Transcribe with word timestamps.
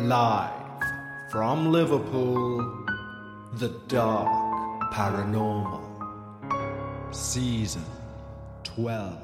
Live 0.00 0.52
from 1.30 1.72
Liverpool, 1.72 2.86
The 3.54 3.68
Dark 3.88 4.92
Paranormal, 4.92 5.82
Season 7.14 7.84
12. 8.64 9.18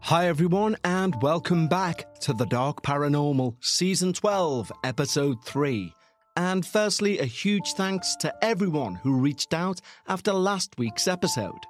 Hi, 0.00 0.28
everyone, 0.28 0.76
and 0.84 1.20
welcome 1.22 1.68
back 1.68 2.14
to 2.20 2.34
The 2.34 2.46
Dark 2.46 2.82
Paranormal, 2.82 3.56
Season 3.60 4.12
12, 4.12 4.70
Episode 4.84 5.42
3. 5.44 5.92
And 6.36 6.66
firstly, 6.66 7.18
a 7.18 7.24
huge 7.24 7.72
thanks 7.72 8.14
to 8.16 8.32
everyone 8.44 8.96
who 8.96 9.18
reached 9.18 9.54
out 9.54 9.80
after 10.06 10.34
last 10.34 10.74
week's 10.78 11.08
episode. 11.08 11.66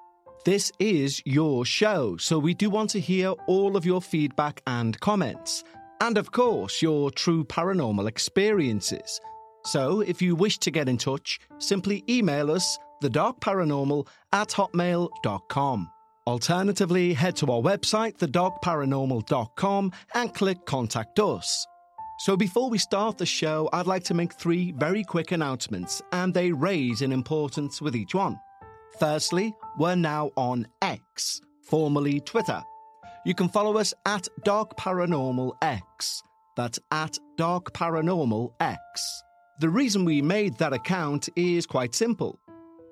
This 0.49 0.73
is 0.79 1.21
your 1.27 1.67
show, 1.67 2.17
so 2.17 2.39
we 2.39 2.55
do 2.55 2.71
want 2.71 2.89
to 2.93 3.01
hear 3.01 3.33
all 3.47 3.77
of 3.77 3.85
your 3.85 4.01
feedback 4.01 4.63
and 4.67 4.99
comments. 4.99 5.63
And 6.01 6.17
of 6.17 6.33
course, 6.33 6.81
your 6.81 7.11
true 7.11 7.45
paranormal 7.45 8.09
experiences. 8.09 9.21
So 9.67 10.01
if 10.01 10.23
you 10.23 10.35
wish 10.35 10.57
to 10.61 10.71
get 10.71 10.89
in 10.89 10.97
touch, 10.97 11.39
simply 11.59 12.03
email 12.09 12.51
us 12.51 12.79
thedarkparanormal 13.03 14.07
at 14.33 14.49
hotmail.com. 14.49 15.91
Alternatively, 16.27 17.13
head 17.13 17.37
to 17.37 17.53
our 17.53 17.61
website, 17.61 18.17
thedarkparanormal.com, 18.17 19.93
and 20.15 20.33
click 20.33 20.65
Contact 20.65 21.19
Us. 21.19 21.67
So 22.21 22.39
before 22.39 22.71
we 22.71 22.79
start 22.79 23.19
the 23.19 23.27
show, 23.27 23.69
I'd 23.75 23.87
like 23.87 24.05
to 24.05 24.15
make 24.15 24.33
three 24.33 24.73
very 24.73 25.05
quick 25.05 25.31
announcements, 25.31 26.01
and 26.13 26.33
they 26.33 26.53
raise 26.53 27.03
in 27.03 27.13
importance 27.13 27.83
with 27.83 27.95
each 27.95 28.15
one. 28.15 28.41
Firstly, 28.99 29.55
we're 29.79 29.95
now 29.95 30.31
on 30.37 30.67
X, 30.83 31.41
formerly 31.63 32.21
Twitter. 32.21 32.63
You 33.25 33.35
can 33.35 33.49
follow 33.49 33.77
us 33.77 33.93
at 34.07 34.27
Dark 34.45 34.77
Paranormal 34.77 35.53
X. 35.63 36.23
That's 36.57 36.79
at 36.91 37.19
Dark 37.37 37.73
Paranormal 37.75 38.53
X. 38.61 39.23
The 39.61 39.69
reason 39.69 40.05
we 40.05 40.23
made 40.23 40.57
that 40.59 40.73
account 40.73 41.29
is 41.37 41.67
quite 41.67 41.95
simple. 41.95 42.39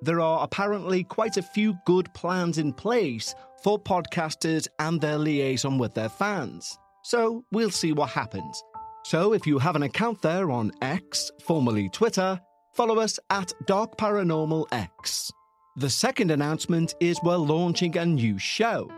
There 0.02 0.20
are 0.20 0.44
apparently 0.44 1.04
quite 1.04 1.36
a 1.36 1.42
few 1.42 1.74
good 1.86 2.12
plans 2.12 2.58
in 2.58 2.72
place 2.72 3.34
for 3.62 3.78
podcasters 3.78 4.68
and 4.78 5.00
their 5.00 5.18
liaison 5.18 5.78
with 5.78 5.94
their 5.94 6.08
fans. 6.08 6.78
So 7.02 7.44
we'll 7.50 7.70
see 7.70 7.92
what 7.92 8.10
happens. 8.10 8.62
So 9.04 9.32
if 9.32 9.46
you 9.46 9.58
have 9.58 9.76
an 9.76 9.84
account 9.84 10.22
there 10.22 10.50
on 10.50 10.72
X, 10.82 11.30
formerly 11.44 11.88
Twitter, 11.88 12.40
follow 12.74 12.98
us 12.98 13.18
at 13.30 13.52
Dark 13.66 13.96
Paranormal 13.96 14.66
X. 14.72 15.30
The 15.78 15.90
second 15.90 16.30
announcement 16.30 16.94
is 17.00 17.20
we're 17.22 17.36
launching 17.36 17.98
a 17.98 18.06
new 18.06 18.38
show. 18.38 18.90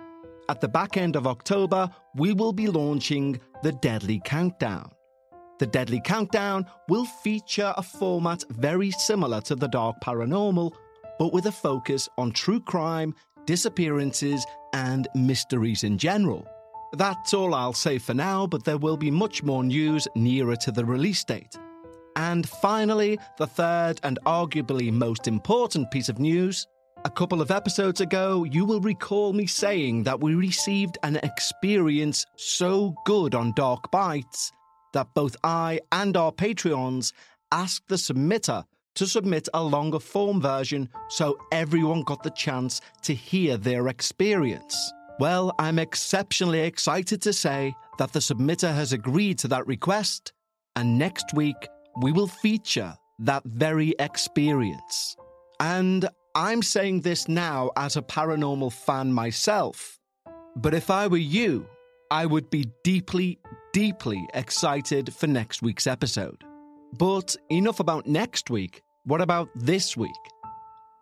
At 0.49 0.61
the 0.61 0.69
back 0.69 0.97
end 0.97 1.17
of 1.17 1.27
October, 1.27 1.91
we 2.15 2.33
will 2.33 2.53
be 2.53 2.69
launching 2.69 3.41
the 3.65 3.73
Deadly 3.73 4.23
Countdown. 4.25 4.93
The 5.59 5.67
Deadly 5.67 6.01
Countdown 6.05 6.67
will 6.89 7.05
feature 7.05 7.75
a 7.77 7.83
format 7.83 8.45
very 8.51 8.93
similar 8.93 9.41
to 9.41 9.57
the 9.57 9.67
Dark 9.67 9.97
Paranormal, 10.05 10.73
but 11.19 11.33
with 11.33 11.47
a 11.47 11.53
focus 11.53 12.09
on 12.17 12.31
true 12.31 12.61
crime, 12.61 13.13
disappearances, 13.45 14.47
and 14.73 15.09
mysteries 15.17 15.83
in 15.83 15.99
general. 15.99 16.47
That's 16.93 17.35
all 17.35 17.55
I'll 17.55 17.73
say 17.73 17.99
for 17.99 18.15
now, 18.15 18.47
but 18.47 18.63
there 18.63 18.79
will 18.79 18.97
be 18.97 19.11
much 19.11 19.43
more 19.43 19.65
news 19.65 20.07
nearer 20.15 20.55
to 20.55 20.71
the 20.71 20.85
release 20.85 21.25
date. 21.25 21.59
And 22.19 22.49
finally, 22.49 23.17
the 23.37 23.47
third 23.47 24.01
and 24.03 24.19
arguably 24.27 24.93
most 24.93 25.29
important 25.29 25.89
piece 25.93 26.09
of 26.09 26.19
news. 26.19 26.67
A 27.05 27.11
couple 27.11 27.41
of 27.41 27.53
episodes 27.53 28.01
ago, 28.01 28.43
you 28.43 28.65
will 28.65 28.81
recall 28.81 29.33
me 29.33 29.47
saying 29.47 30.03
that 30.03 30.21
we 30.21 30.35
received 30.35 30.99
an 31.05 31.15
experience 31.23 32.27
so 32.37 32.93
good 33.07 33.37
on 33.37 33.53
Dark 33.53 33.93
Bites 33.93 34.51
that 34.95 35.07
both 35.15 35.37
I 35.45 35.79
and 35.93 36.17
our 36.17 36.33
Patreons 36.33 37.13
asked 37.53 37.87
the 37.87 37.95
submitter 37.95 38.65
to 38.97 39.07
submit 39.07 39.49
a 39.55 39.63
longer 39.63 40.01
form 40.01 40.41
version 40.41 40.89
so 41.11 41.39
everyone 41.53 42.03
got 42.03 42.25
the 42.25 42.31
chance 42.31 42.81
to 43.03 43.15
hear 43.15 43.57
their 43.57 43.87
experience. 43.87 44.93
Well, 45.21 45.55
I'm 45.61 45.79
exceptionally 45.79 46.63
excited 46.63 47.23
to 47.23 47.33
say 47.33 47.77
that 47.99 48.13
the 48.13 48.19
submitter 48.19 48.75
has 48.75 48.93
agreed 48.93 49.39
to 49.39 49.49
that 49.49 49.69
request, 49.69 50.33
and 50.75 50.99
next 50.99 51.33
week 51.33 51.69
we 52.01 52.13
will 52.13 52.29
feature 52.29 52.95
that 53.19 53.43
very 53.45 53.95
experience. 53.99 55.17
And 55.59 56.09
I'm 56.35 56.63
saying 56.63 57.01
this 57.01 57.29
now 57.29 57.71
as 57.77 57.97
a 57.97 58.03
paranormal 58.03 58.73
fan 58.73 59.13
myself. 59.13 59.99
But 60.57 60.75
if 60.75 60.91
I 60.91 61.09
were 61.09 61.17
you, 61.17 61.67
I 62.11 62.27
would 62.27 62.51
be 62.51 62.67
deeply, 62.85 63.39
deeply 63.73 64.27
excited 64.35 65.13
for 65.13 65.27
next 65.27 65.63
week's 65.63 65.87
episode. 65.87 66.45
But 66.97 67.37
enough 67.51 67.81
about 67.81 68.07
next 68.07 68.49
week. 68.49 68.83
What 69.05 69.21
about 69.21 69.49
this 69.55 69.97
week? 69.97 70.11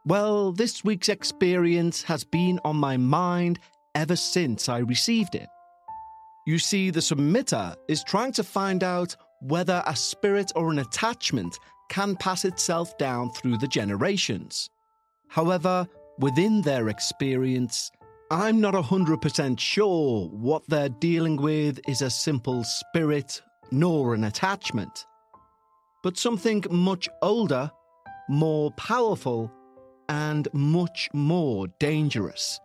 Well, 0.07 0.53
this 0.53 0.83
week's 0.85 1.09
experience 1.09 2.03
has 2.05 2.25
been 2.25 2.59
on 2.65 2.77
my 2.77 2.97
mind 2.97 3.59
ever 3.95 4.17
since 4.17 4.69
I 4.69 4.79
received 4.79 5.35
it. 5.35 5.49
You 6.47 6.59
see, 6.59 6.91
the 6.91 7.01
submitter 7.01 7.75
is 7.89 8.05
trying 8.05 8.33
to 8.33 8.45
find 8.45 8.85
out 8.85 9.17
whether 9.41 9.83
a 9.87 9.97
spirit 9.97 10.53
or 10.57 10.71
an 10.71 10.79
attachment 10.79 11.59
can 11.89 12.17
pass 12.17 12.45
itself 12.45 12.97
down 12.99 13.31
through 13.31 13.59
the 13.59 13.69
generations. 13.69 14.71
However, 15.29 15.87
within 16.19 16.63
their 16.63 16.89
experience, 16.89 17.91
I'm 18.31 18.61
not 18.61 18.75
100% 18.75 19.61
sure 19.61 20.29
what 20.29 20.63
they're 20.69 20.89
dealing 20.89 21.37
with 21.37 21.79
is 21.89 22.03
a 22.03 22.11
simple 22.11 22.65
spirit 22.65 23.41
nor 23.71 24.15
an 24.15 24.25
attachment, 24.25 25.07
but 26.03 26.17
something 26.17 26.65
much 26.71 27.09
older, 27.23 27.71
more 28.29 28.71
powerful, 28.73 29.51
and 30.09 30.49
much 30.53 31.09
more 31.13 31.67
dangerous. 31.79 32.61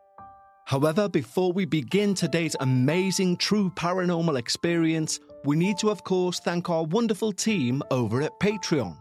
However, 0.65 1.09
before 1.09 1.51
we 1.51 1.65
begin 1.65 2.13
today's 2.13 2.55
amazing 2.59 3.37
true 3.37 3.69
paranormal 3.71 4.37
experience, 4.37 5.19
we 5.43 5.55
need 5.55 5.77
to, 5.79 5.89
of 5.89 6.03
course, 6.03 6.39
thank 6.39 6.69
our 6.69 6.83
wonderful 6.83 7.31
team 7.31 7.81
over 7.91 8.21
at 8.21 8.39
Patreon. 8.39 8.95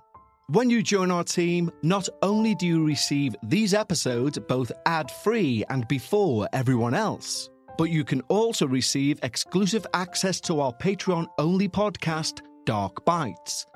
When 0.48 0.70
you 0.70 0.82
join 0.82 1.10
our 1.10 1.22
team, 1.22 1.70
not 1.82 2.08
only 2.22 2.54
do 2.54 2.66
you 2.66 2.84
receive 2.84 3.36
these 3.42 3.72
episodes 3.74 4.38
both 4.38 4.72
ad 4.86 5.10
free 5.10 5.64
and 5.70 5.86
before 5.86 6.48
everyone 6.52 6.94
else, 6.94 7.50
but 7.78 7.90
you 7.90 8.04
can 8.04 8.20
also 8.22 8.66
receive 8.66 9.20
exclusive 9.22 9.86
access 9.94 10.40
to 10.40 10.60
our 10.60 10.72
Patreon 10.72 11.26
only 11.38 11.68
podcast, 11.68 12.40
Dark 12.64 13.04
Bites. 13.04 13.66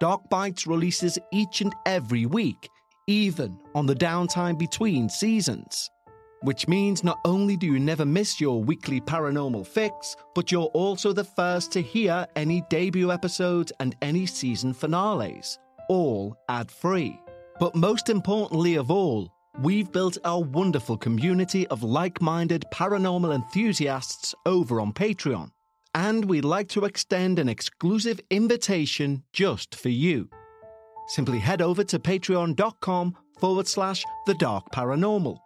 Dark 0.00 0.28
Bites 0.30 0.66
releases 0.66 1.18
each 1.32 1.60
and 1.60 1.74
every 1.86 2.26
week, 2.26 2.68
even 3.08 3.58
on 3.74 3.86
the 3.86 3.94
downtime 3.94 4.58
between 4.58 5.08
seasons 5.08 5.90
which 6.42 6.68
means 6.68 7.04
not 7.04 7.20
only 7.24 7.56
do 7.56 7.66
you 7.66 7.78
never 7.78 8.04
miss 8.04 8.40
your 8.40 8.62
weekly 8.62 9.00
paranormal 9.00 9.66
fix, 9.66 10.16
but 10.34 10.52
you're 10.52 10.70
also 10.74 11.12
the 11.12 11.24
first 11.24 11.72
to 11.72 11.80
hear 11.80 12.26
any 12.36 12.62
debut 12.68 13.10
episodes 13.10 13.72
and 13.80 13.96
any 14.02 14.26
season 14.26 14.74
finales, 14.74 15.58
all 15.88 16.36
ad 16.48 16.70
free. 16.70 17.18
But 17.58 17.74
most 17.76 18.08
importantly 18.08 18.74
of 18.74 18.90
all, 18.90 19.32
we've 19.60 19.92
built 19.92 20.18
a 20.24 20.38
wonderful 20.38 20.96
community 20.96 21.66
of 21.68 21.82
like 21.82 22.20
minded 22.20 22.64
paranormal 22.72 23.34
enthusiasts 23.34 24.34
over 24.44 24.80
on 24.80 24.92
Patreon. 24.92 25.50
And 25.94 26.24
we'd 26.24 26.44
like 26.44 26.68
to 26.70 26.86
extend 26.86 27.38
an 27.38 27.48
exclusive 27.48 28.18
invitation 28.30 29.22
just 29.32 29.74
for 29.74 29.90
you. 29.90 30.28
Simply 31.08 31.38
head 31.38 31.60
over 31.60 31.84
to 31.84 31.98
patreon.com 31.98 33.14
forward 33.38 33.68
slash 33.68 34.04
the 34.26 34.34
dark 34.34 34.70
paranormal 34.72 35.38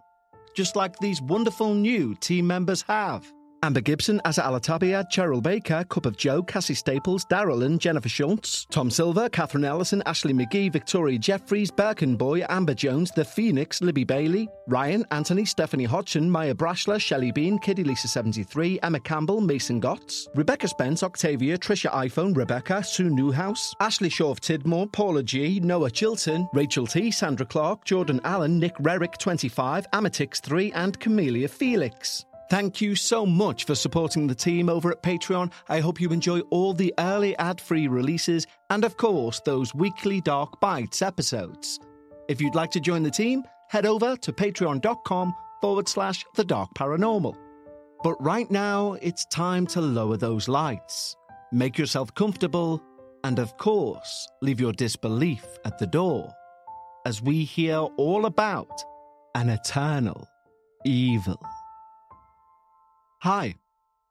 just 0.56 0.74
like 0.74 0.98
these 0.98 1.20
wonderful 1.20 1.74
new 1.74 2.14
team 2.16 2.46
members 2.46 2.82
have. 2.82 3.30
Amber 3.66 3.80
Gibson, 3.80 4.20
Asa 4.24 4.42
Alatabia, 4.42 5.04
Cheryl 5.10 5.42
Baker, 5.42 5.82
Cup 5.88 6.06
of 6.06 6.16
Joe, 6.16 6.40
Cassie 6.40 6.72
Staples, 6.72 7.24
Daryl 7.24 7.64
and 7.64 7.80
Jennifer 7.80 8.08
Schultz, 8.08 8.64
Tom 8.70 8.92
Silver, 8.92 9.28
Catherine 9.28 9.64
Ellison, 9.64 10.04
Ashley 10.06 10.32
McGee, 10.32 10.72
Victoria 10.72 11.18
Jeffries, 11.18 11.72
Birkenboy, 11.72 12.46
Amber 12.48 12.74
Jones, 12.74 13.10
The 13.16 13.24
Phoenix, 13.24 13.82
Libby 13.82 14.04
Bailey, 14.04 14.48
Ryan, 14.68 15.04
Anthony, 15.10 15.44
Stephanie 15.44 15.82
Hodgson, 15.82 16.30
Maya 16.30 16.54
Brashler, 16.54 17.00
Shelley 17.00 17.32
Bean, 17.32 17.58
Kitty 17.58 17.82
Lisa 17.82 18.06
73, 18.06 18.78
Emma 18.84 19.00
Campbell, 19.00 19.40
Mason 19.40 19.80
Gotts, 19.80 20.28
Rebecca 20.36 20.68
Spence, 20.68 21.02
Octavia, 21.02 21.58
Trisha 21.58 21.90
iPhone, 21.90 22.36
Rebecca, 22.36 22.84
Sue 22.84 23.10
Newhouse, 23.10 23.74
Ashley 23.80 24.10
Shaw 24.10 24.30
of 24.30 24.40
Tidmore, 24.40 24.92
Paula 24.92 25.24
G, 25.24 25.58
Noah 25.58 25.90
Chilton, 25.90 26.48
Rachel 26.54 26.86
T, 26.86 27.10
Sandra 27.10 27.44
Clark, 27.44 27.84
Jordan 27.84 28.20
Allen, 28.22 28.60
Nick 28.60 28.76
Rerick 28.76 29.18
25, 29.18 29.90
Amatix 29.90 30.40
3, 30.40 30.70
and 30.70 31.00
Camellia 31.00 31.48
Felix. 31.48 32.26
Thank 32.48 32.80
you 32.80 32.94
so 32.94 33.26
much 33.26 33.64
for 33.64 33.74
supporting 33.74 34.28
the 34.28 34.34
team 34.34 34.68
over 34.68 34.92
at 34.92 35.02
Patreon. 35.02 35.50
I 35.68 35.80
hope 35.80 36.00
you 36.00 36.10
enjoy 36.10 36.40
all 36.50 36.72
the 36.74 36.94
early 36.98 37.36
ad 37.38 37.60
free 37.60 37.88
releases 37.88 38.46
and, 38.70 38.84
of 38.84 38.96
course, 38.96 39.40
those 39.40 39.74
weekly 39.74 40.20
Dark 40.20 40.60
Bites 40.60 41.02
episodes. 41.02 41.80
If 42.28 42.40
you'd 42.40 42.54
like 42.54 42.70
to 42.72 42.80
join 42.80 43.02
the 43.02 43.10
team, 43.10 43.42
head 43.68 43.84
over 43.84 44.16
to 44.16 44.32
patreon.com 44.32 45.34
forward 45.60 45.88
slash 45.88 46.24
the 46.36 46.44
dark 46.44 46.70
paranormal. 46.74 47.34
But 48.04 48.22
right 48.22 48.48
now, 48.48 48.92
it's 49.02 49.24
time 49.26 49.66
to 49.68 49.80
lower 49.80 50.16
those 50.16 50.46
lights, 50.46 51.16
make 51.50 51.76
yourself 51.76 52.14
comfortable, 52.14 52.80
and 53.24 53.40
of 53.40 53.56
course, 53.56 54.28
leave 54.40 54.60
your 54.60 54.72
disbelief 54.72 55.44
at 55.64 55.78
the 55.78 55.86
door 55.86 56.32
as 57.06 57.20
we 57.20 57.42
hear 57.42 57.78
all 57.96 58.26
about 58.26 58.84
an 59.34 59.48
eternal 59.48 60.28
evil. 60.84 61.40
Hi, 63.20 63.54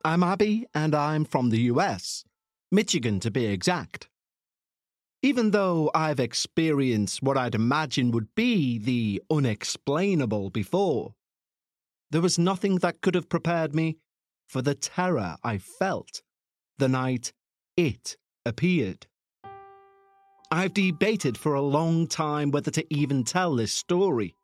I'm 0.03 0.23
Abby, 0.23 0.65
and 0.73 0.95
I'm 0.95 1.25
from 1.25 1.51
the 1.51 1.61
US, 1.71 2.25
Michigan 2.71 3.19
to 3.19 3.29
be 3.29 3.45
exact. 3.45 4.09
Even 5.21 5.51
though 5.51 5.91
I've 5.93 6.19
experienced 6.19 7.21
what 7.21 7.37
I'd 7.37 7.53
imagine 7.53 8.09
would 8.11 8.33
be 8.33 8.79
the 8.79 9.21
unexplainable 9.29 10.49
before, 10.49 11.13
there 12.09 12.21
was 12.21 12.39
nothing 12.39 12.79
that 12.79 13.01
could 13.01 13.13
have 13.13 13.29
prepared 13.29 13.75
me 13.75 13.97
for 14.49 14.63
the 14.63 14.75
terror 14.75 15.37
I 15.43 15.59
felt 15.59 16.23
the 16.79 16.89
night 16.89 17.31
it 17.77 18.17
appeared. 18.43 19.05
I've 20.51 20.73
debated 20.73 21.37
for 21.37 21.53
a 21.53 21.61
long 21.61 22.07
time 22.07 22.49
whether 22.49 22.71
to 22.71 22.85
even 22.93 23.23
tell 23.23 23.55
this 23.55 23.71
story. 23.71 24.35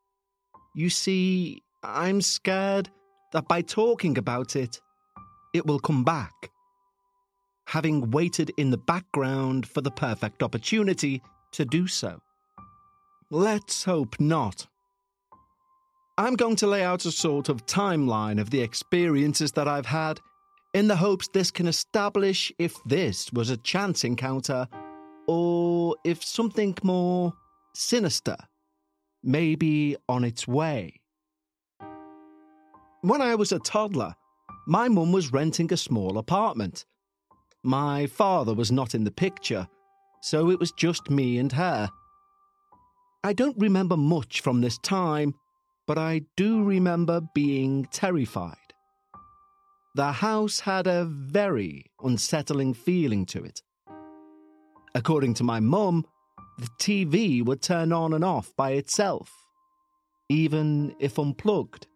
You 0.75 0.91
see, 0.91 1.63
I'm 1.83 2.21
scared 2.21 2.91
that 3.33 3.47
by 3.47 3.61
talking 3.61 4.17
about 4.17 4.55
it, 4.55 4.79
it 5.53 5.65
will 5.65 5.79
come 5.79 6.03
back. 6.03 6.33
Having 7.67 8.11
waited 8.11 8.51
in 8.57 8.69
the 8.69 8.77
background 8.77 9.67
for 9.67 9.81
the 9.81 9.91
perfect 9.91 10.43
opportunity 10.43 11.21
to 11.53 11.65
do 11.65 11.87
so. 11.87 12.21
Let's 13.29 13.83
hope 13.83 14.19
not. 14.19 14.67
I'm 16.17 16.35
going 16.35 16.57
to 16.57 16.67
lay 16.67 16.83
out 16.83 17.05
a 17.05 17.11
sort 17.11 17.49
of 17.49 17.65
timeline 17.65 18.39
of 18.39 18.49
the 18.49 18.61
experiences 18.61 19.53
that 19.53 19.67
I've 19.67 19.85
had 19.85 20.19
in 20.73 20.87
the 20.87 20.95
hopes 20.95 21.27
this 21.27 21.51
can 21.51 21.67
establish 21.67 22.51
if 22.59 22.75
this 22.85 23.31
was 23.33 23.49
a 23.49 23.57
chance 23.57 24.03
encounter 24.03 24.67
or 25.27 25.95
if 26.03 26.23
something 26.23 26.77
more 26.83 27.33
sinister 27.73 28.37
may 29.23 29.55
be 29.55 29.95
on 30.07 30.23
its 30.23 30.47
way. 30.47 31.00
When 33.03 33.19
I 33.19 33.33
was 33.33 33.51
a 33.51 33.57
toddler, 33.57 34.13
my 34.67 34.87
mum 34.87 35.11
was 35.11 35.33
renting 35.33 35.73
a 35.73 35.77
small 35.77 36.19
apartment. 36.19 36.85
My 37.63 38.05
father 38.05 38.53
was 38.53 38.71
not 38.71 38.93
in 38.93 39.05
the 39.05 39.11
picture, 39.11 39.67
so 40.21 40.51
it 40.51 40.59
was 40.59 40.71
just 40.71 41.09
me 41.09 41.39
and 41.39 41.51
her. 41.51 41.89
I 43.23 43.33
don't 43.33 43.57
remember 43.57 43.97
much 43.97 44.41
from 44.41 44.61
this 44.61 44.77
time, 44.77 45.33
but 45.87 45.97
I 45.97 46.21
do 46.37 46.63
remember 46.63 47.21
being 47.33 47.85
terrified. 47.85 48.55
The 49.95 50.11
house 50.11 50.59
had 50.59 50.85
a 50.85 51.05
very 51.05 51.87
unsettling 52.03 52.75
feeling 52.75 53.25
to 53.27 53.43
it. 53.43 53.63
According 54.93 55.33
to 55.35 55.43
my 55.43 55.59
mum, 55.59 56.05
the 56.59 56.69
TV 56.79 57.43
would 57.43 57.63
turn 57.63 57.91
on 57.91 58.13
and 58.13 58.23
off 58.23 58.55
by 58.55 58.73
itself, 58.73 59.31
even 60.29 60.95
if 60.99 61.17
unplugged. 61.17 61.87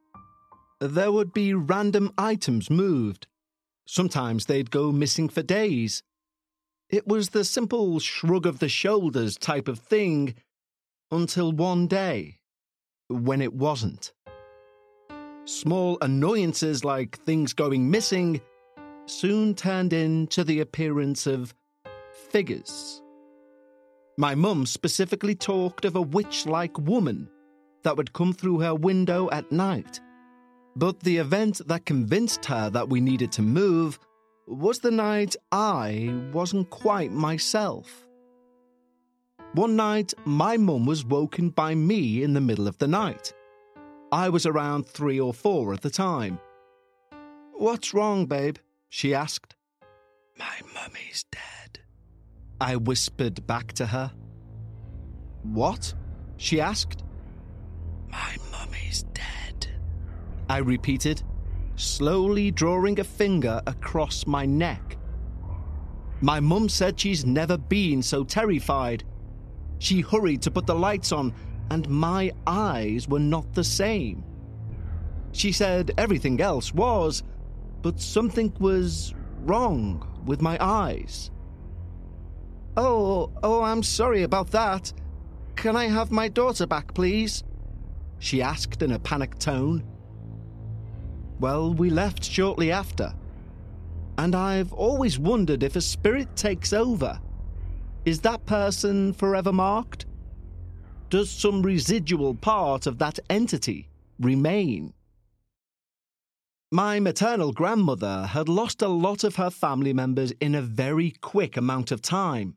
There 0.80 1.12
would 1.12 1.34
be 1.34 1.54
random 1.54 2.12
items 2.18 2.70
moved. 2.70 3.28
Sometimes 3.88 4.46
they'd 4.46 4.72
go 4.72 4.92
missing 4.92 5.30
for 5.30 5.42
days. 5.42 6.04
It 6.90 7.08
was 7.08 7.30
the 7.30 7.46
simple 7.46 8.00
shrug 8.00 8.46
of 8.46 8.60
the 8.60 8.70
shoulders 8.70 9.38
type 9.38 9.68
of 9.68 9.80
thing 9.80 10.36
until 11.12 11.52
one 11.52 11.88
day, 11.88 12.40
when 13.08 13.42
it 13.42 13.54
wasn't. 13.54 14.12
Small 15.46 15.98
annoyances 16.02 16.84
like 16.84 17.20
things 17.20 17.54
going 17.54 17.90
missing 17.90 18.42
soon 19.06 19.54
turned 19.54 19.94
into 19.94 20.44
the 20.44 20.60
appearance 20.60 21.28
of 21.28 21.54
figures. 22.30 23.02
My 24.18 24.34
mum 24.34 24.66
specifically 24.66 25.36
talked 25.36 25.86
of 25.86 25.96
a 25.96 26.02
witch 26.02 26.46
like 26.46 26.78
woman 26.80 27.30
that 27.84 27.96
would 27.96 28.14
come 28.14 28.34
through 28.34 28.60
her 28.60 28.74
window 28.74 29.30
at 29.32 29.52
night. 29.52 30.00
But 30.76 31.00
the 31.02 31.18
event 31.18 31.62
that 31.68 31.86
convinced 31.86 32.46
her 32.46 32.70
that 32.70 32.90
we 32.90 33.00
needed 33.00 33.32
to 33.34 33.42
move 33.42 33.98
was 34.48 34.80
the 34.80 34.92
night 34.92 35.36
I 35.52 36.14
wasn't 36.34 36.70
quite 36.70 37.12
myself. 37.12 38.06
One 39.54 39.78
night, 39.78 40.14
my 40.26 40.58
mum 40.58 40.86
was 40.86 41.06
woken 41.06 41.50
by 41.50 41.76
me 41.76 42.24
in 42.24 42.34
the 42.34 42.42
middle 42.42 42.68
of 42.68 42.78
the 42.78 42.88
night. 42.90 43.34
I 44.12 44.28
was 44.28 44.46
around 44.46 44.86
three 44.86 45.20
or 45.20 45.34
four 45.34 45.74
at 45.74 45.82
the 45.82 45.90
time. 45.90 46.40
What's 47.54 47.94
wrong, 47.94 48.26
babe? 48.26 48.58
she 48.90 49.14
asked. 49.14 49.56
My 50.38 50.60
mummy's 50.74 51.24
dead. 51.32 51.80
I 52.60 52.76
whispered 52.76 53.48
back 53.48 53.72
to 53.74 53.86
her. 53.86 54.12
What? 55.44 55.94
she 56.36 56.60
asked. 56.60 57.04
My 58.10 58.36
mummy's 58.52 59.04
dead. 59.14 59.45
I 60.50 60.58
repeated, 60.58 61.24
slowly 61.76 62.52
drawing 62.52 63.00
a 63.00 63.04
finger 63.04 63.62
across 63.66 64.28
my 64.28 64.46
neck. 64.46 64.98
My 66.22 66.40
mum 66.40 66.70
said 66.70 67.00
she's 67.00 67.26
never 67.26 67.58
been 67.58 68.02
so 68.02 68.24
terrified. 68.24 69.04
She 69.80 70.02
hurried 70.02 70.42
to 70.44 70.52
put 70.52 70.66
the 70.66 70.76
lights 70.76 71.12
on, 71.12 71.34
and 71.70 71.90
my 71.90 72.32
eyes 72.48 73.08
were 73.08 73.20
not 73.20 73.54
the 73.54 73.64
same. 73.64 74.24
She 75.32 75.52
said 75.52 75.92
everything 75.98 76.40
else 76.40 76.74
was, 76.74 77.24
but 77.82 78.00
something 78.00 78.54
was 78.60 79.14
wrong 79.42 80.08
with 80.26 80.42
my 80.42 80.58
eyes. 80.62 81.32
Oh, 82.78 83.32
oh, 83.44 83.62
I'm 83.62 83.84
sorry 83.84 84.24
about 84.24 84.52
that. 84.52 84.94
Can 85.56 85.76
I 85.76 85.88
have 85.88 86.12
my 86.12 86.28
daughter 86.28 86.66
back, 86.66 86.94
please? 86.94 87.44
She 88.20 88.42
asked 88.42 88.82
in 88.82 88.92
a 88.92 89.00
panicked 89.00 89.40
tone. 89.40 89.84
Well, 91.40 91.74
we 91.74 91.90
left 91.90 92.24
shortly 92.24 92.72
after. 92.72 93.14
And 94.18 94.36
I've 94.36 94.72
always 94.74 95.20
wondered 95.20 95.64
if 95.64 95.76
a 95.76 95.82
spirit 95.82 96.36
takes 96.36 96.74
over. 96.74 97.20
Is 98.06 98.22
that 98.22 98.46
person 98.46 99.14
forever 99.14 99.52
marked? 99.52 100.06
Does 101.10 101.30
some 101.30 101.62
residual 101.62 102.36
part 102.36 102.88
of 102.88 102.98
that 103.00 103.20
entity 103.30 103.90
remain? 104.20 104.94
My 106.72 107.00
maternal 107.00 107.52
grandmother 107.52 108.26
had 108.26 108.50
lost 108.50 108.82
a 108.82 108.88
lot 108.88 109.24
of 109.24 109.36
her 109.36 109.50
family 109.50 109.94
members 109.94 110.32
in 110.40 110.56
a 110.56 110.62
very 110.62 111.12
quick 111.22 111.58
amount 111.58 111.92
of 111.92 112.02
time 112.02 112.56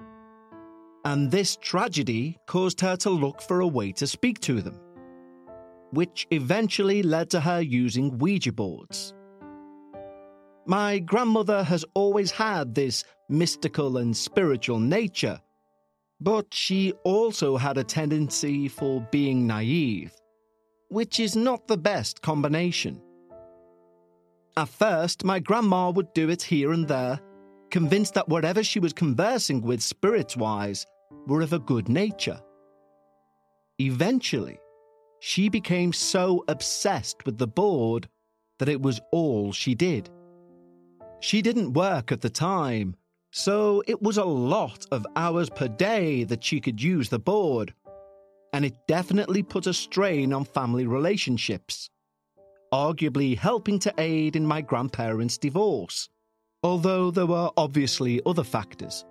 and 1.05 1.31
this 1.31 1.57
tragedy 1.57 2.39
caused 2.47 2.81
her 2.81 2.97
to 2.97 3.11
look 3.11 3.41
for 3.41 3.61
a 3.61 3.67
way 3.67 3.93
to 3.93 4.07
speak 4.07 4.41
to 4.41 4.61
them, 4.61 4.79
which 5.91 6.27
eventually 6.31 7.03
led 7.03 7.31
to 7.31 7.41
her 7.41 7.61
using 7.61 8.19
Ouija 8.19 8.53
boards. 8.53 9.15
My 10.67 10.99
grandmother 10.99 11.63
has 11.65 11.85
always 11.95 12.31
had 12.31 12.75
this 12.75 13.05
mystical 13.29 13.97
and 13.97 14.17
spiritual 14.17 14.79
nature, 14.79 15.41
but 16.21 16.53
she 16.53 16.93
also 17.05 17.57
had 17.57 17.79
a 17.79 17.85
tendency 17.85 18.69
for 18.69 19.01
being 19.11 19.47
naive, 19.47 20.13
which 20.89 21.21
is 21.21 21.37
not 21.37 21.69
the 21.69 21.79
best 21.79 22.21
combination. 22.21 23.01
At 24.57 24.69
first, 24.69 25.25
my 25.25 25.39
grandma 25.39 25.91
would 25.91 26.13
do 26.15 26.29
it 26.29 26.43
here 26.43 26.73
and 26.73 26.87
there, 26.87 27.21
convinced 27.71 28.15
that 28.15 28.29
whatever 28.29 28.63
she 28.63 28.81
was 28.81 28.93
conversing 28.93 29.63
with 29.63 29.81
spirits 29.81 30.37
wise 30.37 30.85
were 31.27 31.43
of 31.43 31.53
a 31.53 31.59
good 31.59 31.89
nature. 31.89 32.41
Eventually, 33.79 34.59
she 35.21 35.49
became 35.49 35.93
so 35.93 36.45
obsessed 36.49 37.25
with 37.27 37.39
the 37.39 37.47
board 37.47 38.09
that 38.59 38.69
it 38.69 38.81
was 38.81 39.01
all 39.13 39.53
she 39.53 39.75
did. 39.75 40.11
She 41.21 41.43
didn't 41.43 41.73
work 41.73 42.13
at 42.13 42.21
the 42.21 42.31
time, 42.31 42.95
so 43.33 43.83
it 43.87 44.01
was 44.01 44.17
a 44.17 44.25
lot 44.25 44.87
of 44.91 45.07
hours 45.17 45.51
per 45.51 45.69
day 45.69 46.25
that 46.25 46.45
she 46.45 46.61
could 46.61 46.83
use 46.83 47.09
the 47.09 47.19
board, 47.19 47.75
and 48.53 48.65
it 48.65 48.87
definitely 48.87 49.43
put 49.43 49.67
a 49.67 49.75
strain 49.75 50.33
on 50.33 50.45
family 50.45 50.87
relationships, 50.87 51.91
arguably 52.73 53.37
helping 53.37 53.79
to 53.81 53.95
aid 53.99 54.37
in 54.37 54.47
my 54.47 54.61
grandparents' 54.61 55.39
divorce, 55.39 56.09
although 56.63 57.11
there 57.11 57.27
were 57.27 57.51
obviously 57.57 58.21
other 58.25 58.45
factors. 58.45 59.05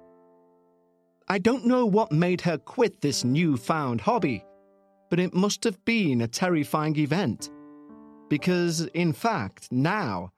I 1.27 1.39
don't 1.39 1.65
know 1.65 1.85
what 1.85 2.11
made 2.11 2.41
her 2.41 2.57
quit 2.57 3.01
this 3.01 3.25
newfound 3.25 3.99
hobby, 4.01 4.45
but 5.09 5.19
it 5.19 5.33
must 5.33 5.63
have 5.63 5.83
been 5.85 6.21
a 6.21 6.27
terrifying 6.27 6.97
event. 6.97 7.49
Because, 8.29 8.81
in 8.93 9.13
fact, 9.13 9.71
now, 9.71 10.31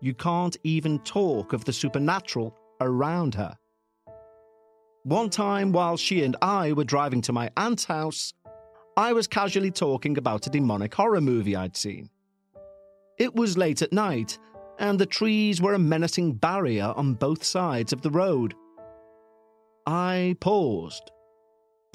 you 0.00 0.14
can't 0.14 0.56
even 0.64 0.98
talk 1.00 1.52
of 1.52 1.64
the 1.64 1.72
supernatural 1.72 2.56
around 2.80 3.34
her. 3.34 3.56
One 5.04 5.30
time, 5.30 5.72
while 5.72 5.96
she 5.96 6.24
and 6.24 6.36
I 6.42 6.72
were 6.72 6.84
driving 6.84 7.20
to 7.22 7.32
my 7.32 7.50
aunt's 7.56 7.84
house, 7.84 8.32
I 8.96 9.12
was 9.12 9.26
casually 9.26 9.70
talking 9.70 10.16
about 10.18 10.46
a 10.46 10.50
demonic 10.50 10.94
horror 10.94 11.20
movie 11.20 11.54
I'd 11.54 11.76
seen. 11.76 12.10
It 13.18 13.34
was 13.34 13.56
late 13.56 13.82
at 13.82 13.92
night, 13.92 14.38
and 14.78 14.98
the 14.98 15.06
trees 15.06 15.60
were 15.60 15.74
a 15.74 15.78
menacing 15.78 16.34
barrier 16.34 16.92
on 16.96 17.14
both 17.14 17.44
sides 17.44 17.92
of 17.92 18.02
the 18.02 18.10
road. 18.10 18.54
I 19.86 20.36
paused, 20.40 21.10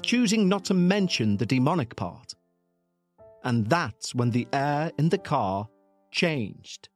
choosing 0.02 0.48
not 0.48 0.64
to 0.66 0.74
mention 0.74 1.36
the 1.36 1.46
demonic 1.46 1.96
part. 1.96 2.34
And 3.44 3.66
that's 3.68 4.14
when 4.14 4.30
the 4.30 4.46
air 4.52 4.92
in 4.98 5.08
the 5.08 5.18
car 5.18 5.68
changed. 6.10 6.88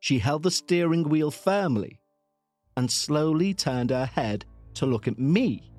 She 0.00 0.18
held 0.18 0.42
the 0.42 0.50
steering 0.50 1.08
wheel 1.08 1.30
firmly 1.30 2.00
and 2.76 2.90
slowly 2.90 3.54
turned 3.54 3.90
her 3.90 4.06
head 4.06 4.44
to 4.74 4.86
look 4.86 5.08
at 5.08 5.18
me. 5.18 5.70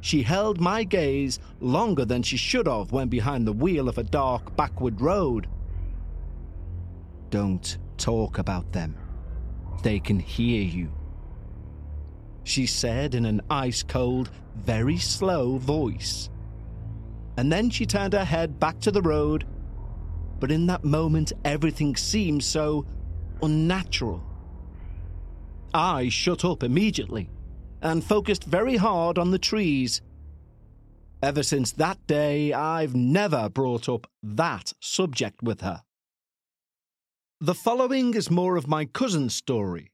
She 0.00 0.22
held 0.22 0.60
my 0.60 0.84
gaze 0.84 1.38
longer 1.60 2.04
than 2.04 2.22
she 2.22 2.36
should 2.36 2.66
have 2.66 2.92
when 2.92 3.08
behind 3.08 3.46
the 3.46 3.52
wheel 3.52 3.88
of 3.88 3.98
a 3.98 4.02
dark 4.02 4.56
backward 4.56 5.00
road. 5.00 5.46
Don't 7.30 7.78
talk 7.96 8.38
about 8.38 8.72
them. 8.72 8.96
They 9.82 10.00
can 10.00 10.18
hear 10.18 10.62
you. 10.62 10.90
She 12.44 12.66
said 12.66 13.14
in 13.14 13.26
an 13.26 13.42
ice 13.50 13.82
cold, 13.82 14.30
very 14.56 14.98
slow 14.98 15.56
voice. 15.58 16.30
And 17.36 17.52
then 17.52 17.70
she 17.70 17.86
turned 17.86 18.12
her 18.12 18.24
head 18.24 18.58
back 18.58 18.80
to 18.80 18.90
the 18.90 19.02
road. 19.02 19.46
But 20.38 20.50
in 20.50 20.66
that 20.66 20.84
moment, 20.84 21.32
everything 21.44 21.96
seemed 21.96 22.42
so 22.42 22.86
unnatural. 23.42 24.22
I 25.72 26.08
shut 26.08 26.44
up 26.44 26.62
immediately 26.62 27.30
and 27.82 28.04
focused 28.04 28.44
very 28.44 28.76
hard 28.76 29.18
on 29.18 29.30
the 29.30 29.38
trees. 29.38 30.02
Ever 31.22 31.42
since 31.42 31.72
that 31.72 32.06
day, 32.06 32.52
I've 32.52 32.94
never 32.94 33.48
brought 33.48 33.88
up 33.88 34.06
that 34.22 34.72
subject 34.80 35.42
with 35.42 35.60
her. 35.60 35.82
The 37.40 37.54
following 37.54 38.14
is 38.14 38.30
more 38.30 38.56
of 38.56 38.68
my 38.68 38.84
cousin's 38.84 39.34
story, 39.34 39.89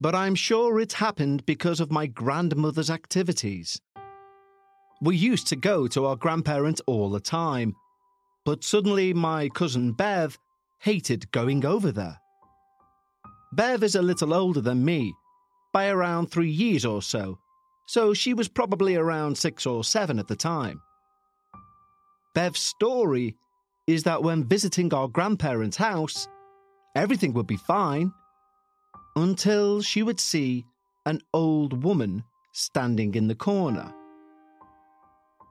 but 0.00 0.14
I'm 0.14 0.34
sure 0.34 0.78
it 0.78 0.92
happened 0.94 1.46
because 1.46 1.80
of 1.80 1.90
my 1.90 2.06
grandmother's 2.06 2.90
activities. 2.90 3.80
We 5.00 5.16
used 5.16 5.46
to 5.48 5.56
go 5.56 5.86
to 5.88 6.06
our 6.06 6.16
grandparents 6.16 6.80
all 6.86 7.10
the 7.10 7.20
time, 7.20 7.74
but 8.44 8.64
suddenly 8.64 9.12
my 9.14 9.48
cousin 9.48 9.92
Bev 9.92 10.38
hated 10.80 11.30
going 11.32 11.64
over 11.64 11.92
there. 11.92 12.18
Bev 13.52 13.82
is 13.82 13.94
a 13.94 14.02
little 14.02 14.34
older 14.34 14.60
than 14.60 14.84
me, 14.84 15.14
by 15.72 15.88
around 15.88 16.26
three 16.26 16.50
years 16.50 16.84
or 16.84 17.02
so, 17.02 17.38
so 17.86 18.12
she 18.12 18.34
was 18.34 18.48
probably 18.48 18.96
around 18.96 19.36
six 19.36 19.66
or 19.66 19.84
seven 19.84 20.18
at 20.18 20.28
the 20.28 20.36
time. 20.36 20.80
Bev's 22.34 22.60
story 22.60 23.36
is 23.86 24.02
that 24.02 24.22
when 24.22 24.44
visiting 24.44 24.92
our 24.92 25.08
grandparents' 25.08 25.76
house, 25.76 26.28
everything 26.94 27.32
would 27.32 27.46
be 27.46 27.56
fine 27.56 28.12
until 29.16 29.80
she 29.80 30.02
would 30.02 30.20
see 30.20 30.64
an 31.06 31.20
old 31.32 31.82
woman 31.82 32.22
standing 32.52 33.14
in 33.14 33.28
the 33.28 33.34
corner. 33.34 33.92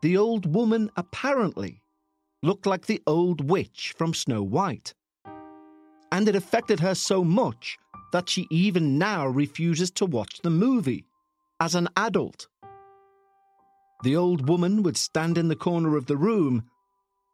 The 0.02 0.18
old 0.18 0.54
woman 0.54 0.92
apparently 0.98 1.82
looked 2.44 2.68
like 2.68 2.86
the 2.86 3.02
old 3.08 3.50
witch 3.50 3.94
from 3.98 4.14
Snow 4.14 4.44
White. 4.44 4.94
And 6.12 6.30
it 6.30 6.36
affected 6.36 6.80
her 6.80 6.94
so 6.94 7.24
much 7.24 7.78
that 8.12 8.30
she 8.30 8.48
even 8.52 8.98
now 8.98 9.28
refuses 9.28 9.90
to 9.92 10.06
watch 10.06 10.40
the 10.42 10.52
movie 10.52 11.06
as 11.60 11.74
an 11.74 11.90
adult. 11.98 12.48
The 14.04 14.16
old 14.16 14.48
woman 14.48 14.84
would 14.84 14.98
stand 14.98 15.38
in 15.38 15.48
the 15.48 15.56
corner 15.56 15.98
of 15.98 16.06
the 16.06 16.18
room, 16.18 16.66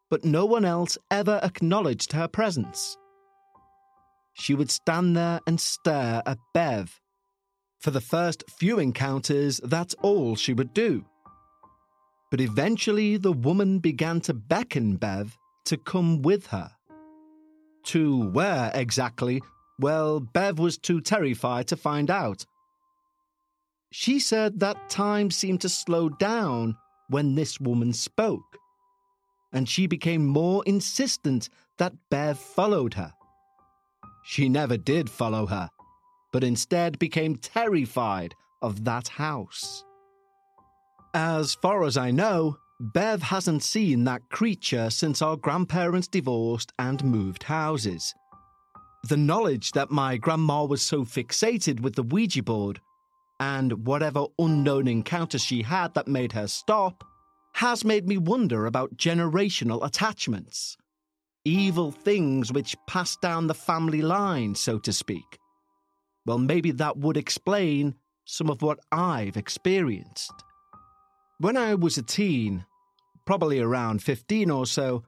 but 0.09 0.23
no 0.23 0.45
one 0.45 0.63
else 0.63 0.97
ever 1.09 1.39
acknowledged 1.43 2.13
her 2.13 2.27
presence. 2.27 2.97
She 4.33 4.53
would 4.53 4.71
stand 4.71 5.15
there 5.15 5.39
and 5.45 5.59
stare 5.59 6.21
at 6.25 6.37
Bev. 6.53 6.99
For 7.79 7.91
the 7.91 8.01
first 8.01 8.43
few 8.49 8.79
encounters, 8.79 9.59
that's 9.63 9.95
all 10.01 10.35
she 10.35 10.53
would 10.53 10.73
do. 10.73 11.05
But 12.29 12.41
eventually, 12.41 13.17
the 13.17 13.33
woman 13.33 13.79
began 13.79 14.21
to 14.21 14.33
beckon 14.33 14.95
Bev 14.97 15.37
to 15.65 15.77
come 15.77 16.21
with 16.21 16.47
her. 16.47 16.71
To 17.85 18.29
where 18.29 18.71
exactly 18.73 19.41
well, 19.81 20.19
Bev 20.19 20.59
was 20.59 20.77
too 20.77 21.01
terrified 21.01 21.67
to 21.69 21.75
find 21.75 22.11
out. 22.11 22.45
She 23.91 24.19
said 24.19 24.59
that 24.59 24.89
time 24.89 25.31
seemed 25.31 25.61
to 25.61 25.69
slow 25.69 26.07
down 26.07 26.77
when 27.09 27.33
this 27.33 27.59
woman 27.59 27.91
spoke, 27.91 28.57
and 29.51 29.67
she 29.67 29.87
became 29.87 30.25
more 30.25 30.63
insistent 30.65 31.49
that 31.77 31.93
Bev 32.11 32.37
followed 32.37 32.93
her. 32.93 33.11
She 34.23 34.49
never 34.49 34.77
did 34.77 35.09
follow 35.09 35.45
her, 35.47 35.69
but 36.31 36.43
instead 36.43 36.99
became 36.99 37.35
terrified 37.35 38.35
of 38.61 38.83
that 38.85 39.07
house. 39.07 39.83
As 41.13 41.55
far 41.55 41.83
as 41.83 41.97
I 41.97 42.11
know, 42.11 42.57
Bev 42.79 43.21
hasn't 43.21 43.63
seen 43.63 44.05
that 44.05 44.29
creature 44.29 44.89
since 44.89 45.21
our 45.21 45.35
grandparents 45.35 46.07
divorced 46.07 46.71
and 46.79 47.03
moved 47.03 47.43
houses. 47.43 48.13
The 49.09 49.17
knowledge 49.17 49.71
that 49.73 49.91
my 49.91 50.17
grandma 50.17 50.63
was 50.63 50.81
so 50.81 51.03
fixated 51.03 51.81
with 51.81 51.95
the 51.95 52.03
Ouija 52.03 52.43
board 52.43 52.79
and 53.39 53.85
whatever 53.85 54.27
unknown 54.37 54.87
encounter 54.87 55.39
she 55.39 55.63
had 55.63 55.93
that 55.95 56.07
made 56.07 56.31
her 56.31 56.47
stop 56.47 57.03
has 57.53 57.83
made 57.83 58.07
me 58.07 58.17
wonder 58.17 58.65
about 58.65 58.95
generational 58.95 59.85
attachments. 59.85 60.77
Evil 61.43 61.91
things 61.91 62.51
which 62.51 62.75
pass 62.87 63.15
down 63.17 63.47
the 63.47 63.53
family 63.53 64.01
line, 64.01 64.53
so 64.53 64.77
to 64.79 64.93
speak. 64.93 65.39
Well, 66.25 66.37
maybe 66.37 66.71
that 66.71 66.97
would 66.97 67.17
explain 67.17 67.95
some 68.25 68.49
of 68.49 68.61
what 68.61 68.79
I've 68.91 69.37
experienced. 69.37 70.33
When 71.39 71.57
I 71.57 71.73
was 71.73 71.97
a 71.97 72.03
teen, 72.03 72.65
probably 73.25 73.59
around 73.59 74.03
15 74.03 74.51
or 74.51 74.67
so, 74.67 75.03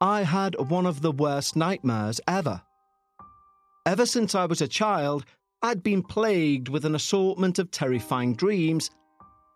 I 0.00 0.22
had 0.22 0.56
one 0.68 0.84
of 0.84 1.00
the 1.00 1.12
worst 1.12 1.56
nightmares 1.56 2.20
ever. 2.28 2.60
Ever 3.86 4.04
since 4.04 4.34
I 4.34 4.44
was 4.44 4.60
a 4.60 4.68
child, 4.68 5.24
I'd 5.62 5.82
been 5.82 6.02
plagued 6.02 6.68
with 6.68 6.84
an 6.84 6.94
assortment 6.94 7.58
of 7.58 7.70
terrifying 7.70 8.34
dreams, 8.34 8.90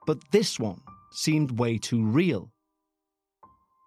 but 0.07 0.19
this 0.31 0.59
one 0.59 0.81
seemed 1.11 1.59
way 1.59 1.77
too 1.79 2.05
real. 2.05 2.51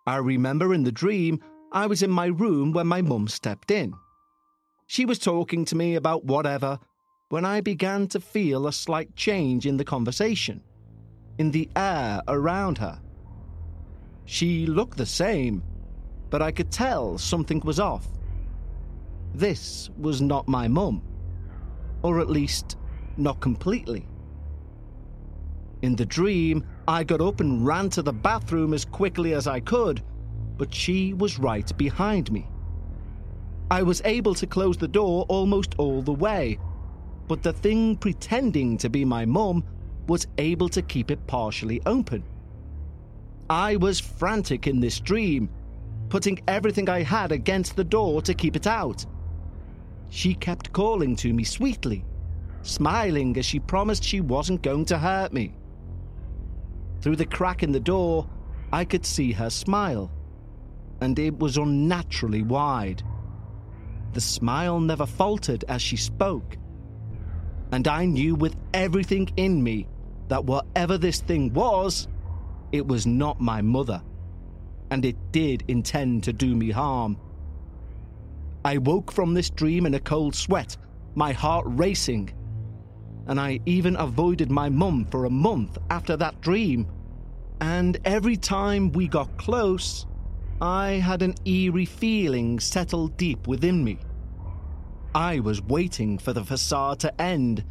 I 0.05 0.17
remember 0.17 0.73
in 0.73 0.83
the 0.83 0.91
dream, 0.91 1.41
I 1.71 1.85
was 1.85 2.01
in 2.01 2.09
my 2.09 2.25
room 2.25 2.71
when 2.71 2.87
my 2.87 3.01
mum 3.01 3.27
stepped 3.27 3.69
in. 3.69 3.93
She 4.87 5.05
was 5.05 5.19
talking 5.19 5.65
to 5.65 5.75
me 5.75 5.95
about 5.95 6.25
whatever 6.25 6.79
when 7.29 7.45
I 7.45 7.61
began 7.61 8.07
to 8.07 8.19
feel 8.19 8.65
a 8.65 8.73
slight 8.73 9.15
change 9.15 9.67
in 9.67 9.77
the 9.77 9.85
conversation, 9.85 10.63
in 11.37 11.51
the 11.51 11.69
air 11.75 12.21
around 12.27 12.79
her. 12.79 12.99
She 14.25 14.65
looked 14.65 14.97
the 14.97 15.05
same, 15.05 15.63
but 16.31 16.41
I 16.41 16.51
could 16.51 16.71
tell 16.71 17.19
something 17.19 17.59
was 17.59 17.79
off. 17.79 18.07
This 19.35 19.91
was 19.95 20.21
not 20.21 20.47
my 20.47 20.67
mum. 20.67 21.03
Or 22.01 22.19
at 22.19 22.31
least, 22.31 22.77
not 23.15 23.39
completely. 23.41 24.07
In 25.83 25.95
the 25.95 26.05
dream, 26.05 26.65
I 26.87 27.03
got 27.03 27.21
up 27.21 27.41
and 27.41 27.63
ran 27.63 27.89
to 27.91 28.01
the 28.01 28.13
bathroom 28.13 28.73
as 28.73 28.85
quickly 28.85 29.33
as 29.33 29.45
I 29.45 29.59
could, 29.59 30.01
but 30.59 30.75
she 30.75 31.13
was 31.13 31.39
right 31.39 31.75
behind 31.77 32.31
me. 32.31 32.45
I 33.71 33.81
was 33.81 34.01
able 34.03 34.35
to 34.35 34.45
close 34.45 34.77
the 34.77 34.89
door 34.89 35.25
almost 35.29 35.73
all 35.77 36.01
the 36.01 36.13
way, 36.13 36.59
but 37.27 37.41
the 37.41 37.53
thing 37.53 37.95
pretending 37.95 38.77
to 38.79 38.89
be 38.89 39.05
my 39.05 39.25
mum 39.25 39.63
was 40.07 40.27
able 40.37 40.67
to 40.69 40.81
keep 40.81 41.11
it 41.11 41.25
partially 41.27 41.81
open. 41.85 42.23
I 43.49 43.77
was 43.77 43.99
frantic 44.01 44.67
in 44.67 44.81
this 44.81 44.99
dream, 44.99 45.49
putting 46.09 46.41
everything 46.47 46.89
I 46.89 47.03
had 47.03 47.31
against 47.31 47.75
the 47.75 47.83
door 47.83 48.21
to 48.23 48.33
keep 48.33 48.55
it 48.55 48.67
out. 48.67 49.05
She 50.09 50.33
kept 50.33 50.73
calling 50.73 51.15
to 51.17 51.33
me 51.33 51.45
sweetly, 51.45 52.03
smiling 52.63 53.37
as 53.37 53.45
she 53.45 53.59
promised 53.59 54.03
she 54.03 54.19
wasn't 54.19 54.61
going 54.61 54.85
to 54.85 54.97
hurt 54.97 55.31
me. 55.31 55.53
Through 57.01 57.15
the 57.15 57.25
crack 57.25 57.63
in 57.63 57.71
the 57.71 57.79
door, 57.79 58.27
I 58.73 58.83
could 58.83 59.05
see 59.05 59.31
her 59.31 59.49
smile, 59.49 60.11
and 61.01 61.17
it 61.19 61.37
was 61.39 61.57
unnaturally 61.57 62.43
wide. 62.43 63.03
The 64.13 64.21
smile 64.21 64.79
never 64.79 65.05
faltered 65.05 65.63
as 65.67 65.81
she 65.81 65.97
spoke, 65.97 66.57
and 67.71 67.87
I 67.87 68.05
knew 68.05 68.35
with 68.35 68.55
everything 68.73 69.29
in 69.37 69.63
me 69.63 69.87
that 70.27 70.45
whatever 70.45 70.97
this 70.97 71.21
thing 71.21 71.53
was, 71.53 72.07
it 72.71 72.85
was 72.85 73.05
not 73.05 73.39
my 73.39 73.61
mother, 73.61 74.01
and 74.91 75.05
it 75.05 75.31
did 75.31 75.63
intend 75.67 76.23
to 76.23 76.33
do 76.33 76.55
me 76.55 76.71
harm. 76.71 77.17
I 78.65 78.77
woke 78.77 79.11
from 79.11 79.33
this 79.33 79.49
dream 79.49 79.85
in 79.85 79.93
a 79.93 79.99
cold 79.99 80.35
sweat, 80.35 80.75
my 81.15 81.31
heart 81.31 81.65
racing. 81.67 82.31
And 83.27 83.39
I 83.39 83.59
even 83.65 83.95
avoided 83.95 84.51
my 84.51 84.69
mum 84.69 85.05
for 85.05 85.25
a 85.25 85.29
month 85.29 85.77
after 85.89 86.17
that 86.17 86.41
dream. 86.41 86.87
And 87.61 87.99
every 88.05 88.35
time 88.35 88.91
we 88.91 89.07
got 89.07 89.37
close, 89.37 90.05
I 90.61 90.93
had 90.93 91.21
an 91.21 91.35
eerie 91.45 91.85
feeling 91.85 92.59
settle 92.59 93.07
deep 93.07 93.47
within 93.47 93.83
me. 93.83 93.99
I 95.15 95.39
was 95.39 95.61
waiting 95.61 96.17
for 96.17 96.33
the 96.33 96.43
facade 96.43 96.99
to 96.99 97.21
end, 97.21 97.63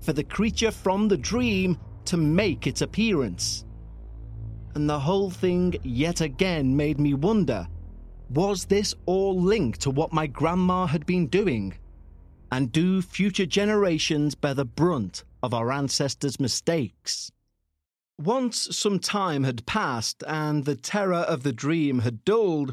for 0.00 0.12
the 0.12 0.24
creature 0.24 0.72
from 0.72 1.06
the 1.06 1.16
dream 1.16 1.78
to 2.06 2.16
make 2.16 2.66
its 2.66 2.82
appearance. 2.82 3.64
And 4.74 4.90
the 4.90 4.98
whole 4.98 5.30
thing 5.30 5.76
yet 5.84 6.20
again 6.20 6.76
made 6.76 6.98
me 6.98 7.14
wonder 7.14 7.68
was 8.30 8.64
this 8.64 8.94
all 9.06 9.38
linked 9.40 9.80
to 9.82 9.90
what 9.90 10.12
my 10.12 10.26
grandma 10.26 10.86
had 10.86 11.06
been 11.06 11.26
doing? 11.26 11.74
And 12.50 12.72
do 12.72 13.02
future 13.02 13.46
generations 13.46 14.34
bear 14.34 14.54
the 14.54 14.64
brunt 14.64 15.24
of 15.42 15.54
our 15.54 15.70
ancestors' 15.70 16.40
mistakes? 16.40 17.30
Once 18.24 18.68
some 18.76 19.00
time 19.00 19.42
had 19.42 19.66
passed 19.66 20.22
and 20.28 20.64
the 20.64 20.76
terror 20.76 21.24
of 21.26 21.42
the 21.42 21.52
dream 21.52 21.98
had 21.98 22.24
dulled, 22.24 22.72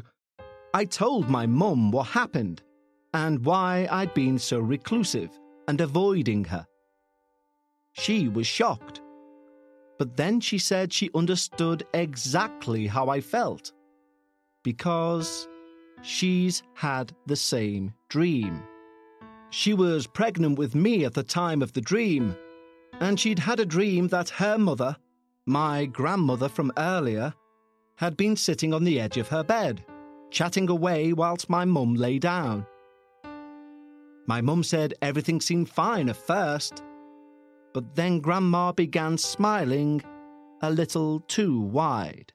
I 0.72 0.84
told 0.84 1.28
my 1.28 1.44
mum 1.44 1.90
what 1.90 2.06
happened 2.08 2.62
and 3.12 3.44
why 3.44 3.88
I'd 3.90 4.14
been 4.14 4.38
so 4.38 4.60
reclusive 4.60 5.30
and 5.66 5.80
avoiding 5.80 6.44
her. 6.44 6.64
She 7.94 8.28
was 8.28 8.46
shocked, 8.46 9.00
but 9.98 10.16
then 10.16 10.40
she 10.40 10.56
said 10.58 10.92
she 10.92 11.10
understood 11.16 11.84
exactly 11.94 12.86
how 12.86 13.08
I 13.08 13.20
felt 13.20 13.72
because 14.62 15.48
she's 16.00 16.62
had 16.74 17.12
the 17.26 17.34
same 17.34 17.92
dream. 18.08 18.62
She 19.50 19.74
was 19.74 20.06
pregnant 20.06 20.60
with 20.60 20.76
me 20.76 21.04
at 21.04 21.14
the 21.14 21.24
time 21.24 21.60
of 21.60 21.72
the 21.72 21.80
dream, 21.80 22.36
and 23.00 23.18
she'd 23.18 23.40
had 23.40 23.58
a 23.58 23.66
dream 23.66 24.06
that 24.08 24.28
her 24.28 24.56
mother, 24.56 24.96
my 25.46 25.86
grandmother 25.86 26.48
from 26.48 26.72
earlier, 26.76 27.34
had 27.96 28.16
been 28.16 28.36
sitting 28.36 28.72
on 28.72 28.84
the 28.84 29.00
edge 29.00 29.16
of 29.16 29.28
her 29.28 29.42
bed, 29.42 29.84
chatting 30.30 30.70
away 30.70 31.12
whilst 31.12 31.50
my 31.50 31.64
mum 31.64 31.94
lay 31.94 32.18
down. 32.18 32.66
My 34.26 34.40
mum 34.40 34.62
said 34.62 34.94
everything 35.02 35.40
seemed 35.40 35.68
fine 35.68 36.08
at 36.08 36.16
first, 36.16 36.82
but 37.74 37.94
then 37.94 38.20
Grandma 38.20 38.72
began 38.72 39.18
smiling 39.18 40.02
a 40.62 40.70
little 40.70 41.20
too 41.20 41.60
wide. 41.60 42.32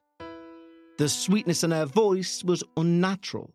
The 0.98 1.08
sweetness 1.08 1.62
in 1.64 1.70
her 1.70 1.86
voice 1.86 2.42
was 2.44 2.64
unnatural, 2.76 3.52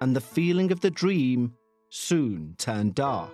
and 0.00 0.14
the 0.14 0.20
feeling 0.20 0.72
of 0.72 0.80
the 0.80 0.90
dream 0.90 1.54
soon 1.90 2.54
turned 2.58 2.94
dark. 2.94 3.32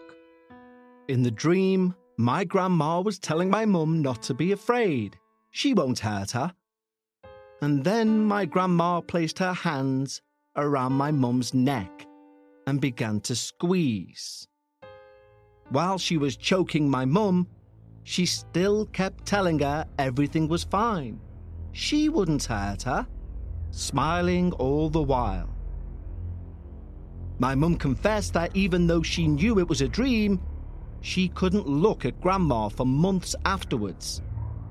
In 1.09 1.23
the 1.23 1.31
dream, 1.31 1.95
my 2.17 2.45
grandma 2.45 3.01
was 3.01 3.19
telling 3.19 3.51
my 3.51 3.65
mum 3.65 4.03
not 4.03 4.23
to 4.25 4.35
be 4.35 4.53
afraid. 4.53 5.17
She 5.51 5.75
won't 5.75 6.01
hurt 6.01 6.33
her. 6.33 6.53
And 7.61 7.85
then 7.85 8.25
my 8.25 8.45
grandma 8.45 9.01
placed 9.01 9.39
her 9.39 9.53
hands 9.53 10.23
around 10.57 10.93
my 10.93 11.11
mum's 11.11 11.55
neck 11.55 12.07
and 12.67 12.81
began 12.81 13.21
to 13.23 13.35
squeeze. 13.35 14.47
While 15.71 15.99
she 15.99 16.17
was 16.17 16.37
choking 16.37 16.89
my 16.89 17.05
mum, 17.05 17.49
she 18.05 18.27
still 18.27 18.87
kept 18.87 19.27
telling 19.27 19.59
her 19.59 19.87
everything 19.99 20.49
was 20.49 20.65
fine. 20.65 21.21
She 21.73 22.09
wouldn't 22.09 22.45
hurt 22.45 22.83
her 22.83 23.07
smiling 23.71 24.53
all 24.53 24.89
the 24.89 25.03
while. 25.03 25.49
My 27.39 27.55
mum 27.55 27.77
confessed 27.77 28.33
that 28.33 28.57
even 28.57 28.87
though 28.87 29.03
she 29.03 29.29
knew 29.29 29.59
it 29.59 29.69
was 29.69 29.81
a 29.81 29.89
dream, 29.89 30.41
she 31.01 31.29
couldn't 31.29 31.69
look 31.69 32.05
at 32.05 32.21
Grandma 32.21 32.69
for 32.69 32.85
months 32.85 33.37
afterwards. 33.45 34.23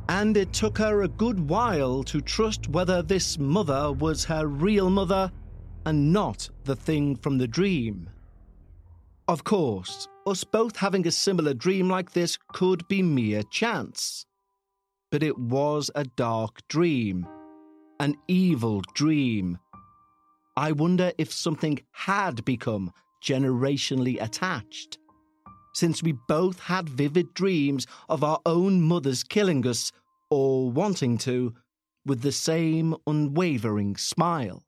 And 0.09 0.37
it 0.37 0.53
took 0.53 0.77
her 0.77 1.03
a 1.03 1.07
good 1.07 1.49
while 1.49 2.03
to 2.03 2.21
trust 2.21 2.69
whether 2.69 3.01
this 3.01 3.37
mother 3.37 3.91
was 3.91 4.25
her 4.25 4.47
real 4.47 4.89
mother 4.89 5.31
and 5.85 6.13
not 6.13 6.49
the 6.63 6.75
thing 6.75 7.15
from 7.15 7.37
the 7.37 7.47
dream. 7.47 8.09
Of 9.27 9.43
course, 9.43 10.07
us 10.25 10.43
both 10.43 10.77
having 10.77 11.05
a 11.05 11.11
similar 11.11 11.53
dream 11.53 11.89
like 11.89 12.13
this 12.13 12.37
could 12.53 12.87
be 12.87 13.01
mere 13.01 13.43
chance. 13.43 14.25
But 15.11 15.23
it 15.23 15.37
was 15.37 15.91
a 15.95 16.03
dark 16.03 16.65
dream 16.67 17.27
an 17.99 18.15
evil 18.27 18.81
dream. 18.93 19.57
I 20.55 20.71
wonder 20.71 21.11
if 21.17 21.31
something 21.31 21.79
had 21.91 22.45
become 22.45 22.91
generationally 23.23 24.21
attached. 24.21 24.97
Since 25.77 26.01
we 26.01 26.13
both 26.27 26.59
had 26.59 26.89
vivid 26.89 27.35
dreams 27.35 27.85
of 28.09 28.23
our 28.23 28.39
own 28.47 28.81
mothers 28.81 29.23
killing 29.23 29.67
us, 29.67 29.91
or 30.31 30.71
wanting 30.71 31.19
to, 31.19 31.53
with 32.03 32.23
the 32.23 32.31
same 32.31 32.95
unwavering 33.05 33.95
smile. 33.95 34.63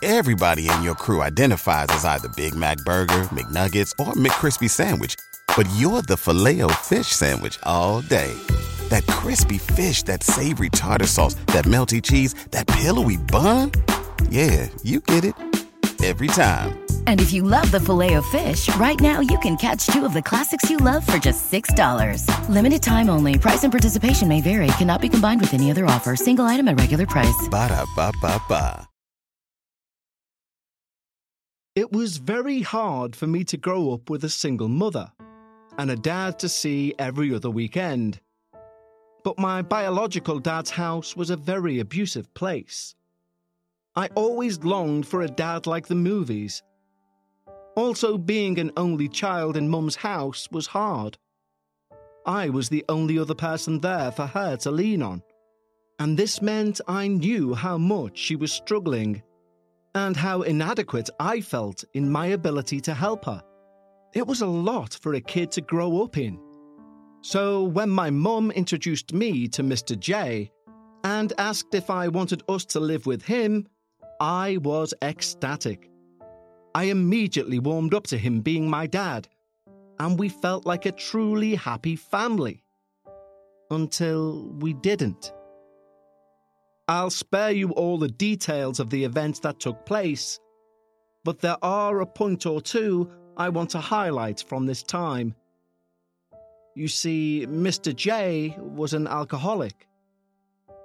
Everybody 0.00 0.68
in 0.68 0.84
your 0.84 0.94
crew 0.94 1.22
identifies 1.22 1.88
as 1.88 2.04
either 2.04 2.28
Big 2.36 2.54
Mac 2.54 2.76
Burger, 2.84 3.22
McNuggets, 3.32 3.90
or 3.98 4.12
McCrispy 4.12 4.70
Sandwich, 4.70 5.16
but 5.56 5.68
you're 5.76 6.02
the 6.02 6.16
filet 6.16 6.62
fish 6.82 7.08
Sandwich 7.08 7.58
all 7.64 8.00
day 8.02 8.32
that 8.90 9.04
crispy 9.06 9.58
fish, 9.58 10.04
that 10.04 10.22
savory 10.22 10.68
tartar 10.68 11.06
sauce, 11.06 11.34
that 11.46 11.64
melty 11.64 12.00
cheese, 12.00 12.34
that 12.52 12.68
pillowy 12.68 13.16
bun. 13.16 13.72
Yeah, 14.28 14.68
you 14.84 15.00
get 15.00 15.24
it 15.24 15.34
every 16.04 16.28
time. 16.28 16.83
And 17.06 17.22
if 17.22 17.32
you 17.32 17.42
love 17.42 17.70
the 17.70 17.80
Filet-O-Fish, 17.80 18.68
right 18.76 19.00
now 19.00 19.20
you 19.20 19.38
can 19.38 19.56
catch 19.56 19.86
two 19.86 20.04
of 20.04 20.12
the 20.12 20.20
classics 20.20 20.68
you 20.68 20.76
love 20.76 21.06
for 21.06 21.16
just 21.16 21.50
$6. 21.50 22.28
Limited 22.50 22.82
time 22.82 23.08
only. 23.08 23.38
Price 23.38 23.64
and 23.64 23.72
participation 23.72 24.28
may 24.28 24.42
vary. 24.42 24.66
Cannot 24.76 25.00
be 25.00 25.08
combined 25.08 25.40
with 25.40 25.54
any 25.54 25.70
other 25.70 25.86
offer. 25.86 26.16
Single 26.16 26.44
item 26.44 26.68
at 26.68 26.78
regular 26.78 27.06
price. 27.06 27.48
Ba 27.50 27.68
da 27.68 27.86
ba 27.96 28.12
ba 28.20 28.42
ba. 28.46 28.86
It 31.74 31.90
was 31.90 32.18
very 32.18 32.60
hard 32.60 33.16
for 33.16 33.26
me 33.26 33.42
to 33.44 33.56
grow 33.56 33.94
up 33.94 34.10
with 34.10 34.22
a 34.22 34.28
single 34.28 34.68
mother 34.68 35.10
and 35.78 35.90
a 35.90 35.96
dad 35.96 36.38
to 36.40 36.48
see 36.48 36.94
every 37.00 37.34
other 37.34 37.50
weekend 37.50 38.20
but 39.24 39.38
my 39.38 39.62
biological 39.62 40.38
dad's 40.38 40.70
house 40.70 41.16
was 41.16 41.30
a 41.30 41.36
very 41.36 41.80
abusive 41.80 42.32
place. 42.34 42.94
I 43.96 44.08
always 44.14 44.62
longed 44.62 45.06
for 45.06 45.22
a 45.22 45.28
dad 45.28 45.66
like 45.66 45.86
the 45.86 45.94
movies. 45.94 46.62
Also, 47.76 48.16
being 48.16 48.58
an 48.58 48.70
only 48.76 49.08
child 49.08 49.56
in 49.56 49.68
Mum's 49.68 49.96
house 49.96 50.48
was 50.50 50.68
hard. 50.68 51.18
I 52.26 52.48
was 52.48 52.68
the 52.68 52.84
only 52.88 53.18
other 53.18 53.34
person 53.34 53.80
there 53.80 54.10
for 54.12 54.26
her 54.26 54.56
to 54.58 54.70
lean 54.70 55.02
on, 55.02 55.22
and 55.98 56.16
this 56.16 56.40
meant 56.40 56.80
I 56.88 57.08
knew 57.08 57.54
how 57.54 57.76
much 57.76 58.16
she 58.16 58.36
was 58.36 58.52
struggling 58.52 59.22
and 59.94 60.16
how 60.16 60.42
inadequate 60.42 61.10
I 61.20 61.40
felt 61.40 61.84
in 61.94 62.10
my 62.10 62.26
ability 62.26 62.80
to 62.82 62.94
help 62.94 63.24
her. 63.26 63.42
It 64.14 64.26
was 64.26 64.40
a 64.40 64.46
lot 64.46 64.94
for 65.02 65.14
a 65.14 65.20
kid 65.20 65.50
to 65.52 65.60
grow 65.60 66.02
up 66.02 66.16
in. 66.16 66.40
So 67.20 67.64
when 67.64 67.90
my 67.90 68.10
mum 68.10 68.50
introduced 68.50 69.12
me 69.12 69.48
to 69.48 69.62
Mr. 69.62 69.98
J 69.98 70.50
and 71.04 71.32
asked 71.38 71.74
if 71.74 71.90
I 71.90 72.08
wanted 72.08 72.42
us 72.48 72.64
to 72.66 72.80
live 72.80 73.06
with 73.06 73.22
him, 73.22 73.66
I 74.20 74.58
was 74.58 74.94
ecstatic. 75.02 75.90
I 76.74 76.84
immediately 76.84 77.60
warmed 77.60 77.94
up 77.94 78.06
to 78.08 78.18
him 78.18 78.40
being 78.40 78.68
my 78.68 78.86
dad, 78.86 79.28
and 80.00 80.18
we 80.18 80.28
felt 80.28 80.66
like 80.66 80.86
a 80.86 80.92
truly 80.92 81.54
happy 81.54 81.94
family. 81.94 82.64
Until 83.70 84.48
we 84.58 84.72
didn't. 84.74 85.32
I'll 86.88 87.10
spare 87.10 87.52
you 87.52 87.70
all 87.70 87.96
the 87.96 88.08
details 88.08 88.80
of 88.80 88.90
the 88.90 89.04
events 89.04 89.40
that 89.40 89.60
took 89.60 89.86
place, 89.86 90.38
but 91.24 91.40
there 91.40 91.56
are 91.62 92.00
a 92.00 92.06
point 92.06 92.44
or 92.44 92.60
two 92.60 93.10
I 93.36 93.48
want 93.48 93.70
to 93.70 93.78
highlight 93.78 94.44
from 94.46 94.66
this 94.66 94.82
time. 94.82 95.34
You 96.74 96.88
see, 96.88 97.46
Mr. 97.48 97.94
J 97.94 98.56
was 98.58 98.94
an 98.94 99.06
alcoholic, 99.06 99.86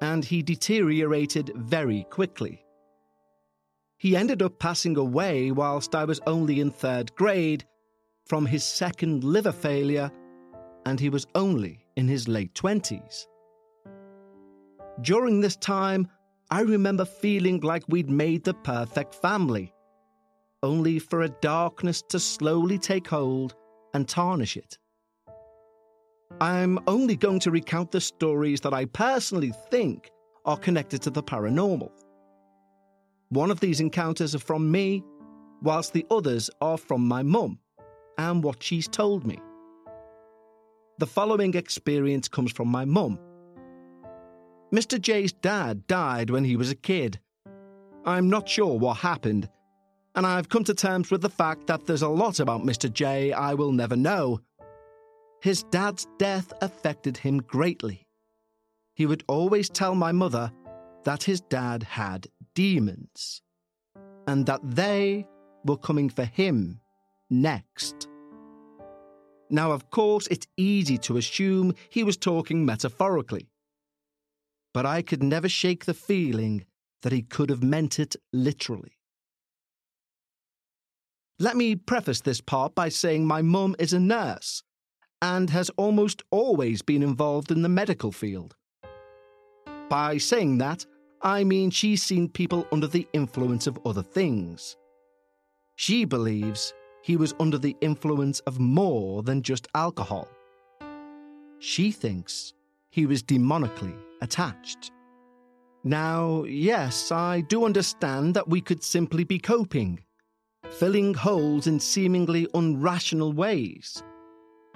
and 0.02 0.24
he 0.24 0.42
deteriorated 0.42 1.52
very 1.56 2.06
quickly. 2.10 2.64
He 4.00 4.16
ended 4.16 4.42
up 4.42 4.60
passing 4.60 4.96
away 4.96 5.52
whilst 5.52 5.94
I 5.94 6.06
was 6.06 6.22
only 6.26 6.62
in 6.62 6.72
third 6.72 7.14
grade 7.16 7.66
from 8.26 8.46
his 8.46 8.64
second 8.64 9.26
liver 9.26 9.52
failure, 9.52 10.10
and 10.86 10.98
he 10.98 11.10
was 11.10 11.28
only 11.36 11.86
in 11.98 12.08
his 12.08 12.30
late 12.30 12.54
20s. 12.54 13.28
During 15.02 15.42
this 15.42 15.58
time, 15.58 16.08
I 16.50 16.62
remember 16.62 17.04
feeling 17.04 17.60
like 17.60 17.84
we'd 17.90 18.10
made 18.10 18.46
the 18.46 18.54
perfect 18.54 19.16
family, 19.16 19.74
only 20.64 20.98
for 21.00 21.24
a 21.24 21.36
darkness 21.42 22.02
to 22.04 22.20
slowly 22.20 22.78
take 22.78 23.08
hold 23.08 23.54
and 23.94 24.08
tarnish 24.08 24.56
it. 24.56 24.78
I'm 26.40 26.80
only 26.88 27.18
going 27.18 27.42
to 27.42 27.52
recount 27.52 27.92
the 27.92 28.00
stories 28.00 28.62
that 28.62 28.74
I 28.74 28.86
personally 28.86 29.52
think 29.70 30.10
are 30.46 30.58
connected 30.58 31.02
to 31.02 31.10
the 31.10 31.22
paranormal. 31.22 31.92
One 33.32 33.52
of 33.52 33.60
these 33.60 33.80
encounters 33.80 34.34
are 34.34 34.40
from 34.40 34.72
me, 34.72 35.04
whilst 35.62 35.94
the 35.94 36.06
others 36.10 36.50
are 36.62 36.78
from 36.78 37.08
my 37.08 37.22
mum 37.22 37.60
and 38.18 38.44
what 38.44 38.64
she's 38.64 38.88
told 38.88 39.26
me. 39.26 39.38
The 40.98 41.06
following 41.06 41.54
experience 41.54 42.28
comes 42.28 42.52
from 42.52 42.70
my 42.70 42.86
mum. 42.86 43.20
Mr. 44.74 45.00
J's 45.00 45.32
dad 45.32 45.86
died 45.86 46.32
when 46.32 46.44
he 46.44 46.56
was 46.56 46.72
a 46.72 46.76
kid. 46.76 47.20
I'm 48.04 48.32
not 48.32 48.50
sure 48.50 48.80
what 48.80 48.98
happened, 48.98 49.48
and 50.16 50.26
I've 50.26 50.50
come 50.50 50.64
to 50.64 50.74
terms 50.74 51.12
with 51.12 51.22
the 51.22 51.30
fact 51.30 51.68
that 51.68 51.86
there's 51.86 52.02
a 52.02 52.10
lot 52.10 52.40
about 52.40 52.64
Mr. 52.64 52.92
J 52.92 53.32
I 53.32 53.54
will 53.54 53.72
never 53.72 53.96
know. 53.96 54.40
His 55.44 55.64
dad's 55.64 56.08
death 56.18 56.52
affected 56.62 57.18
him 57.18 57.38
greatly. 57.44 58.08
He 58.96 59.06
would 59.06 59.24
always 59.28 59.70
tell 59.70 59.94
my 59.94 60.12
mother 60.12 60.52
that 61.04 61.24
his 61.24 61.42
dad 61.42 61.84
had 61.84 62.28
demons 62.54 63.42
and 64.28 64.46
that 64.46 64.62
they 64.64 65.26
were 65.66 65.78
coming 65.78 66.10
for 66.10 66.26
him 66.26 66.80
next. 67.30 68.08
Now, 69.50 69.72
of 69.72 69.90
course, 69.90 70.28
it's 70.28 70.48
easy 70.58 70.98
to 71.00 71.18
assume 71.18 71.74
he 71.90 72.04
was 72.04 72.18
talking 72.18 72.66
metaphorically, 72.66 73.50
but 74.74 74.86
I 74.86 75.02
could 75.02 75.24
never 75.24 75.50
shake 75.50 75.86
the 75.86 75.94
feeling 75.94 76.66
that 77.02 77.12
he 77.12 77.24
could 77.24 77.50
have 77.50 77.64
meant 77.64 78.00
it 78.00 78.16
literally. 78.32 79.00
Let 81.40 81.56
me 81.56 81.76
preface 81.76 82.22
this 82.22 82.42
part 82.42 82.76
by 82.76 82.90
saying 82.90 83.26
my 83.26 83.42
mum 83.42 83.76
is 83.80 83.94
a 83.94 84.00
nurse 84.00 84.62
and 85.22 85.50
has 85.50 85.70
almost 85.78 86.22
always 86.32 86.82
been 86.82 87.02
involved 87.02 87.52
in 87.52 87.62
the 87.62 87.70
medical 87.70 88.12
field. 88.12 88.56
By 89.90 90.18
saying 90.18 90.60
that, 90.60 90.86
I 91.22 91.44
mean 91.44 91.70
she's 91.70 92.02
seen 92.02 92.30
people 92.30 92.66
under 92.72 92.88
the 92.88 93.08
influence 93.12 93.68
of 93.68 93.80
other 93.86 94.04
things. 94.04 94.78
She 95.76 96.06
believes 96.06 96.74
he 97.02 97.18
was 97.18 97.36
under 97.40 97.58
the 97.58 97.76
influence 97.82 98.40
of 98.42 98.60
more 98.60 99.22
than 99.24 99.42
just 99.42 99.68
alcohol. 99.76 100.30
She 101.60 101.92
thinks 101.92 102.54
he 102.90 103.06
was 103.06 103.22
demonically 103.22 103.96
attached. 104.22 104.92
Now, 105.84 106.44
yes, 106.44 107.12
I 107.12 107.42
do 107.42 107.66
understand 107.66 108.34
that 108.36 108.48
we 108.48 108.62
could 108.62 108.84
simply 108.84 109.24
be 109.24 109.40
coping, 109.40 110.00
filling 110.70 111.14
holes 111.14 111.68
in 111.68 111.80
seemingly 111.80 112.48
unrational 112.48 113.34
ways. 113.34 114.04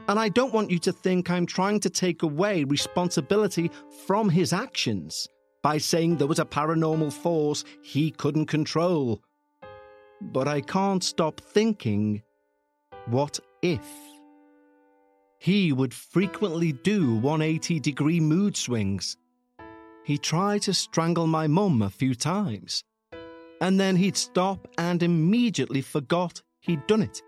And 0.08 0.20
I 0.20 0.28
don't 0.28 0.54
want 0.54 0.72
you 0.72 0.80
to 0.80 0.92
think 0.92 1.30
I'm 1.30 1.46
trying 1.46 1.80
to 1.82 1.90
take 1.90 2.24
away 2.24 2.66
responsibility 2.66 3.72
from 4.06 4.30
his 4.30 4.52
actions 4.52 5.28
by 5.64 5.80
saying 5.80 6.18
there 6.18 6.28
was 6.28 6.40
a 6.40 6.46
paranormal 6.46 7.12
force 7.12 7.64
he 7.82 8.12
couldn't 8.12 8.46
control. 8.46 9.24
But 10.22 10.48
I 10.48 10.62
can't 10.62 11.04
stop 11.04 11.42
thinking 11.42 12.22
what 13.08 13.40
if? 13.62 13.88
He 15.40 15.74
would 15.74 15.94
frequently 15.94 16.72
do 16.72 17.16
180 17.16 17.80
degree 17.80 18.20
mood 18.20 18.56
swings 18.56 19.18
he 20.04 20.18
tried 20.18 20.62
to 20.64 20.74
strangle 20.74 21.28
my 21.28 21.48
mum 21.48 21.82
a 21.82 21.90
few 21.90 22.14
times, 22.14 22.84
and 23.62 23.80
then 23.80 23.96
he'd 23.96 24.18
stop 24.18 24.68
and 24.78 25.02
immediately 25.02 25.82
forgot 25.82 26.42
he'd 26.60 26.86
done 26.88 27.02
it. 27.02 27.22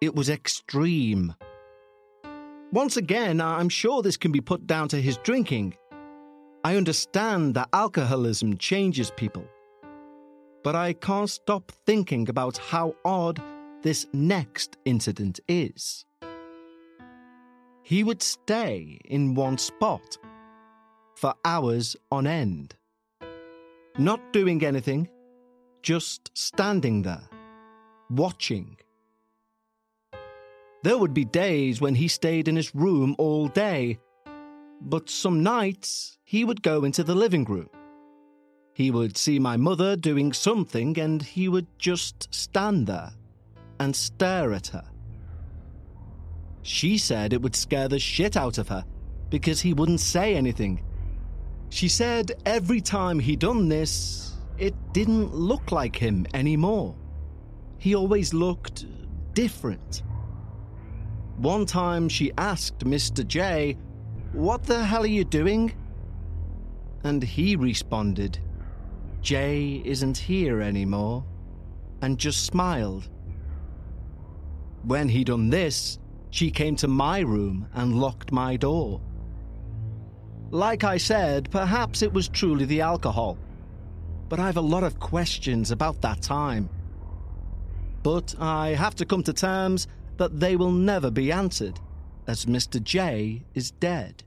It 0.00 0.14
was 0.14 0.28
extreme. 0.28 1.34
Once 2.72 2.96
again, 2.96 3.40
I'm 3.40 3.68
sure 3.68 4.02
this 4.02 4.16
can 4.16 4.32
be 4.32 4.40
put 4.40 4.66
down 4.66 4.88
to 4.88 5.00
his 5.00 5.16
drinking. 5.18 5.76
I 6.66 6.76
understand 6.76 7.54
that 7.54 7.68
alcoholism 7.74 8.56
changes 8.56 9.10
people. 9.10 9.44
But 10.62 10.74
I 10.74 10.94
can't 10.94 11.28
stop 11.28 11.70
thinking 11.84 12.30
about 12.30 12.56
how 12.56 12.94
odd 13.04 13.42
this 13.82 14.06
next 14.14 14.78
incident 14.86 15.40
is. 15.46 16.06
He 17.82 18.02
would 18.02 18.22
stay 18.22 18.98
in 19.04 19.34
one 19.34 19.58
spot 19.58 20.16
for 21.16 21.34
hours 21.44 21.96
on 22.10 22.26
end. 22.26 22.74
Not 23.98 24.32
doing 24.32 24.64
anything, 24.64 25.10
just 25.82 26.30
standing 26.32 27.02
there, 27.02 27.28
watching. 28.08 28.78
There 30.82 30.96
would 30.96 31.12
be 31.12 31.26
days 31.26 31.82
when 31.82 31.94
he 31.94 32.08
stayed 32.08 32.48
in 32.48 32.56
his 32.56 32.74
room 32.74 33.14
all 33.18 33.48
day, 33.48 33.98
but 34.84 35.10
some 35.10 35.42
nights 35.42 36.18
he 36.24 36.44
would 36.44 36.62
go 36.62 36.84
into 36.84 37.02
the 37.02 37.14
living 37.14 37.44
room. 37.44 37.68
He 38.74 38.90
would 38.90 39.16
see 39.16 39.38
my 39.38 39.56
mother 39.56 39.96
doing 39.96 40.32
something 40.32 40.98
and 40.98 41.22
he 41.22 41.48
would 41.48 41.66
just 41.78 42.32
stand 42.34 42.86
there 42.86 43.12
and 43.80 43.94
stare 43.94 44.52
at 44.52 44.68
her. 44.68 44.84
She 46.62 46.98
said 46.98 47.32
it 47.32 47.42
would 47.42 47.56
scare 47.56 47.88
the 47.88 47.98
shit 47.98 48.36
out 48.36 48.58
of 48.58 48.68
her 48.68 48.84
because 49.30 49.60
he 49.60 49.74
wouldn't 49.74 50.00
say 50.00 50.34
anything 50.34 50.82
she 51.74 51.88
said 51.88 52.30
every 52.46 52.80
time 52.80 53.18
he 53.18 53.34
done 53.34 53.68
this, 53.68 54.36
it 54.58 54.76
didn't 54.92 55.34
look 55.34 55.72
like 55.72 55.96
him 55.96 56.24
anymore. 56.32 56.94
He 57.78 57.96
always 57.96 58.32
looked 58.32 58.86
different. 59.34 60.04
One 61.36 61.66
time 61.66 62.08
she 62.08 62.30
asked 62.38 62.84
Mr. 62.84 63.26
J, 63.26 63.76
What 64.34 64.64
the 64.64 64.84
hell 64.84 65.04
are 65.04 65.06
you 65.06 65.22
doing? 65.22 65.72
And 67.04 67.22
he 67.22 67.54
responded, 67.54 68.40
Jay 69.22 69.80
isn't 69.84 70.18
here 70.18 70.60
anymore, 70.60 71.24
and 72.02 72.18
just 72.18 72.44
smiled. 72.44 73.08
When 74.82 75.08
he 75.08 75.22
done 75.22 75.50
this, 75.50 76.00
she 76.30 76.50
came 76.50 76.74
to 76.76 76.88
my 76.88 77.20
room 77.20 77.68
and 77.74 78.00
locked 78.00 78.32
my 78.32 78.56
door. 78.56 79.00
Like 80.50 80.82
I 80.82 80.96
said, 80.96 81.48
perhaps 81.52 82.02
it 82.02 82.12
was 82.12 82.28
truly 82.28 82.64
the 82.64 82.80
alcohol. 82.80 83.38
But 84.28 84.40
I've 84.40 84.56
a 84.56 84.60
lot 84.60 84.82
of 84.82 84.98
questions 84.98 85.70
about 85.70 86.02
that 86.02 86.22
time. 86.22 86.68
But 88.02 88.34
I 88.40 88.70
have 88.70 88.96
to 88.96 89.06
come 89.06 89.22
to 89.22 89.32
terms 89.32 89.86
that 90.16 90.40
they 90.40 90.56
will 90.56 90.72
never 90.72 91.12
be 91.12 91.30
answered, 91.30 91.78
as 92.26 92.46
Mr. 92.46 92.82
J 92.82 93.44
is 93.54 93.70
dead. 93.70 94.23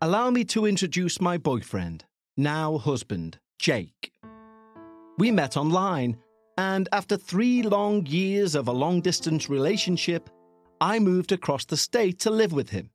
Allow 0.00 0.30
me 0.30 0.44
to 0.44 0.64
introduce 0.64 1.20
my 1.20 1.38
boyfriend, 1.38 2.04
now 2.36 2.78
husband, 2.78 3.40
Jake. 3.58 4.12
We 5.18 5.32
met 5.32 5.56
online, 5.56 6.18
and 6.56 6.88
after 6.92 7.16
three 7.16 7.64
long 7.64 8.06
years 8.06 8.54
of 8.54 8.68
a 8.68 8.72
long 8.72 9.00
distance 9.00 9.50
relationship, 9.50 10.30
I 10.80 11.00
moved 11.00 11.32
across 11.32 11.64
the 11.64 11.76
state 11.76 12.20
to 12.20 12.30
live 12.30 12.52
with 12.52 12.70
him. 12.70 12.90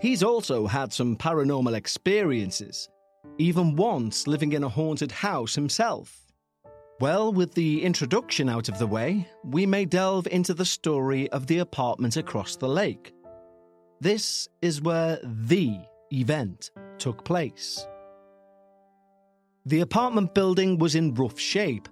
He's 0.00 0.22
also 0.22 0.66
had 0.66 0.90
some 0.90 1.16
paranormal 1.16 1.74
experiences, 1.74 2.88
even 3.36 3.76
once 3.76 4.26
living 4.26 4.54
in 4.54 4.64
a 4.64 4.70
haunted 4.70 5.12
house 5.12 5.54
himself. 5.54 6.32
Well, 6.98 7.30
with 7.30 7.52
the 7.52 7.84
introduction 7.84 8.48
out 8.48 8.70
of 8.70 8.78
the 8.78 8.86
way, 8.86 9.28
we 9.44 9.66
may 9.66 9.84
delve 9.84 10.28
into 10.28 10.54
the 10.54 10.64
story 10.64 11.28
of 11.28 11.46
the 11.46 11.58
apartment 11.58 12.16
across 12.16 12.56
the 12.56 12.68
lake. 12.68 13.12
This 14.00 14.48
is 14.62 14.80
where 14.80 15.18
the 15.22 15.78
event 16.12 16.70
took 16.98 17.24
place. 17.24 17.86
The 19.66 19.80
apartment 19.80 20.34
building 20.34 20.78
was 20.78 20.94
in 20.94 21.14
rough 21.14 21.38
shape, 21.38 21.88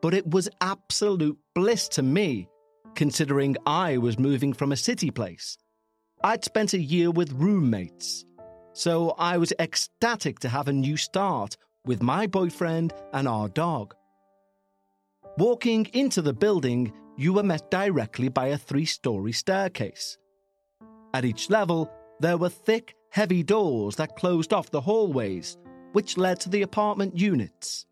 but 0.00 0.14
it 0.14 0.26
was 0.30 0.48
absolute 0.60 1.38
bliss 1.54 1.88
to 1.88 2.02
me, 2.02 2.48
considering 2.94 3.56
I 3.66 3.98
was 3.98 4.18
moving 4.18 4.52
from 4.52 4.72
a 4.72 4.76
city 4.76 5.10
place 5.10 5.58
I'd 6.24 6.44
spent 6.44 6.72
a 6.72 6.78
year 6.78 7.10
with 7.10 7.32
roommates, 7.32 8.24
so 8.74 9.10
I 9.18 9.38
was 9.38 9.52
ecstatic 9.58 10.38
to 10.40 10.48
have 10.48 10.68
a 10.68 10.72
new 10.72 10.96
start 10.96 11.56
with 11.84 12.00
my 12.00 12.28
boyfriend 12.28 12.92
and 13.12 13.26
our 13.26 13.48
dog. 13.48 13.94
Walking 15.36 15.86
into 15.94 16.22
the 16.22 16.32
building, 16.32 16.92
you 17.16 17.32
were 17.32 17.42
met 17.42 17.72
directly 17.72 18.28
by 18.28 18.48
a 18.48 18.58
three 18.58 18.84
story 18.84 19.32
staircase. 19.32 20.16
At 21.14 21.24
each 21.24 21.50
level, 21.50 21.90
there 22.20 22.38
were 22.38 22.48
thick, 22.48 22.96
heavy 23.10 23.42
doors 23.42 23.96
that 23.96 24.16
closed 24.16 24.52
off 24.52 24.70
the 24.70 24.80
hallways, 24.80 25.58
which 25.92 26.16
led 26.16 26.40
to 26.40 26.48
the 26.48 26.62
apartment 26.62 27.18
units. 27.18 27.86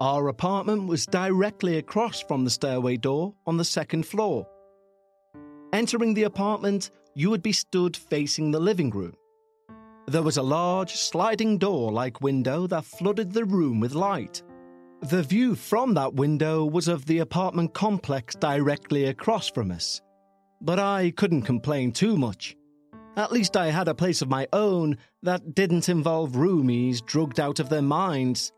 Our 0.00 0.28
apartment 0.28 0.86
was 0.86 1.06
directly 1.06 1.76
across 1.76 2.20
from 2.20 2.44
the 2.44 2.50
stairway 2.50 2.96
door 2.96 3.34
on 3.46 3.56
the 3.56 3.64
second 3.64 4.06
floor. 4.06 4.46
Entering 5.72 6.14
the 6.14 6.22
apartment, 6.24 6.90
you 7.14 7.30
would 7.30 7.42
be 7.42 7.52
stood 7.52 7.96
facing 7.96 8.50
the 8.50 8.60
living 8.60 8.90
room. 8.90 9.14
There 10.06 10.22
was 10.22 10.36
a 10.36 10.42
large 10.42 10.94
sliding 10.94 11.58
door 11.58 11.92
like 11.92 12.22
window 12.22 12.66
that 12.68 12.84
flooded 12.84 13.32
the 13.32 13.44
room 13.44 13.78
with 13.78 13.94
light. 13.94 14.42
The 15.02 15.22
view 15.22 15.54
from 15.54 15.94
that 15.94 16.14
window 16.14 16.64
was 16.64 16.88
of 16.88 17.06
the 17.06 17.18
apartment 17.18 17.74
complex 17.74 18.34
directly 18.34 19.04
across 19.04 19.48
from 19.48 19.70
us. 19.70 20.00
But 20.60 20.78
I 20.78 21.12
couldn't 21.16 21.42
complain 21.42 21.92
too 21.92 22.16
much. 22.16 22.56
At 23.16 23.32
least 23.32 23.56
I 23.56 23.70
had 23.70 23.88
a 23.88 23.94
place 23.94 24.22
of 24.22 24.28
my 24.28 24.46
own 24.52 24.96
that 25.22 25.54
didn't 25.54 25.88
involve 25.88 26.32
roomies 26.32 27.04
drugged 27.04 27.40
out 27.40 27.58
of 27.58 27.68
their 27.68 27.82
minds. 27.82 28.52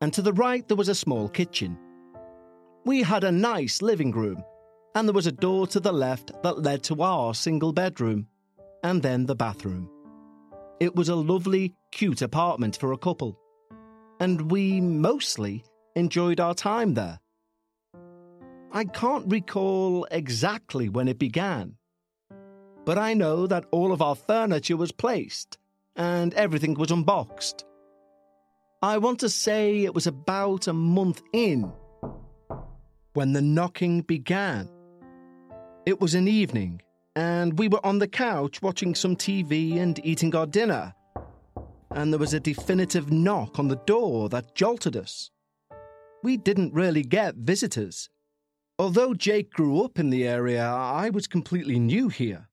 And 0.00 0.12
to 0.14 0.22
the 0.22 0.32
right, 0.32 0.66
there 0.66 0.76
was 0.76 0.88
a 0.88 0.94
small 0.94 1.28
kitchen. 1.28 1.78
We 2.84 3.02
had 3.02 3.24
a 3.24 3.32
nice 3.32 3.80
living 3.80 4.10
room 4.10 4.44
and 4.94 5.08
there 5.08 5.14
was 5.14 5.26
a 5.26 5.32
door 5.32 5.66
to 5.66 5.80
the 5.80 5.92
left 5.92 6.30
that 6.42 6.62
led 6.62 6.82
to 6.84 7.02
our 7.02 7.34
single 7.34 7.72
bedroom, 7.72 8.26
and 8.84 9.02
then 9.02 9.26
the 9.26 9.34
bathroom. 9.34 9.90
It 10.78 10.94
was 10.94 11.08
a 11.08 11.16
lovely, 11.16 11.74
cute 11.90 12.22
apartment 12.22 12.76
for 12.76 12.92
a 12.92 12.98
couple. 12.98 13.38
and 14.20 14.48
we 14.48 14.80
mostly 14.80 15.64
enjoyed 15.96 16.38
our 16.38 16.54
time 16.54 16.94
there. 16.94 17.18
I 18.76 18.82
can't 18.82 19.30
recall 19.30 20.04
exactly 20.10 20.88
when 20.88 21.06
it 21.06 21.16
began, 21.16 21.76
but 22.84 22.98
I 22.98 23.14
know 23.14 23.46
that 23.46 23.66
all 23.70 23.92
of 23.92 24.02
our 24.02 24.16
furniture 24.16 24.76
was 24.76 24.90
placed 24.90 25.58
and 25.94 26.34
everything 26.34 26.74
was 26.74 26.90
unboxed. 26.90 27.64
I 28.82 28.98
want 28.98 29.20
to 29.20 29.28
say 29.28 29.84
it 29.84 29.94
was 29.94 30.08
about 30.08 30.66
a 30.66 30.72
month 30.72 31.22
in 31.32 31.72
when 33.12 33.32
the 33.32 33.40
knocking 33.40 34.00
began. 34.00 34.68
It 35.86 36.00
was 36.00 36.16
an 36.16 36.26
evening, 36.26 36.82
and 37.14 37.56
we 37.56 37.68
were 37.68 37.86
on 37.86 38.00
the 38.00 38.08
couch 38.08 38.60
watching 38.60 38.96
some 38.96 39.14
TV 39.14 39.78
and 39.78 40.04
eating 40.04 40.34
our 40.34 40.46
dinner. 40.46 40.92
And 41.92 42.12
there 42.12 42.18
was 42.18 42.34
a 42.34 42.40
definitive 42.40 43.12
knock 43.12 43.60
on 43.60 43.68
the 43.68 43.80
door 43.86 44.28
that 44.30 44.56
jolted 44.56 44.96
us. 44.96 45.30
We 46.24 46.36
didn't 46.36 46.74
really 46.74 47.04
get 47.04 47.36
visitors. 47.36 48.10
Although 48.76 49.14
Jake 49.14 49.52
grew 49.52 49.84
up 49.84 50.00
in 50.00 50.10
the 50.10 50.26
area, 50.26 50.66
I 50.66 51.10
was 51.10 51.28
completely 51.28 51.78
new 51.78 52.08
here. 52.08 52.48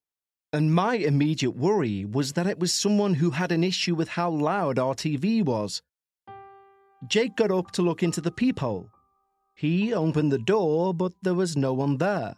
And 0.53 0.75
my 0.75 0.95
immediate 0.95 1.55
worry 1.55 2.05
was 2.05 2.33
that 2.33 2.45
it 2.45 2.59
was 2.59 2.71
someone 2.71 3.15
who 3.15 3.31
had 3.31 3.51
an 3.51 3.63
issue 3.63 3.95
with 3.95 4.09
how 4.09 4.29
loud 4.29 4.77
our 4.77 4.93
TV 4.93 5.43
was. 5.43 5.81
Jake 7.07 7.35
got 7.35 7.49
up 7.49 7.71
to 7.71 7.81
look 7.81 8.03
into 8.03 8.21
the 8.21 8.29
peephole. 8.29 8.87
He 9.55 9.93
opened 9.93 10.31
the 10.31 10.37
door, 10.37 10.93
but 10.93 11.13
there 11.23 11.33
was 11.33 11.57
no 11.57 11.73
one 11.73 11.97
there. 11.97 12.35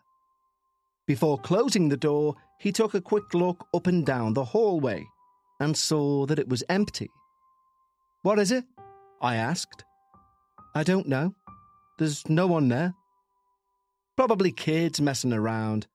Before 1.06 1.38
closing 1.38 1.90
the 1.90 1.98
door, 1.98 2.36
he 2.60 2.72
took 2.72 2.94
a 2.94 3.02
quick 3.02 3.34
look 3.34 3.68
up 3.74 3.88
and 3.88 4.06
down 4.06 4.34
the 4.34 4.46
hallway 4.46 5.06
and 5.60 5.76
saw 5.76 6.26
that 6.28 6.40
it 6.40 6.48
was 6.48 6.64
empty. 6.70 7.10
What 8.22 8.40
is 8.40 8.52
it? 8.52 8.64
I 9.22 9.36
asked. 9.36 9.84
I 10.74 10.84
don't 10.84 11.08
know. 11.10 11.36
There's 12.00 12.30
no 12.30 12.48
one 12.48 12.70
there. 12.70 12.94
Probably 14.16 14.52
kids 14.52 15.02
messing 15.02 15.34
around. 15.34 15.88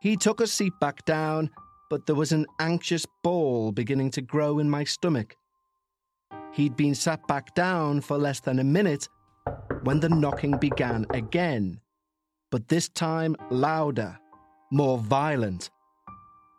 He 0.00 0.16
took 0.16 0.40
a 0.40 0.48
seat 0.48 0.72
back 0.80 1.04
down, 1.04 1.50
but 1.88 2.06
there 2.06 2.16
was 2.16 2.32
an 2.32 2.46
anxious 2.58 3.06
ball 3.22 3.70
beginning 3.70 4.10
to 4.12 4.22
grow 4.22 4.58
in 4.58 4.68
my 4.68 4.82
stomach. 4.82 5.36
He'd 6.52 6.76
been 6.76 6.96
sat 6.96 7.26
back 7.28 7.54
down 7.54 8.00
for 8.00 8.18
less 8.18 8.40
than 8.40 8.58
a 8.58 8.64
minute 8.64 9.08
when 9.84 10.00
the 10.00 10.08
knocking 10.08 10.58
began 10.58 11.06
again, 11.10 11.80
but 12.50 12.68
this 12.68 12.88
time 12.88 13.36
louder, 13.50 14.18
more 14.72 14.98
violent. 14.98 15.70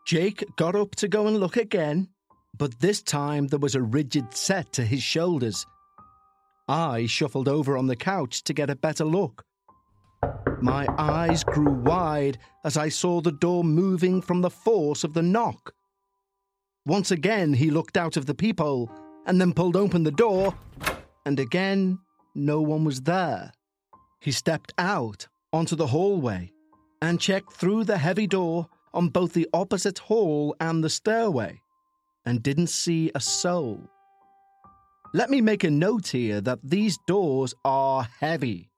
Jake 0.07 0.43
got 0.55 0.75
up 0.75 0.95
to 0.95 1.07
go 1.07 1.27
and 1.27 1.37
look 1.37 1.57
again, 1.57 2.07
but 2.57 2.79
this 2.79 3.01
time 3.01 3.47
there 3.47 3.59
was 3.59 3.75
a 3.75 3.81
rigid 3.81 4.33
set 4.33 4.71
to 4.73 4.85
his 4.85 5.03
shoulders. 5.03 5.65
I 6.67 7.07
shuffled 7.07 7.49
over 7.49 7.77
on 7.77 7.87
the 7.87 7.95
couch 7.95 8.43
to 8.45 8.53
get 8.53 8.69
a 8.69 8.75
better 8.75 9.03
look. 9.03 9.43
My 10.61 10.87
eyes 10.97 11.43
grew 11.43 11.71
wide 11.71 12.37
as 12.63 12.77
I 12.77 12.89
saw 12.89 13.21
the 13.21 13.31
door 13.31 13.63
moving 13.63 14.21
from 14.21 14.41
the 14.41 14.49
force 14.49 15.03
of 15.03 15.13
the 15.13 15.21
knock. 15.21 15.73
Once 16.85 17.11
again, 17.11 17.53
he 17.53 17.71
looked 17.71 17.97
out 17.97 18.17
of 18.17 18.25
the 18.25 18.35
peephole 18.35 18.91
and 19.25 19.39
then 19.39 19.53
pulled 19.53 19.75
open 19.75 20.03
the 20.03 20.11
door, 20.11 20.53
and 21.25 21.39
again, 21.39 21.99
no 22.35 22.61
one 22.61 22.83
was 22.83 23.01
there. 23.01 23.51
He 24.19 24.31
stepped 24.31 24.73
out 24.77 25.27
onto 25.51 25.75
the 25.75 25.87
hallway 25.87 26.51
and 27.01 27.19
checked 27.19 27.53
through 27.53 27.83
the 27.83 27.97
heavy 27.97 28.27
door 28.27 28.67
on 28.93 29.09
both 29.09 29.33
the 29.33 29.47
opposite 29.53 29.99
hall 29.99 30.55
and 30.59 30.83
the 30.83 30.89
stairway 30.89 31.61
and 32.25 32.41
didn't 32.43 32.67
see 32.67 33.11
a 33.15 33.19
soul. 33.19 33.89
Let 35.13 35.29
me 35.29 35.41
make 35.41 35.63
a 35.63 35.69
note 35.69 36.07
here 36.07 36.41
that 36.41 36.59
these 36.63 36.97
doors 37.07 37.53
are 37.63 38.07
heavy. 38.19 38.69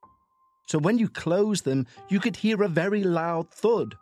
So 0.68 0.80
when 0.80 0.98
you 0.98 1.10
close 1.10 1.62
them, 1.62 1.86
you 2.10 2.20
could 2.20 2.36
hear 2.36 2.64
a 2.64 2.68
very 2.68 3.04
loud 3.04 3.52
thud. 3.52 3.96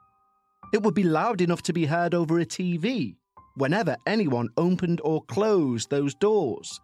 It 0.74 0.82
would 0.82 0.94
be 0.94 1.04
loud 1.04 1.42
enough 1.42 1.62
to 1.64 1.74
be 1.74 1.86
heard 1.86 2.14
over 2.14 2.40
a 2.40 2.46
TV 2.46 3.16
whenever 3.56 3.96
anyone 4.08 4.50
opened 4.58 5.02
or 5.04 5.24
closed 5.24 5.90
those 5.90 6.16
doors. 6.16 6.80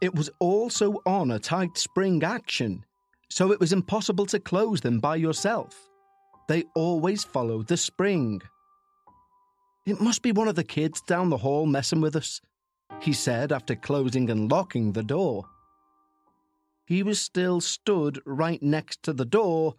It 0.00 0.14
was 0.14 0.30
also 0.38 1.00
on 1.06 1.30
a 1.30 1.38
tight 1.38 1.76
spring 1.76 2.22
action, 2.22 2.84
so 3.28 3.52
it 3.52 3.60
was 3.60 3.72
impossible 3.72 4.26
to 4.26 4.40
close 4.40 4.80
them 4.80 5.00
by 5.00 5.16
yourself. 5.16 5.88
They 6.48 6.64
always 6.74 7.24
followed 7.24 7.68
the 7.68 7.76
spring. 7.76 8.40
It 9.86 10.00
must 10.00 10.22
be 10.22 10.32
one 10.32 10.48
of 10.48 10.54
the 10.54 10.64
kids 10.64 11.00
down 11.02 11.30
the 11.30 11.36
hall 11.36 11.66
messing 11.66 12.00
with 12.00 12.16
us, 12.16 12.40
he 13.00 13.12
said 13.12 13.52
after 13.52 13.74
closing 13.74 14.30
and 14.30 14.50
locking 14.50 14.92
the 14.92 15.02
door. 15.02 15.44
He 16.86 17.02
was 17.02 17.18
still 17.18 17.62
stood 17.62 18.20
right 18.26 18.62
next 18.62 19.02
to 19.04 19.14
the 19.14 19.24
door 19.24 19.76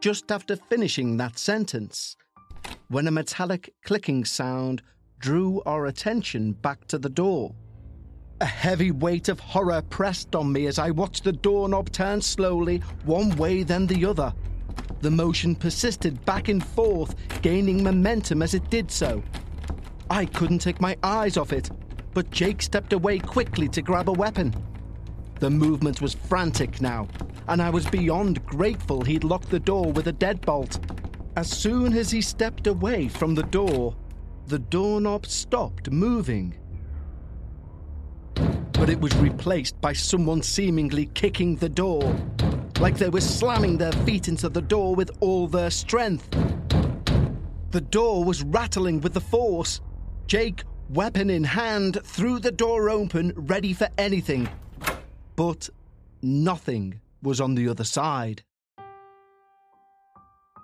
just 0.00 0.30
after 0.30 0.54
finishing 0.54 1.16
that 1.16 1.36
sentence 1.36 2.16
when 2.88 3.08
a 3.08 3.10
metallic 3.10 3.74
clicking 3.84 4.24
sound 4.24 4.80
drew 5.18 5.62
our 5.66 5.86
attention 5.86 6.52
back 6.52 6.86
to 6.86 6.98
the 6.98 7.08
door. 7.08 7.54
A 8.40 8.44
heavy 8.44 8.92
weight 8.92 9.28
of 9.28 9.40
horror 9.40 9.82
pressed 9.82 10.36
on 10.36 10.52
me 10.52 10.66
as 10.66 10.78
I 10.78 10.90
watched 10.90 11.24
the 11.24 11.32
doorknob 11.32 11.90
turn 11.90 12.20
slowly, 12.20 12.78
one 13.04 13.34
way 13.36 13.64
then 13.64 13.86
the 13.88 14.04
other. 14.04 14.32
The 15.00 15.10
motion 15.10 15.56
persisted 15.56 16.24
back 16.24 16.48
and 16.48 16.64
forth, 16.64 17.16
gaining 17.42 17.82
momentum 17.82 18.42
as 18.42 18.54
it 18.54 18.70
did 18.70 18.92
so. 18.92 19.24
I 20.08 20.26
couldn't 20.26 20.60
take 20.60 20.80
my 20.80 20.96
eyes 21.02 21.36
off 21.36 21.52
it, 21.52 21.70
but 22.12 22.30
Jake 22.30 22.62
stepped 22.62 22.92
away 22.92 23.18
quickly 23.18 23.68
to 23.70 23.82
grab 23.82 24.08
a 24.08 24.12
weapon. 24.12 24.54
The 25.40 25.50
movement 25.50 26.00
was 26.00 26.14
frantic 26.14 26.80
now, 26.80 27.08
and 27.48 27.60
I 27.60 27.70
was 27.70 27.86
beyond 27.86 28.44
grateful 28.46 29.02
he'd 29.02 29.24
locked 29.24 29.50
the 29.50 29.58
door 29.58 29.92
with 29.92 30.06
a 30.08 30.12
deadbolt. 30.12 30.78
As 31.36 31.50
soon 31.50 31.92
as 31.94 32.10
he 32.10 32.20
stepped 32.20 32.66
away 32.66 33.08
from 33.08 33.34
the 33.34 33.42
door, 33.42 33.96
the 34.46 34.60
doorknob 34.60 35.26
stopped 35.26 35.90
moving. 35.90 36.54
But 38.34 38.88
it 38.88 39.00
was 39.00 39.14
replaced 39.16 39.80
by 39.80 39.92
someone 39.92 40.42
seemingly 40.42 41.06
kicking 41.06 41.56
the 41.56 41.68
door, 41.68 42.14
like 42.78 42.96
they 42.96 43.08
were 43.08 43.20
slamming 43.20 43.78
their 43.78 43.92
feet 43.92 44.28
into 44.28 44.48
the 44.48 44.62
door 44.62 44.94
with 44.94 45.10
all 45.20 45.48
their 45.48 45.70
strength. 45.70 46.28
The 47.70 47.80
door 47.80 48.22
was 48.24 48.44
rattling 48.44 49.00
with 49.00 49.14
the 49.14 49.20
force. 49.20 49.80
Jake, 50.26 50.62
weapon 50.88 51.30
in 51.30 51.42
hand, 51.42 51.98
threw 52.04 52.38
the 52.38 52.52
door 52.52 52.88
open, 52.90 53.32
ready 53.34 53.72
for 53.72 53.88
anything. 53.98 54.48
But 55.36 55.68
nothing 56.22 57.00
was 57.22 57.40
on 57.40 57.54
the 57.54 57.68
other 57.68 57.84
side. 57.84 58.42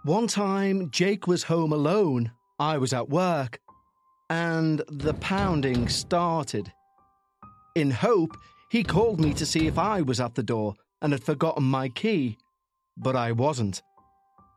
One 0.05 0.27
time, 0.27 0.91
Jake 0.91 1.27
was 1.27 1.45
home 1.45 1.73
alone. 1.73 2.33
I 2.59 2.79
was 2.79 2.93
at 2.93 3.09
work 3.09 3.61
and 4.31 4.81
the 4.89 5.15
pounding 5.15 5.89
started. 5.89 6.73
In 7.75 7.91
hope, 7.91 8.37
he 8.71 8.85
called 8.85 9.21
me 9.21 9.35
to 9.35 9.45
see 9.45 9.67
if 9.67 9.77
I 9.77 10.01
was 10.03 10.21
at 10.21 10.37
the 10.37 10.43
door 10.43 10.75
and 11.03 11.13
had 11.13 11.25
forgotten 11.25 11.65
my 11.65 11.89
key, 11.89 12.39
but 12.97 13.17
I 13.17 13.33
wasn't. 13.33 13.83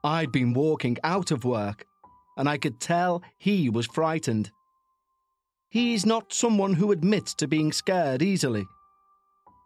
I'd 0.03 0.31
been 0.31 0.53
walking 0.53 0.97
out 1.03 1.31
of 1.31 1.43
work, 1.43 1.85
and 2.37 2.47
I 2.47 2.57
could 2.57 2.79
tell 2.79 3.23
he 3.37 3.69
was 3.69 3.87
frightened. 3.87 4.51
He's 5.69 6.05
not 6.05 6.33
someone 6.33 6.75
who 6.75 6.91
admits 6.91 7.33
to 7.35 7.47
being 7.47 7.71
scared 7.71 8.21
easily. 8.21 8.67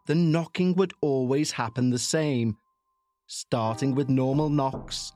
The 0.08 0.14
knocking 0.14 0.74
would 0.76 0.94
always 1.02 1.52
happen 1.52 1.90
the 1.90 1.98
same, 1.98 2.56
starting 3.26 3.94
with 3.94 4.08
normal 4.08 4.48
knocks, 4.48 5.12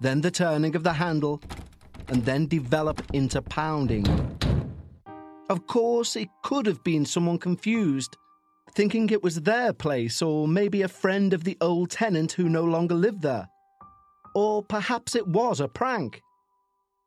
then 0.00 0.20
the 0.20 0.32
turning 0.32 0.74
of 0.74 0.82
the 0.82 0.94
handle, 0.94 1.40
and 2.08 2.24
then 2.24 2.48
develop 2.48 3.00
into 3.12 3.40
pounding. 3.40 4.04
Of 5.48 5.68
course, 5.68 6.16
it 6.16 6.28
could 6.42 6.66
have 6.66 6.82
been 6.82 7.04
someone 7.04 7.38
confused, 7.38 8.16
thinking 8.74 9.10
it 9.10 9.22
was 9.22 9.42
their 9.42 9.72
place, 9.72 10.20
or 10.20 10.48
maybe 10.48 10.82
a 10.82 10.88
friend 10.88 11.32
of 11.32 11.44
the 11.44 11.56
old 11.60 11.90
tenant 11.90 12.32
who 12.32 12.48
no 12.48 12.64
longer 12.64 12.96
lived 12.96 13.22
there. 13.22 13.48
Or 14.34 14.64
perhaps 14.64 15.14
it 15.14 15.28
was 15.28 15.60
a 15.60 15.68
prank. 15.68 16.20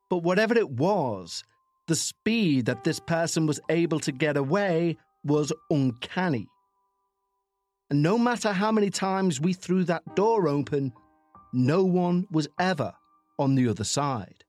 But 0.08 0.22
whatever 0.22 0.56
it 0.56 0.70
was, 0.70 1.44
the 1.86 1.96
speed 1.96 2.64
that 2.64 2.84
this 2.84 2.98
person 2.98 3.46
was 3.46 3.60
able 3.68 4.00
to 4.00 4.10
get 4.10 4.38
away 4.38 4.96
was 5.22 5.52
uncanny. 5.68 6.48
And 7.90 8.02
no 8.02 8.18
matter 8.18 8.52
how 8.52 8.72
many 8.72 8.90
times 8.90 9.40
we 9.40 9.52
threw 9.52 9.84
that 9.84 10.16
door 10.16 10.48
open, 10.48 10.92
no 11.52 11.84
one 11.84 12.26
was 12.30 12.48
ever 12.58 12.92
on 13.38 13.54
the 13.54 13.68
other 13.68 13.84
side. 13.84 14.44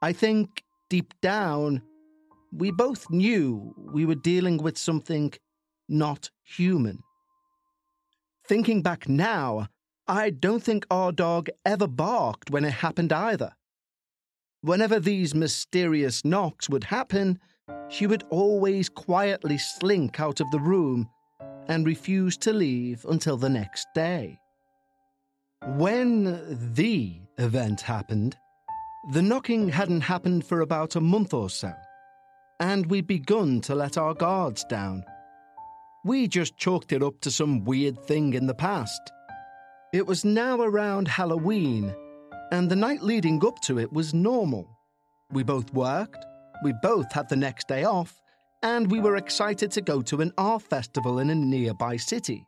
I 0.00 0.12
think 0.12 0.64
deep 0.88 1.12
down, 1.20 1.82
we 2.52 2.70
both 2.70 3.10
knew 3.10 3.74
we 3.76 4.06
were 4.06 4.14
dealing 4.14 4.58
with 4.58 4.78
something 4.78 5.32
not 5.88 6.30
human. 6.42 7.02
Thinking 8.46 8.82
back 8.82 9.08
now, 9.08 9.68
I 10.06 10.30
don't 10.30 10.62
think 10.62 10.86
our 10.90 11.12
dog 11.12 11.48
ever 11.64 11.86
barked 11.86 12.50
when 12.50 12.64
it 12.64 12.72
happened 12.72 13.12
either. 13.12 13.52
Whenever 14.60 14.98
these 14.98 15.34
mysterious 15.34 16.24
knocks 16.24 16.68
would 16.68 16.84
happen, 16.84 17.38
she 17.88 18.06
would 18.06 18.22
always 18.30 18.88
quietly 18.88 19.58
slink 19.58 20.20
out 20.20 20.40
of 20.40 20.50
the 20.50 20.60
room 20.60 21.08
and 21.68 21.86
refused 21.86 22.40
to 22.42 22.52
leave 22.52 23.04
until 23.08 23.36
the 23.36 23.48
next 23.48 23.86
day. 23.94 24.38
When 25.76 26.74
the 26.74 27.20
event 27.38 27.80
happened, 27.80 28.36
the 29.12 29.22
knocking 29.22 29.68
hadn't 29.68 30.02
happened 30.02 30.44
for 30.44 30.60
about 30.60 30.96
a 30.96 31.00
month 31.00 31.34
or 31.34 31.50
so, 31.50 31.72
and 32.60 32.86
we'd 32.86 33.06
begun 33.06 33.60
to 33.62 33.74
let 33.74 33.96
our 33.96 34.14
guards 34.14 34.64
down. 34.64 35.04
We 36.04 36.28
just 36.28 36.56
chalked 36.58 36.92
it 36.92 37.02
up 37.02 37.20
to 37.22 37.30
some 37.30 37.64
weird 37.64 37.98
thing 37.98 38.34
in 38.34 38.46
the 38.46 38.54
past. 38.54 39.00
It 39.92 40.06
was 40.06 40.24
now 40.24 40.60
around 40.60 41.08
Halloween, 41.08 41.94
and 42.52 42.70
the 42.70 42.76
night 42.76 43.02
leading 43.02 43.44
up 43.44 43.60
to 43.62 43.78
it 43.78 43.92
was 43.92 44.12
normal. 44.12 44.68
We 45.30 45.42
both 45.42 45.72
worked, 45.72 46.24
we 46.62 46.74
both 46.82 47.10
had 47.12 47.28
the 47.28 47.36
next 47.36 47.68
day 47.68 47.84
off, 47.84 48.20
and 48.64 48.90
we 48.90 48.98
were 48.98 49.16
excited 49.16 49.70
to 49.70 49.82
go 49.82 50.00
to 50.00 50.22
an 50.22 50.32
art 50.38 50.62
festival 50.62 51.18
in 51.18 51.28
a 51.28 51.34
nearby 51.34 51.98
city. 51.98 52.46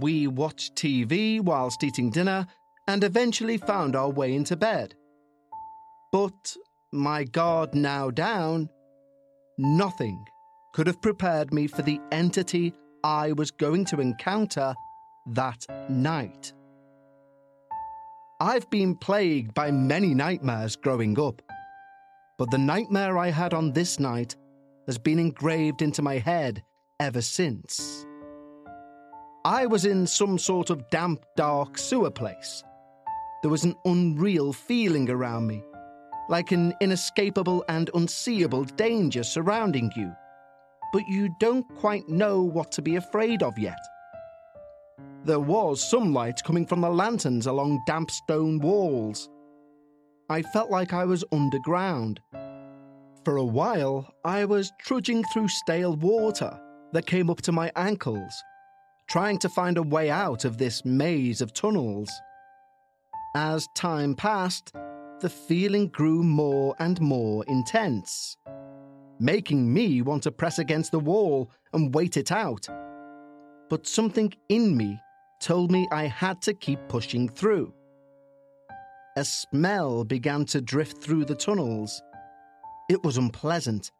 We 0.00 0.26
watched 0.26 0.74
TV 0.74 1.40
whilst 1.40 1.84
eating 1.84 2.10
dinner 2.10 2.48
and 2.88 3.04
eventually 3.04 3.56
found 3.56 3.94
our 3.94 4.10
way 4.10 4.34
into 4.34 4.56
bed. 4.56 4.96
But, 6.10 6.56
my 6.92 7.22
guard 7.22 7.76
now 7.76 8.10
down, 8.10 8.68
nothing 9.56 10.24
could 10.74 10.88
have 10.88 11.00
prepared 11.00 11.54
me 11.54 11.68
for 11.68 11.82
the 11.82 12.00
entity 12.10 12.74
I 13.04 13.30
was 13.32 13.52
going 13.52 13.84
to 13.86 14.00
encounter 14.00 14.74
that 15.26 15.64
night. 15.88 16.52
I've 18.40 18.68
been 18.70 18.96
plagued 18.96 19.54
by 19.54 19.70
many 19.70 20.12
nightmares 20.12 20.74
growing 20.74 21.20
up, 21.20 21.40
but 22.36 22.50
the 22.50 22.58
nightmare 22.58 23.16
I 23.16 23.30
had 23.30 23.54
on 23.54 23.72
this 23.72 24.00
night 24.00 24.34
has 24.90 24.98
been 24.98 25.20
engraved 25.20 25.82
into 25.82 26.02
my 26.02 26.18
head 26.18 26.64
ever 26.98 27.22
since. 27.22 28.04
I 29.44 29.64
was 29.64 29.84
in 29.84 30.04
some 30.04 30.36
sort 30.36 30.68
of 30.68 30.90
damp, 30.90 31.24
dark 31.36 31.78
sewer 31.78 32.10
place. 32.10 32.64
There 33.40 33.52
was 33.52 33.62
an 33.62 33.76
unreal 33.84 34.52
feeling 34.52 35.08
around 35.08 35.46
me, 35.46 35.62
like 36.28 36.50
an 36.50 36.74
inescapable 36.80 37.64
and 37.68 37.88
unseeable 37.94 38.64
danger 38.64 39.22
surrounding 39.22 39.92
you, 39.94 40.12
but 40.92 41.06
you 41.06 41.32
don't 41.38 41.68
quite 41.76 42.08
know 42.08 42.42
what 42.42 42.72
to 42.72 42.82
be 42.82 42.96
afraid 42.96 43.44
of 43.44 43.56
yet. 43.56 43.78
There 45.24 45.38
was 45.38 45.88
some 45.88 46.12
light 46.12 46.42
coming 46.44 46.66
from 46.66 46.80
the 46.80 46.90
lanterns 46.90 47.46
along 47.46 47.84
damp 47.86 48.10
stone 48.10 48.58
walls. 48.58 49.30
I 50.28 50.42
felt 50.42 50.68
like 50.68 50.92
I 50.92 51.04
was 51.04 51.24
underground. 51.30 52.18
For 53.30 53.36
a 53.36 53.44
while, 53.44 54.12
I 54.24 54.44
was 54.44 54.72
trudging 54.80 55.22
through 55.22 55.46
stale 55.46 55.94
water 55.94 56.60
that 56.92 57.06
came 57.06 57.30
up 57.30 57.40
to 57.42 57.52
my 57.52 57.70
ankles 57.76 58.32
trying 59.08 59.38
to 59.38 59.48
find 59.48 59.78
a 59.78 59.84
way 59.84 60.10
out 60.10 60.44
of 60.44 60.58
this 60.58 60.84
maze 60.84 61.40
of 61.40 61.52
tunnels. 61.52 62.10
As 63.36 63.68
time 63.76 64.16
passed, 64.16 64.72
the 65.20 65.30
feeling 65.30 65.86
grew 65.86 66.24
more 66.24 66.74
and 66.80 67.00
more 67.00 67.44
intense, 67.46 68.36
making 69.20 69.72
me 69.72 70.02
want 70.02 70.24
to 70.24 70.32
press 70.32 70.58
against 70.58 70.90
the 70.90 70.98
wall 70.98 71.52
and 71.72 71.94
wait 71.94 72.16
it 72.16 72.32
out. 72.32 72.66
But 73.68 73.86
something 73.86 74.34
in 74.48 74.76
me 74.76 75.00
told 75.40 75.70
me 75.70 75.86
I 75.92 76.08
had 76.08 76.42
to 76.42 76.52
keep 76.52 76.80
pushing 76.88 77.28
through. 77.28 77.72
A 79.16 79.24
smell 79.24 80.02
began 80.02 80.46
to 80.46 80.60
drift 80.60 80.98
through 81.00 81.26
the 81.26 81.36
tunnels. 81.36 82.02
It 82.90 83.04
was 83.04 83.18
unpleasant, 83.18 83.92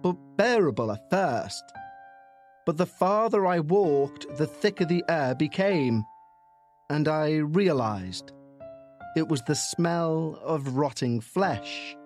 but 0.00 0.12
bearable 0.36 0.92
at 0.92 1.10
first. 1.10 1.64
But 2.64 2.76
the 2.76 2.86
farther 2.86 3.44
I 3.44 3.58
walked, 3.58 4.24
the 4.36 4.46
thicker 4.46 4.84
the 4.84 5.02
air 5.08 5.34
became, 5.34 6.04
and 6.90 7.08
I 7.08 7.38
realized 7.38 8.30
it 9.16 9.26
was 9.26 9.42
the 9.42 9.56
smell 9.56 10.38
of 10.44 10.76
rotting 10.76 11.20
flesh. 11.20 11.96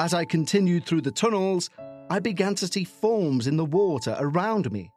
As 0.00 0.12
I 0.12 0.24
continued 0.24 0.84
through 0.84 1.02
the 1.02 1.12
tunnels, 1.12 1.70
I 2.10 2.18
began 2.18 2.56
to 2.56 2.66
see 2.66 2.82
forms 2.82 3.46
in 3.46 3.56
the 3.56 3.64
water 3.64 4.16
around 4.18 4.72
me. 4.72 4.90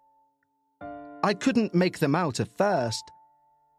I 1.23 1.35
couldn't 1.35 1.75
make 1.75 1.99
them 1.99 2.15
out 2.15 2.39
at 2.39 2.57
first, 2.57 3.03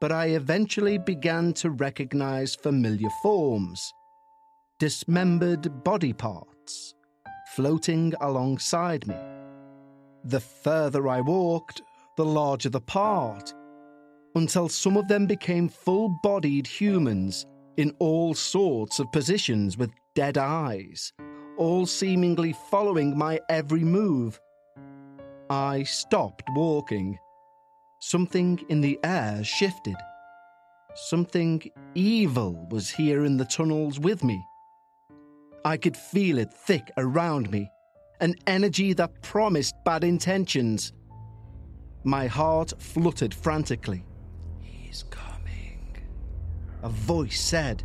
but 0.01 0.13
I 0.13 0.27
eventually 0.27 0.99
began 0.99 1.53
to 1.55 1.71
recognize 1.71 2.55
familiar 2.55 3.11
forms 3.25 3.93
dismembered 4.81 5.85
body 5.85 6.15
parts 6.15 6.95
floating 7.55 8.15
alongside 8.23 9.07
me. 9.07 9.15
The 10.25 10.41
further 10.41 11.07
I 11.07 11.21
walked, 11.21 11.83
the 12.17 12.25
larger 12.25 12.71
the 12.71 12.81
part, 12.81 13.53
until 14.35 14.71
some 14.71 14.97
of 14.97 15.07
them 15.07 15.27
became 15.27 15.69
full 15.69 16.09
bodied 16.23 16.67
humans 16.67 17.45
in 17.77 17.95
all 17.99 18.33
sorts 18.33 18.99
of 18.99 19.13
positions 19.13 19.77
with 19.77 19.91
dead 20.15 20.39
eyes, 20.39 21.13
all 21.59 21.85
seemingly 21.85 22.55
following 22.71 23.19
my 23.19 23.39
every 23.51 23.85
move. 23.85 24.41
I 25.51 25.83
stopped 25.83 26.49
walking. 26.55 27.19
Something 28.01 28.65
in 28.71 28.81
the 28.81 28.99
air 29.05 29.45
shifted. 29.45 29.97
Something 30.95 31.63
evil 31.95 32.67
was 32.71 32.89
here 32.89 33.27
in 33.27 33.37
the 33.37 33.45
tunnels 33.45 34.01
with 34.01 34.25
me. 34.25 34.43
I 35.65 35.77
could 35.77 35.97
feel 35.97 36.39
it 36.39 36.53
thick 36.53 36.91
around 36.97 37.51
me 37.51 37.71
an 38.21 38.35
energy 38.47 38.93
that 38.93 39.23
promised 39.23 39.75
bad 39.85 40.05
intentions. 40.05 40.93
My 42.05 42.27
heart 42.27 42.73
fluttered 42.79 43.33
frantically. 43.33 44.05
He's 44.61 45.05
coming. 45.11 45.97
A 46.83 46.89
voice 46.89 47.41
said. 47.41 47.83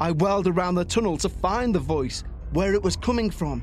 I 0.00 0.12
whirled 0.12 0.46
around 0.46 0.74
the 0.74 0.84
tunnel 0.84 1.16
to 1.18 1.28
find 1.28 1.74
the 1.74 1.80
voice, 1.80 2.24
where 2.52 2.74
it 2.74 2.82
was 2.82 2.96
coming 2.96 3.30
from. 3.30 3.62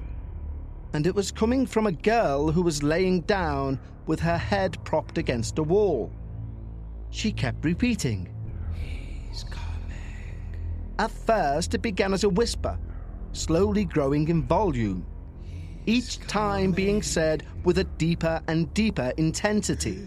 And 0.93 1.05
it 1.05 1.15
was 1.15 1.31
coming 1.31 1.65
from 1.65 1.87
a 1.87 1.91
girl 1.91 2.51
who 2.51 2.61
was 2.61 2.83
laying 2.83 3.21
down 3.21 3.79
with 4.05 4.19
her 4.21 4.37
head 4.37 4.77
propped 4.85 5.17
against 5.17 5.59
a 5.59 5.63
wall. 5.63 6.11
She 7.09 7.31
kept 7.31 7.63
repeating, 7.65 8.29
He's 8.73 9.43
coming. 9.43 9.64
At 10.97 11.11
first, 11.11 11.73
it 11.73 11.81
began 11.81 12.13
as 12.13 12.23
a 12.23 12.29
whisper, 12.29 12.77
slowly 13.33 13.85
growing 13.85 14.27
in 14.29 14.43
volume 14.43 15.05
each 15.85 16.19
time 16.27 16.71
being 16.71 17.01
said 17.01 17.45
with 17.63 17.77
a 17.77 17.83
deeper 17.83 18.41
and 18.47 18.73
deeper 18.73 19.13
intensity. 19.17 19.99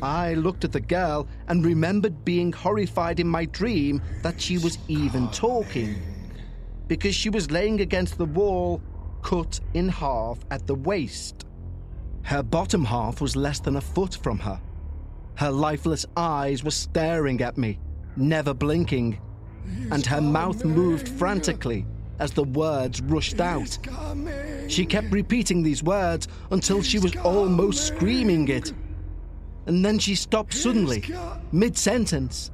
I 0.00 0.34
looked 0.34 0.64
at 0.64 0.70
the 0.70 0.80
girl 0.80 1.26
and 1.48 1.64
remembered 1.64 2.24
being 2.24 2.52
horrified 2.52 3.18
in 3.18 3.26
my 3.26 3.46
dream 3.46 4.00
that 4.22 4.40
she 4.40 4.58
was 4.58 4.78
even 4.86 5.28
talking. 5.30 6.00
Because 6.86 7.16
she 7.16 7.30
was 7.30 7.50
laying 7.50 7.80
against 7.80 8.16
the 8.16 8.24
wall, 8.24 8.80
cut 9.22 9.58
in 9.74 9.88
half 9.88 10.38
at 10.52 10.66
the 10.68 10.74
waist. 10.76 11.46
Her 12.22 12.42
bottom 12.42 12.84
half 12.84 13.20
was 13.20 13.34
less 13.34 13.58
than 13.58 13.76
a 13.76 13.80
foot 13.80 14.18
from 14.22 14.38
her. 14.38 14.60
Her 15.34 15.50
lifeless 15.50 16.06
eyes 16.16 16.62
were 16.62 16.70
staring 16.70 17.40
at 17.40 17.58
me, 17.58 17.80
never 18.16 18.54
blinking, 18.54 19.18
and 19.90 20.04
her 20.06 20.20
mouth 20.20 20.64
moved 20.64 21.08
frantically 21.08 21.86
as 22.18 22.32
the 22.32 22.44
words 22.44 23.00
rushed 23.02 23.40
out. 23.40 23.78
She 24.68 24.84
kept 24.84 25.12
repeating 25.12 25.62
these 25.62 25.82
words 25.82 26.28
until 26.50 26.82
she 26.82 26.98
was 26.98 27.16
almost 27.16 27.86
screaming 27.86 28.48
it. 28.48 28.72
And 29.66 29.84
then 29.84 29.98
she 29.98 30.14
stopped 30.14 30.54
suddenly, 30.54 31.04
mid 31.52 31.76
sentence. 31.76 32.50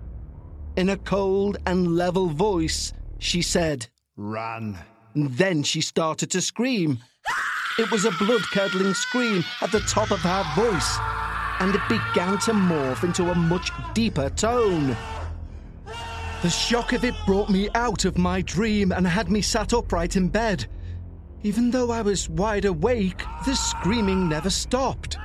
In 0.76 0.90
a 0.90 0.96
cold 0.96 1.58
and 1.66 1.96
level 1.96 2.28
voice, 2.28 2.92
she 3.18 3.42
said, 3.42 3.86
Run. 4.16 4.78
And 5.14 5.32
then 5.36 5.62
she 5.62 5.80
started 5.80 6.30
to 6.32 6.40
scream. 6.40 6.98
It 7.78 7.90
was 7.90 8.04
a 8.04 8.10
blood 8.12 8.42
curdling 8.52 8.94
scream 8.94 9.44
at 9.60 9.72
the 9.72 9.80
top 9.80 10.10
of 10.10 10.20
her 10.20 10.44
voice, 10.54 10.98
and 11.60 11.74
it 11.74 11.80
began 11.88 12.38
to 12.38 12.52
morph 12.52 13.04
into 13.04 13.30
a 13.30 13.34
much 13.34 13.70
deeper 13.94 14.30
tone. 14.30 14.96
The 16.44 16.50
shock 16.50 16.92
of 16.92 17.04
it 17.04 17.14
brought 17.24 17.48
me 17.48 17.70
out 17.74 18.04
of 18.04 18.18
my 18.18 18.42
dream 18.42 18.92
and 18.92 19.06
had 19.06 19.30
me 19.30 19.40
sat 19.40 19.72
upright 19.72 20.14
in 20.14 20.28
bed. 20.28 20.66
Even 21.42 21.70
though 21.70 21.90
I 21.90 22.02
was 22.02 22.28
wide 22.28 22.66
awake, 22.66 23.22
the 23.46 23.56
screaming 23.56 24.28
never 24.28 24.50
stopped. 24.50 25.16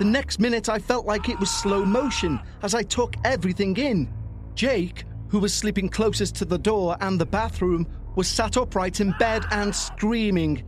The 0.00 0.04
next 0.04 0.40
minute, 0.40 0.68
I 0.68 0.80
felt 0.80 1.06
like 1.06 1.28
it 1.28 1.38
was 1.38 1.48
slow 1.48 1.84
motion 1.84 2.40
as 2.60 2.74
I 2.74 2.82
took 2.82 3.14
everything 3.24 3.76
in. 3.76 4.12
Jake, 4.56 5.04
who 5.28 5.38
was 5.38 5.54
sleeping 5.54 5.88
closest 5.88 6.34
to 6.34 6.44
the 6.44 6.58
door 6.58 6.96
and 7.00 7.20
the 7.20 7.24
bathroom, 7.24 7.86
was 8.16 8.26
sat 8.26 8.56
upright 8.56 8.98
in 8.98 9.14
bed 9.20 9.44
and 9.52 9.72
screaming. 9.72 10.64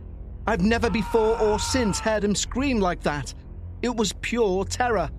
I've 0.47 0.61
never 0.61 0.89
before 0.89 1.37
or 1.37 1.59
since 1.59 1.99
heard 1.99 2.23
him 2.23 2.35
scream 2.35 2.79
like 2.79 3.01
that. 3.01 3.33
It 3.81 3.93
was 3.93 4.13
pure 4.21 4.63
terror. 4.63 5.09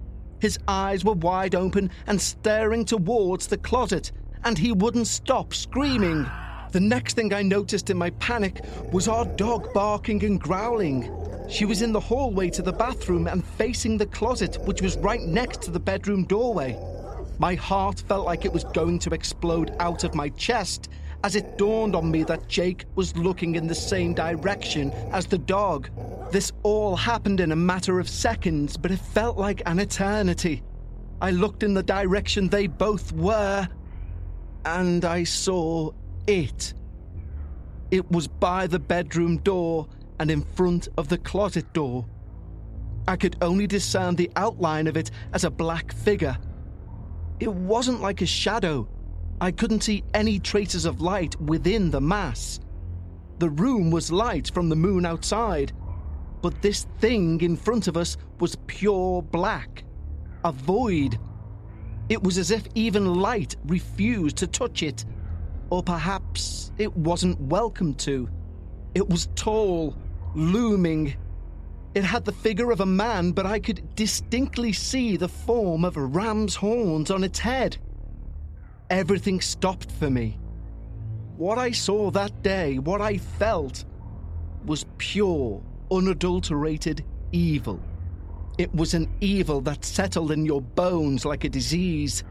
His 0.41 0.59
eyes 0.67 1.05
were 1.05 1.13
wide 1.13 1.55
open 1.55 1.91
and 2.07 2.19
staring 2.19 2.87
towards 2.87 3.49
the 3.49 3.59
closet, 3.59 4.13
and 4.45 4.59
he 4.59 4.73
wouldn't 4.73 5.07
stop 5.07 5.55
screaming. 5.55 6.27
The 6.73 6.81
next 6.81 7.15
thing 7.15 7.35
I 7.35 7.43
noticed 7.43 7.91
in 7.91 7.99
my 7.99 8.11
panic 8.11 8.65
was 8.93 9.09
our 9.09 9.25
dog 9.25 9.73
barking 9.75 10.25
and 10.25 10.41
growling. 10.41 11.11
She 11.49 11.65
was 11.65 11.83
in 11.83 11.93
the 11.93 12.01
hallway 12.01 12.49
to 12.51 12.63
the 12.63 12.73
bathroom 12.73 13.27
and 13.27 13.45
facing 13.45 13.99
the 13.99 14.07
closet, 14.07 14.57
which 14.65 14.81
was 14.81 14.97
right 14.99 15.21
next 15.21 15.63
to 15.63 15.71
the 15.71 15.81
bedroom 15.81 16.25
doorway. 16.25 16.79
My 17.39 17.55
heart 17.55 18.01
felt 18.09 18.25
like 18.25 18.45
it 18.45 18.53
was 18.53 18.65
going 18.65 18.99
to 19.01 19.11
explode 19.11 19.75
out 19.81 20.05
of 20.05 20.15
my 20.15 20.31
chest 20.31 20.89
as 21.25 21.37
it 21.37 21.59
dawned 21.59 21.95
on 21.95 22.11
me 22.11 22.25
that 22.25 22.49
Jake 22.49 22.85
was 22.95 23.17
looking 23.17 23.55
in 23.55 23.67
the 23.67 23.75
same 23.75 24.15
direction 24.15 24.91
as 25.13 25.27
the 25.27 25.39
dog. 25.39 25.89
This 26.31 26.53
all 26.63 26.97
happened 26.97 27.41
in 27.41 27.53
a 27.53 27.57
matter 27.57 28.01
of 28.01 28.09
seconds, 28.09 28.77
but 28.77 28.91
it 28.91 28.99
felt 28.99 29.37
like 29.37 29.63
an 29.67 29.79
eternity. 29.79 30.63
I 31.21 31.31
looked 31.31 31.63
in 31.63 31.75
the 31.75 31.83
direction 31.83 32.49
they 32.49 32.67
both 32.67 33.13
were, 33.13 33.69
and 34.65 35.05
I 35.05 35.25
saw 35.25 35.91
it. 36.27 36.75
It 37.91 38.11
was 38.11 38.29
by 38.29 38.67
the 38.67 38.79
bedroom 38.79 39.39
door 39.39 39.89
and 40.19 40.31
in 40.31 40.43
front 40.43 40.89
of 40.97 41.09
the 41.09 41.19
closet 41.19 41.73
door. 41.73 42.07
I 43.09 43.17
could 43.17 43.37
only 43.43 43.67
discern 43.67 44.15
the 44.17 44.31
outline 44.37 44.87
of 44.87 44.97
it 44.97 45.11
as 45.33 45.45
a 45.45 45.51
black 45.51 45.93
figure. 45.93 46.37
It 47.41 47.53
wasn't 47.53 48.01
like 48.01 48.23
a 48.23 48.27
shadow. 48.27 48.89
I 49.41 49.51
couldn't 49.51 49.83
see 49.83 50.05
any 50.15 50.39
traces 50.39 50.85
of 50.85 51.01
light 51.01 51.39
within 51.41 51.91
the 51.91 52.01
mass. 52.01 52.61
The 53.41 53.51
room 53.51 53.91
was 53.91 54.13
light 54.13 54.53
from 54.55 54.69
the 54.69 54.77
moon 54.77 55.05
outside, 55.05 55.73
but 56.43 56.63
this 56.63 56.87
thing 57.01 57.41
in 57.41 57.57
front 57.57 57.89
of 57.89 57.97
us 57.97 58.17
was 58.39 58.57
pure 58.67 59.23
black. 59.23 59.85
A 60.45 60.53
void. 60.53 61.19
It 62.13 62.23
was 62.23 62.37
as 62.37 62.51
if 62.51 62.69
even 62.75 63.15
light 63.15 63.57
refused 63.65 64.37
to 64.37 64.47
touch 64.47 64.83
it. 64.83 65.07
Or 65.71 65.83
perhaps 65.83 66.71
it 66.77 66.95
wasn't 66.95 67.41
welcome 67.41 67.95
to. 68.05 68.29
It 68.95 69.09
was 69.09 69.31
tall, 69.35 69.97
looming. 70.35 71.15
It 71.95 72.05
had 72.05 72.27
the 72.27 72.33
figure 72.33 72.71
of 72.71 72.81
a 72.81 72.85
man, 72.87 73.33
but 73.33 73.47
I 73.47 73.59
could 73.59 73.95
distinctly 73.95 74.75
see 74.75 75.17
the 75.17 75.27
form 75.27 75.87
of 75.87 75.97
a 75.97 76.05
ram's 76.05 76.55
horns 76.55 77.11
on 77.11 77.25
its 77.25 77.39
head. 77.39 77.79
Everything 78.91 79.41
stopped 79.41 79.91
for 79.91 80.11
me. 80.11 80.39
What 81.39 81.57
I 81.57 81.71
saw 81.71 82.11
that 82.11 82.43
day, 82.43 82.79
what 82.79 83.01
I 83.01 83.17
felt, 83.17 83.87
was 84.67 84.85
pure, 84.99 85.63
unadulterated 85.91 87.07
evil. 87.33 87.81
It 88.59 88.75
was 88.75 88.93
an 88.95 89.09
evil 89.21 89.61
that 89.63 89.85
settled 89.85 90.31
in 90.31 90.45
your 90.45 90.61
bones 90.61 91.25
like 91.25 91.45
a 91.45 91.49
disease. 91.49 92.23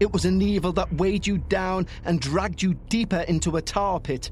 It 0.00 0.12
was 0.12 0.24
an 0.24 0.42
evil 0.42 0.72
that 0.72 0.92
weighed 0.94 1.26
you 1.26 1.38
down 1.38 1.86
and 2.04 2.20
dragged 2.20 2.62
you 2.62 2.74
deeper 2.88 3.20
into 3.28 3.56
a 3.56 3.62
tar 3.62 4.00
pit. 4.00 4.30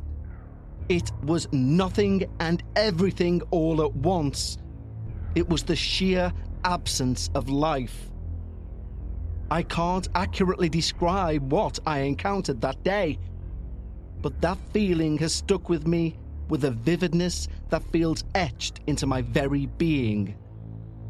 It 0.88 1.12
was 1.22 1.46
nothing 1.52 2.24
and 2.40 2.62
everything 2.74 3.42
all 3.50 3.82
at 3.82 3.94
once. 3.94 4.58
It 5.34 5.48
was 5.48 5.62
the 5.62 5.76
sheer 5.76 6.32
absence 6.64 7.30
of 7.34 7.48
life. 7.48 8.10
I 9.50 9.62
can't 9.62 10.08
accurately 10.14 10.68
describe 10.68 11.52
what 11.52 11.78
I 11.86 12.00
encountered 12.00 12.60
that 12.62 12.82
day, 12.82 13.18
but 14.20 14.40
that 14.40 14.58
feeling 14.72 15.16
has 15.18 15.32
stuck 15.32 15.68
with 15.68 15.86
me 15.86 16.16
with 16.48 16.64
a 16.64 16.70
vividness 16.70 17.48
that 17.68 17.82
feels 17.92 18.24
etched 18.34 18.80
into 18.86 19.06
my 19.06 19.22
very 19.22 19.66
being. 19.66 20.34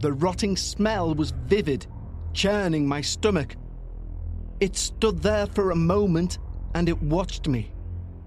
The 0.01 0.13
rotting 0.13 0.57
smell 0.57 1.15
was 1.15 1.33
vivid, 1.33 1.87
churning 2.33 2.87
my 2.87 3.01
stomach. 3.01 3.57
It 4.61 4.77
stood 4.77 5.23
there 5.23 5.47
for 5.47 5.71
a 5.71 5.77
moment 5.77 6.39
and 6.75 6.89
it 6.89 7.03
watched 7.03 7.49
me. 7.49 7.73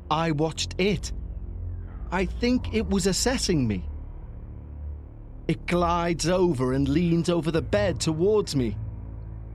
I 0.10 0.32
watched 0.32 0.76
it. 0.78 1.14
I 2.12 2.26
think 2.26 2.74
it 2.74 2.90
was 2.90 3.08
assessing 3.08 3.68
me. 3.68 3.86
It 5.48 5.66
glides 5.66 6.28
over 6.28 6.74
and 6.74 6.90
leans 6.90 7.30
over 7.30 7.52
the 7.52 7.62
bed 7.62 8.00
towards 8.02 8.56
me. 8.56 8.78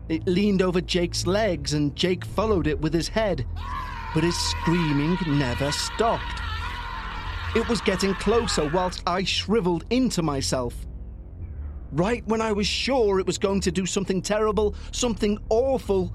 It 0.08 0.26
leaned 0.26 0.62
over 0.62 0.80
Jake's 0.80 1.26
legs 1.26 1.74
and 1.74 1.94
Jake 1.96 2.24
followed 2.24 2.66
it 2.66 2.80
with 2.80 2.94
his 2.94 3.08
head, 3.08 3.46
but 4.14 4.24
his 4.24 4.36
screaming 4.36 5.18
never 5.26 5.70
stopped. 5.72 6.40
It 7.54 7.68
was 7.68 7.80
getting 7.82 8.14
closer 8.14 8.68
whilst 8.68 9.02
I 9.06 9.24
shriveled 9.24 9.84
into 9.90 10.22
myself. 10.22 10.86
Right 11.96 12.22
when 12.26 12.42
I 12.42 12.52
was 12.52 12.66
sure 12.66 13.18
it 13.18 13.26
was 13.26 13.38
going 13.38 13.62
to 13.62 13.72
do 13.72 13.86
something 13.86 14.20
terrible, 14.20 14.74
something 14.92 15.38
awful, 15.48 16.12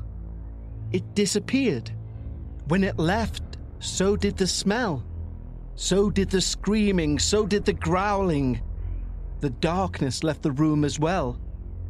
it 0.91 1.15
disappeared. 1.15 1.91
When 2.67 2.83
it 2.83 2.99
left, 2.99 3.57
so 3.79 4.15
did 4.15 4.37
the 4.37 4.45
smell. 4.45 5.03
So 5.73 6.11
did 6.11 6.29
the 6.29 6.39
screaming, 6.39 7.17
so 7.17 7.47
did 7.47 7.65
the 7.65 7.73
growling. 7.73 8.61
The 9.39 9.49
darkness 9.49 10.23
left 10.23 10.43
the 10.43 10.51
room 10.51 10.85
as 10.85 10.99
well, 10.99 11.39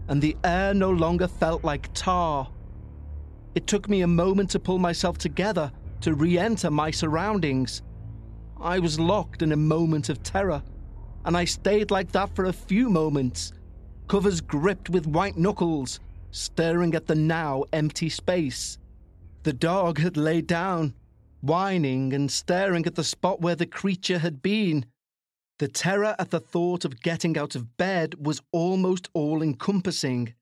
and 0.08 0.22
the 0.22 0.38
air 0.46 0.74
no 0.74 0.92
longer 0.92 1.28
felt 1.28 1.66
like 1.66 1.94
tar. 1.94 2.50
It 3.56 3.68
took 3.68 3.90
me 3.90 4.04
a 4.04 4.08
moment 4.08 4.52
to 4.52 4.60
pull 4.60 4.80
myself 4.80 5.18
together 5.18 5.70
to 6.00 6.14
re 6.14 6.40
enter 6.40 6.72
my 6.72 6.92
surroundings. 6.92 7.82
I 8.58 8.80
was 8.80 9.02
locked 9.02 9.42
in 9.42 9.52
a 9.52 9.58
moment 9.58 10.08
of 10.08 10.24
terror, 10.24 10.64
and 11.26 11.36
I 11.36 11.44
stayed 11.44 11.92
like 11.92 12.14
that 12.14 12.34
for 12.34 12.46
a 12.46 12.54
few 12.54 12.90
moments, 12.90 13.52
covers 14.12 14.42
gripped 14.42 14.90
with 14.90 15.08
white 15.08 15.38
knuckles, 15.38 16.02
staring 16.32 16.94
at 16.96 17.08
the 17.08 17.16
now 17.16 17.64
empty 17.72 18.10
space. 18.10 18.78
The 19.44 19.54
dog 19.54 20.00
had 20.00 20.18
laid 20.18 20.48
down, 20.48 20.96
whining 21.40 22.12
and 22.12 22.30
staring 22.30 22.86
at 22.86 22.96
the 22.96 23.06
spot 23.06 23.40
where 23.40 23.56
the 23.56 23.66
creature 23.66 24.20
had 24.20 24.42
been. 24.42 24.86
The 25.60 25.70
terror 25.70 26.14
at 26.20 26.30
the 26.30 26.42
thought 26.42 26.84
of 26.84 27.02
getting 27.02 27.38
out 27.38 27.56
of 27.56 27.78
bed 27.78 28.16
was 28.20 28.42
almost 28.52 29.08
all 29.14 29.42
encompassing. 29.42 30.34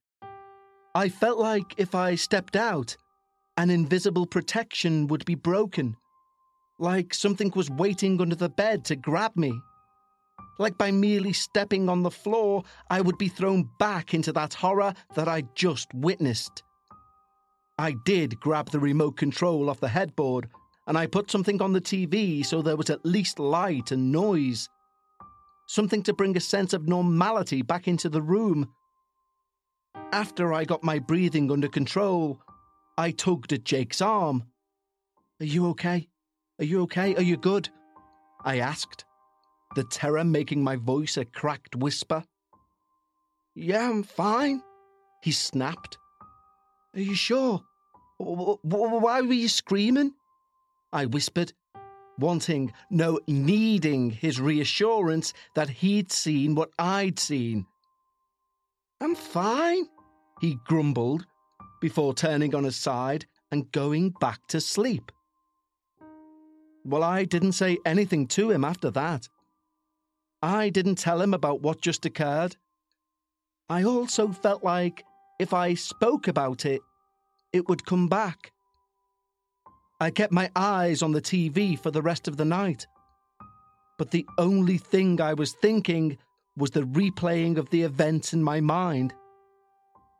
I 0.95 1.07
felt 1.07 1.37
like 1.37 1.75
if 1.77 1.93
I 1.93 2.15
stepped 2.15 2.55
out, 2.55 2.97
an 3.55 3.69
invisible 3.69 4.25
protection 4.25 5.05
would 5.09 5.25
be 5.25 5.35
broken. 5.35 5.95
Like 6.79 7.13
something 7.13 7.51
was 7.55 7.69
waiting 7.69 8.19
under 8.19 8.35
the 8.35 8.49
bed 8.49 8.83
to 8.85 8.95
grab 8.95 9.35
me. 9.35 9.53
Like 10.59 10.77
by 10.77 10.91
merely 10.91 11.31
stepping 11.31 11.87
on 11.87 12.03
the 12.03 12.11
floor, 12.11 12.63
I 12.89 12.99
would 12.99 13.17
be 13.17 13.29
thrown 13.29 13.69
back 13.79 14.13
into 14.13 14.33
that 14.33 14.53
horror 14.53 14.93
that 15.15 15.29
I 15.29 15.43
just 15.55 15.87
witnessed. 15.93 16.63
I 17.79 17.95
did 18.05 18.39
grab 18.41 18.69
the 18.69 18.79
remote 18.79 19.15
control 19.15 19.69
off 19.69 19.79
the 19.79 19.87
headboard 19.87 20.49
and 20.85 20.97
I 20.97 21.07
put 21.07 21.31
something 21.31 21.61
on 21.61 21.71
the 21.71 21.79
TV 21.79 22.45
so 22.45 22.61
there 22.61 22.75
was 22.75 22.89
at 22.89 23.05
least 23.05 23.39
light 23.39 23.91
and 23.91 24.11
noise. 24.11 24.67
Something 25.67 26.03
to 26.03 26.13
bring 26.13 26.35
a 26.35 26.41
sense 26.41 26.73
of 26.73 26.89
normality 26.89 27.61
back 27.61 27.87
into 27.87 28.09
the 28.09 28.21
room. 28.21 28.67
After 30.11 30.53
I 30.53 30.65
got 30.65 30.83
my 30.83 30.99
breathing 30.99 31.51
under 31.51 31.69
control, 31.69 32.41
I 32.97 33.11
tugged 33.11 33.53
at 33.53 33.63
Jake's 33.63 34.01
arm. 34.01 34.43
Are 35.39 35.45
you 35.45 35.67
okay? 35.69 36.09
Are 36.59 36.65
you 36.65 36.81
okay? 36.81 37.15
Are 37.15 37.21
you 37.21 37.37
good? 37.37 37.69
I 38.43 38.59
asked, 38.59 39.05
the 39.75 39.83
terror 39.85 40.23
making 40.23 40.63
my 40.63 40.75
voice 40.75 41.17
a 41.17 41.25
cracked 41.25 41.75
whisper. 41.75 42.23
Yeah, 43.55 43.89
I'm 43.89 44.03
fine, 44.03 44.61
he 45.21 45.31
snapped. 45.31 45.97
Are 46.95 47.01
you 47.01 47.15
sure? 47.15 47.61
Why 48.17 49.21
were 49.21 49.33
you 49.33 49.47
screaming? 49.47 50.13
I 50.91 51.05
whispered, 51.05 51.53
wanting, 52.17 52.73
no, 52.89 53.19
needing 53.27 54.09
his 54.09 54.41
reassurance 54.41 55.33
that 55.55 55.69
he'd 55.69 56.11
seen 56.11 56.55
what 56.55 56.71
I'd 56.79 57.19
seen. 57.19 57.65
I'm 59.01 59.15
fine, 59.15 59.85
he 60.41 60.57
grumbled, 60.65 61.25
before 61.79 62.13
turning 62.13 62.55
on 62.55 62.63
his 62.65 62.75
side 62.75 63.25
and 63.51 63.71
going 63.71 64.09
back 64.19 64.45
to 64.47 64.59
sleep. 64.59 65.11
Well, 66.83 67.03
I 67.03 67.23
didn't 67.23 67.53
say 67.53 67.77
anything 67.85 68.27
to 68.27 68.51
him 68.51 68.65
after 68.65 68.91
that. 68.91 69.29
I 70.41 70.69
didn't 70.69 70.95
tell 70.95 71.21
him 71.21 71.33
about 71.33 71.61
what 71.61 71.81
just 71.81 72.05
occurred. 72.05 72.55
I 73.69 73.83
also 73.83 74.29
felt 74.29 74.63
like 74.63 75.03
if 75.39 75.53
I 75.53 75.73
spoke 75.73 76.27
about 76.27 76.65
it, 76.65 76.81
it 77.53 77.67
would 77.67 77.85
come 77.85 78.07
back. 78.07 78.51
I 79.99 80.11
kept 80.11 80.31
my 80.31 80.49
eyes 80.55 81.01
on 81.01 81.11
the 81.11 81.21
TV 81.21 81.77
for 81.77 81.91
the 81.91 82.01
rest 82.01 82.27
of 82.27 82.37
the 82.37 82.45
night. 82.45 82.87
But 83.97 84.11
the 84.11 84.25
only 84.37 84.77
thing 84.77 85.19
I 85.19 85.33
was 85.33 85.53
thinking 85.53 86.17
was 86.55 86.71
the 86.71 86.83
replaying 86.83 87.57
of 87.57 87.69
the 87.69 87.83
events 87.83 88.33
in 88.33 88.41
my 88.41 88.61
mind. 88.61 89.13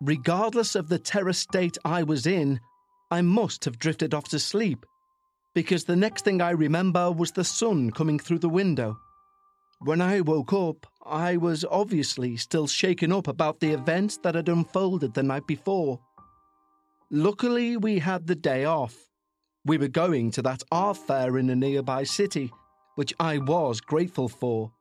Regardless 0.01 0.75
of 0.75 0.89
the 0.89 0.99
terror 0.99 1.33
state 1.33 1.77
I 1.85 2.03
was 2.03 2.27
in, 2.27 2.59
I 3.11 3.21
must 3.21 3.65
have 3.65 3.79
drifted 3.79 4.13
off 4.13 4.27
to 4.29 4.39
sleep, 4.39 4.85
because 5.55 5.85
the 5.85 5.95
next 5.95 6.23
thing 6.25 6.41
I 6.41 6.51
remember 6.51 7.11
was 7.11 7.31
the 7.31 7.43
sun 7.43 7.91
coming 7.91 8.19
through 8.19 8.39
the 8.39 8.49
window. 8.49 8.97
When 9.81 10.01
I 10.01 10.19
woke 10.19 10.51
up, 10.51 10.87
I 11.05 11.37
was 11.37 11.63
obviously 11.63 12.35
still 12.35 12.67
shaken 12.67 13.13
up 13.13 13.29
about 13.29 13.61
the 13.61 13.71
events 13.71 14.17
that 14.23 14.35
had 14.35 14.49
unfolded 14.49 15.13
the 15.13 15.23
night 15.23 15.47
before. 15.47 16.01
Luckily, 17.09 17.77
we 17.77 17.99
had 17.99 18.27
the 18.27 18.35
day 18.35 18.65
off, 18.65 18.95
We 19.65 19.77
were 19.77 19.87
going 19.87 20.31
to 20.31 20.41
that 20.41 20.63
art 20.69 20.97
fair 20.97 21.37
in 21.37 21.49
a 21.49 21.55
nearby 21.55 22.03
city, 22.03 22.51
which 22.95 23.13
I 23.21 23.37
was 23.37 23.79
grateful 23.79 24.27
for, 24.27 24.71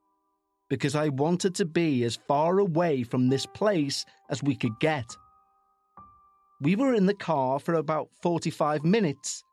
because 0.69 0.97
I 0.97 1.11
wanted 1.11 1.55
to 1.57 1.65
be 1.65 2.03
as 2.03 2.19
far 2.27 2.59
away 2.59 3.05
from 3.05 3.29
this 3.29 3.47
place 3.47 4.05
as 4.31 4.43
we 4.43 4.57
could 4.57 4.81
get. 4.81 5.17
We 6.61 6.75
were 6.75 6.95
in 6.95 7.07
the 7.07 7.15
car 7.15 7.61
for 7.61 7.75
about 7.75 8.09
45 8.21 8.85
minutes 8.85 9.45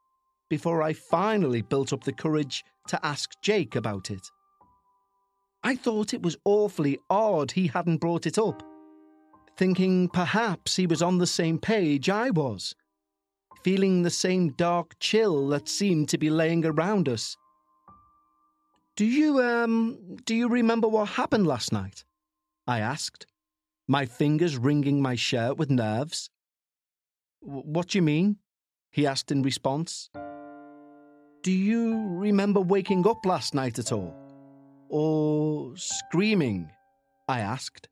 before 0.50 0.82
I 0.82 0.93
finally 0.93 1.62
built 1.62 1.93
up 1.93 2.04
the 2.04 2.14
courage 2.14 2.64
to 2.88 3.06
ask 3.06 3.30
Jake 3.43 3.76
about 3.76 4.10
it. 4.10 4.32
I 5.66 5.76
thought 5.76 6.13
it 6.13 6.22
was 6.22 6.38
awfully 6.45 6.99
odd 7.09 7.51
he 7.51 7.66
hadn't 7.66 7.97
brought 7.97 8.28
it 8.28 8.38
up, 8.38 8.61
thinking 9.57 10.07
perhaps 10.09 10.76
he 10.76 10.86
was 10.86 11.01
on 11.01 11.18
the 11.18 11.26
same 11.26 11.57
page 11.57 12.07
I 12.07 12.30
was, 12.30 12.76
feeling 13.63 14.03
the 14.03 14.11
same 14.11 14.49
dark 14.49 14.93
chill 14.99 15.47
that 15.47 15.68
seemed 15.68 16.07
to 16.09 16.20
be 16.20 16.30
laying 16.30 16.63
around 16.68 17.09
us. 17.09 17.36
Do 18.95 19.05
you, 19.05 19.41
um, 19.41 20.18
do 20.26 20.36
you 20.36 20.49
remember 20.49 20.88
what 20.88 21.09
happened 21.09 21.47
last 21.47 21.74
night? 21.74 22.05
I 22.68 22.80
asked, 22.80 23.26
my 23.88 24.05
fingers 24.05 24.57
wringing 24.57 25.01
my 25.01 25.16
shirt 25.16 25.57
with 25.57 25.72
nerves. 25.72 26.30
What 27.39 27.88
do 27.88 27.97
you 27.97 28.03
mean? 28.03 28.38
He 28.91 29.07
asked 29.07 29.32
in 29.32 29.41
response. 29.41 30.11
Do 31.41 31.51
you 31.51 32.07
remember 32.07 32.61
waking 32.61 33.07
up 33.07 33.26
last 33.26 33.55
night 33.55 33.80
at 33.80 33.91
all? 33.91 34.24
Or 34.90 35.76
screaming? 35.76 36.72
I 37.28 37.40
asked. 37.40 37.90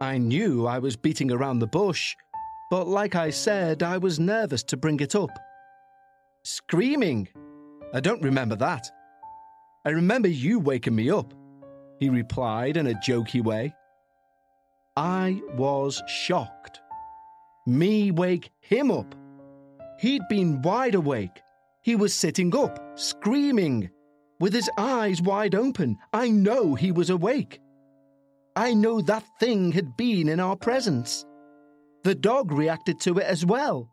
I 0.00 0.18
knew 0.18 0.66
I 0.66 0.78
was 0.78 0.96
beating 0.96 1.32
around 1.32 1.60
the 1.60 1.66
bush, 1.66 2.14
but 2.70 2.86
like 2.86 3.14
I 3.14 3.30
said, 3.30 3.82
I 3.82 3.98
was 3.98 4.20
nervous 4.20 4.62
to 4.64 4.76
bring 4.76 5.00
it 5.00 5.14
up. 5.14 5.30
Screaming? 6.42 7.28
I 7.94 8.00
don't 8.00 8.22
remember 8.22 8.56
that. 8.56 8.90
I 9.86 9.90
remember 9.90 10.28
you 10.28 10.58
waking 10.58 10.94
me 10.94 11.10
up, 11.10 11.32
he 11.98 12.08
replied 12.10 12.76
in 12.76 12.86
a 12.86 12.94
jokey 12.94 13.42
way. 13.42 13.74
I 14.96 15.40
was 15.56 16.02
shocked. 16.06 16.80
Me 17.66 18.10
wake 18.10 18.50
him 18.60 18.90
up. 18.90 19.14
He'd 19.98 20.22
been 20.28 20.62
wide 20.62 20.94
awake. 20.94 21.40
He 21.82 21.96
was 21.96 22.14
sitting 22.14 22.54
up, 22.56 22.78
screaming, 22.98 23.90
with 24.44 24.52
his 24.52 24.68
eyes 24.76 25.22
wide 25.22 25.54
open. 25.54 25.96
I 26.12 26.28
know 26.28 26.74
he 26.74 26.92
was 26.92 27.08
awake. 27.08 27.60
I 28.54 28.74
know 28.74 29.00
that 29.00 29.24
thing 29.40 29.72
had 29.72 29.96
been 29.96 30.28
in 30.28 30.38
our 30.38 30.54
presence. 30.54 31.24
The 32.02 32.14
dog 32.14 32.52
reacted 32.52 33.00
to 33.00 33.16
it 33.16 33.24
as 33.24 33.46
well. 33.46 33.88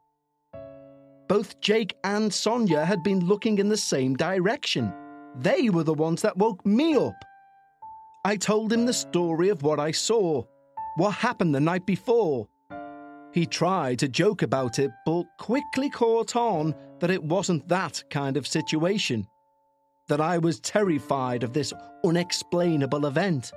Both 1.29 1.61
Jake 1.61 1.95
and 2.03 2.33
Sonia 2.33 2.83
had 2.83 3.01
been 3.01 3.25
looking 3.25 3.59
in 3.59 3.69
the 3.69 3.77
same 3.77 4.13
direction. 4.17 4.93
They 5.39 5.69
were 5.69 5.85
the 5.85 5.93
ones 5.93 6.21
that 6.23 6.35
woke 6.35 6.65
me 6.65 6.97
up. 6.97 7.15
I 8.25 8.35
told 8.35 8.73
him 8.73 8.85
the 8.85 8.91
story 8.91 9.47
of 9.47 9.63
what 9.63 9.79
I 9.79 9.91
saw, 9.91 10.43
what 10.97 11.11
happened 11.11 11.55
the 11.55 11.61
night 11.61 11.85
before, 11.85 12.49
he 13.31 13.45
tried 13.45 13.99
to 13.99 14.09
joke 14.09 14.41
about 14.41 14.79
it, 14.79 14.91
but 15.05 15.23
quickly 15.39 15.89
caught 15.89 16.35
on 16.35 16.75
that 16.99 17.09
it 17.09 17.23
wasn't 17.23 17.69
that 17.69 18.03
kind 18.09 18.35
of 18.35 18.45
situation. 18.45 19.25
That 20.11 20.19
I 20.19 20.39
was 20.39 20.59
terrified 20.59 21.41
of 21.41 21.53
this 21.53 21.71
unexplainable 22.03 23.05
event. 23.05 23.53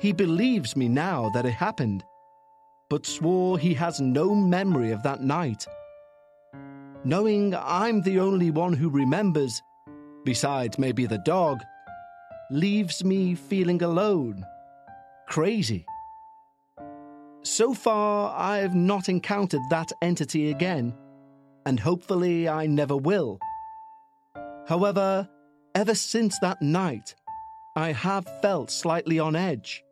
He 0.00 0.12
believes 0.12 0.74
me 0.74 0.88
now 0.88 1.30
that 1.32 1.46
it 1.46 1.52
happened, 1.52 2.02
but 2.90 3.06
swore 3.06 3.56
he 3.56 3.72
has 3.74 4.00
no 4.00 4.34
memory 4.34 4.90
of 4.90 5.04
that 5.04 5.22
night. 5.22 5.64
Knowing 7.04 7.54
I'm 7.54 8.02
the 8.02 8.18
only 8.18 8.50
one 8.50 8.72
who 8.72 8.90
remembers, 8.90 9.62
besides 10.24 10.76
maybe 10.76 11.06
the 11.06 11.22
dog, 11.24 11.60
leaves 12.50 13.04
me 13.04 13.36
feeling 13.36 13.80
alone, 13.80 14.44
crazy. 15.28 15.86
So 17.44 17.74
far, 17.74 18.34
I 18.36 18.56
have 18.56 18.74
not 18.74 19.08
encountered 19.08 19.62
that 19.70 19.92
entity 20.02 20.50
again, 20.50 20.92
and 21.64 21.78
hopefully 21.78 22.48
I 22.48 22.66
never 22.66 22.96
will. 22.96 23.38
However, 24.66 25.28
ever 25.74 25.94
since 25.94 26.38
that 26.40 26.62
night, 26.62 27.14
I 27.76 27.92
have 27.92 28.26
felt 28.42 28.70
slightly 28.70 29.18
on 29.18 29.34
edge, 29.34 29.82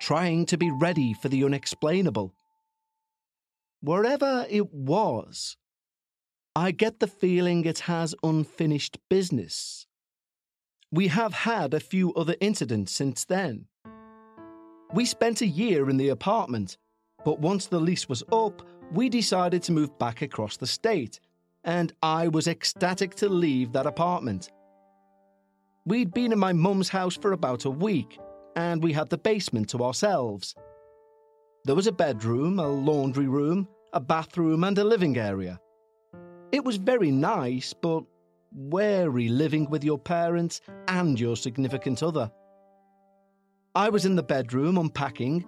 trying 0.00 0.46
to 0.46 0.58
be 0.58 0.70
ready 0.70 1.14
for 1.14 1.28
the 1.28 1.44
unexplainable. 1.44 2.34
Wherever 3.80 4.46
it 4.48 4.72
was, 4.72 5.56
I 6.56 6.70
get 6.70 7.00
the 7.00 7.06
feeling 7.06 7.64
it 7.64 7.80
has 7.80 8.14
unfinished 8.22 8.98
business. 9.10 9.86
We 10.90 11.08
have 11.08 11.34
had 11.34 11.74
a 11.74 11.80
few 11.80 12.14
other 12.14 12.36
incidents 12.40 12.92
since 12.92 13.24
then. 13.24 13.66
We 14.92 15.04
spent 15.04 15.40
a 15.40 15.46
year 15.46 15.90
in 15.90 15.96
the 15.96 16.08
apartment, 16.10 16.78
but 17.24 17.40
once 17.40 17.66
the 17.66 17.80
lease 17.80 18.08
was 18.08 18.22
up, 18.32 18.62
we 18.92 19.08
decided 19.08 19.62
to 19.64 19.72
move 19.72 19.98
back 19.98 20.22
across 20.22 20.56
the 20.56 20.66
state, 20.66 21.20
and 21.64 21.92
I 22.02 22.28
was 22.28 22.46
ecstatic 22.46 23.14
to 23.16 23.28
leave 23.28 23.72
that 23.72 23.86
apartment. 23.86 24.50
We'd 25.86 26.14
been 26.14 26.32
in 26.32 26.38
my 26.38 26.52
mum's 26.52 26.88
house 26.88 27.16
for 27.16 27.32
about 27.32 27.64
a 27.64 27.70
week, 27.70 28.18
and 28.56 28.82
we 28.82 28.92
had 28.92 29.10
the 29.10 29.18
basement 29.18 29.68
to 29.70 29.82
ourselves. 29.82 30.54
There 31.64 31.74
was 31.74 31.86
a 31.86 31.92
bedroom, 31.92 32.58
a 32.58 32.68
laundry 32.68 33.28
room, 33.28 33.68
a 33.92 34.00
bathroom, 34.00 34.64
and 34.64 34.78
a 34.78 34.84
living 34.84 35.16
area. 35.16 35.58
It 36.52 36.64
was 36.64 36.76
very 36.76 37.10
nice, 37.10 37.72
but 37.72 38.04
wary 38.52 39.28
living 39.28 39.68
with 39.70 39.82
your 39.82 39.98
parents 39.98 40.60
and 40.88 41.18
your 41.18 41.36
significant 41.36 42.02
other. 42.02 42.30
I 43.74 43.88
was 43.88 44.06
in 44.06 44.14
the 44.14 44.22
bedroom 44.22 44.78
unpacking 44.78 45.44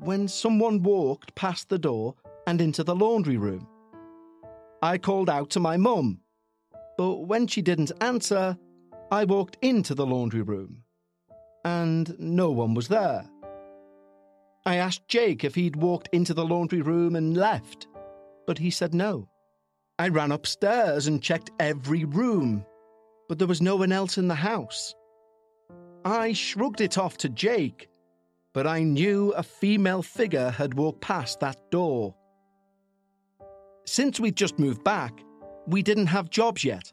when 0.00 0.28
someone 0.28 0.82
walked 0.82 1.34
past 1.34 1.68
the 1.68 1.78
door 1.78 2.14
and 2.46 2.60
into 2.60 2.84
the 2.84 2.94
laundry 2.94 3.38
room. 3.38 3.66
I 4.82 4.98
called 4.98 5.28
out 5.28 5.50
to 5.50 5.60
my 5.60 5.76
mum, 5.76 6.20
but 6.96 7.26
when 7.26 7.46
she 7.46 7.60
didn't 7.60 7.92
answer, 8.00 8.56
I 9.10 9.24
walked 9.24 9.58
into 9.60 9.94
the 9.94 10.06
laundry 10.06 10.42
room 10.42 10.84
and 11.64 12.14
no 12.18 12.50
one 12.50 12.74
was 12.74 12.88
there. 12.88 13.28
I 14.64 14.76
asked 14.76 15.08
Jake 15.08 15.44
if 15.44 15.54
he'd 15.54 15.76
walked 15.76 16.08
into 16.12 16.34
the 16.34 16.44
laundry 16.44 16.80
room 16.80 17.16
and 17.16 17.36
left, 17.36 17.88
but 18.46 18.58
he 18.58 18.70
said 18.70 18.94
no. 18.94 19.28
I 19.98 20.08
ran 20.08 20.32
upstairs 20.32 21.06
and 21.06 21.22
checked 21.22 21.50
every 21.60 22.04
room, 22.04 22.64
but 23.28 23.38
there 23.38 23.48
was 23.48 23.60
no 23.60 23.76
one 23.76 23.92
else 23.92 24.16
in 24.16 24.28
the 24.28 24.34
house. 24.34 24.94
I 26.04 26.32
shrugged 26.32 26.80
it 26.80 26.96
off 26.96 27.18
to 27.18 27.28
Jake, 27.28 27.88
but 28.54 28.66
I 28.66 28.82
knew 28.82 29.32
a 29.32 29.42
female 29.42 30.02
figure 30.02 30.50
had 30.50 30.74
walked 30.74 31.02
past 31.02 31.40
that 31.40 31.70
door. 31.70 32.14
Since 33.90 34.20
we'd 34.20 34.36
just 34.36 34.56
moved 34.56 34.84
back, 34.84 35.20
we 35.66 35.82
didn't 35.82 36.06
have 36.06 36.30
jobs 36.30 36.62
yet, 36.62 36.92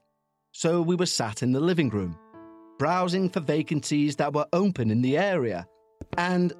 so 0.52 0.82
we 0.82 0.96
were 0.96 1.06
sat 1.06 1.44
in 1.44 1.52
the 1.52 1.60
living 1.60 1.90
room, 1.90 2.18
browsing 2.80 3.30
for 3.30 3.40
vacancies 3.40 4.16
that 4.16 4.34
were 4.34 4.48
open 4.52 4.90
in 4.90 5.04
the 5.04 5.16
area, 5.16 5.68
and 6.18 6.54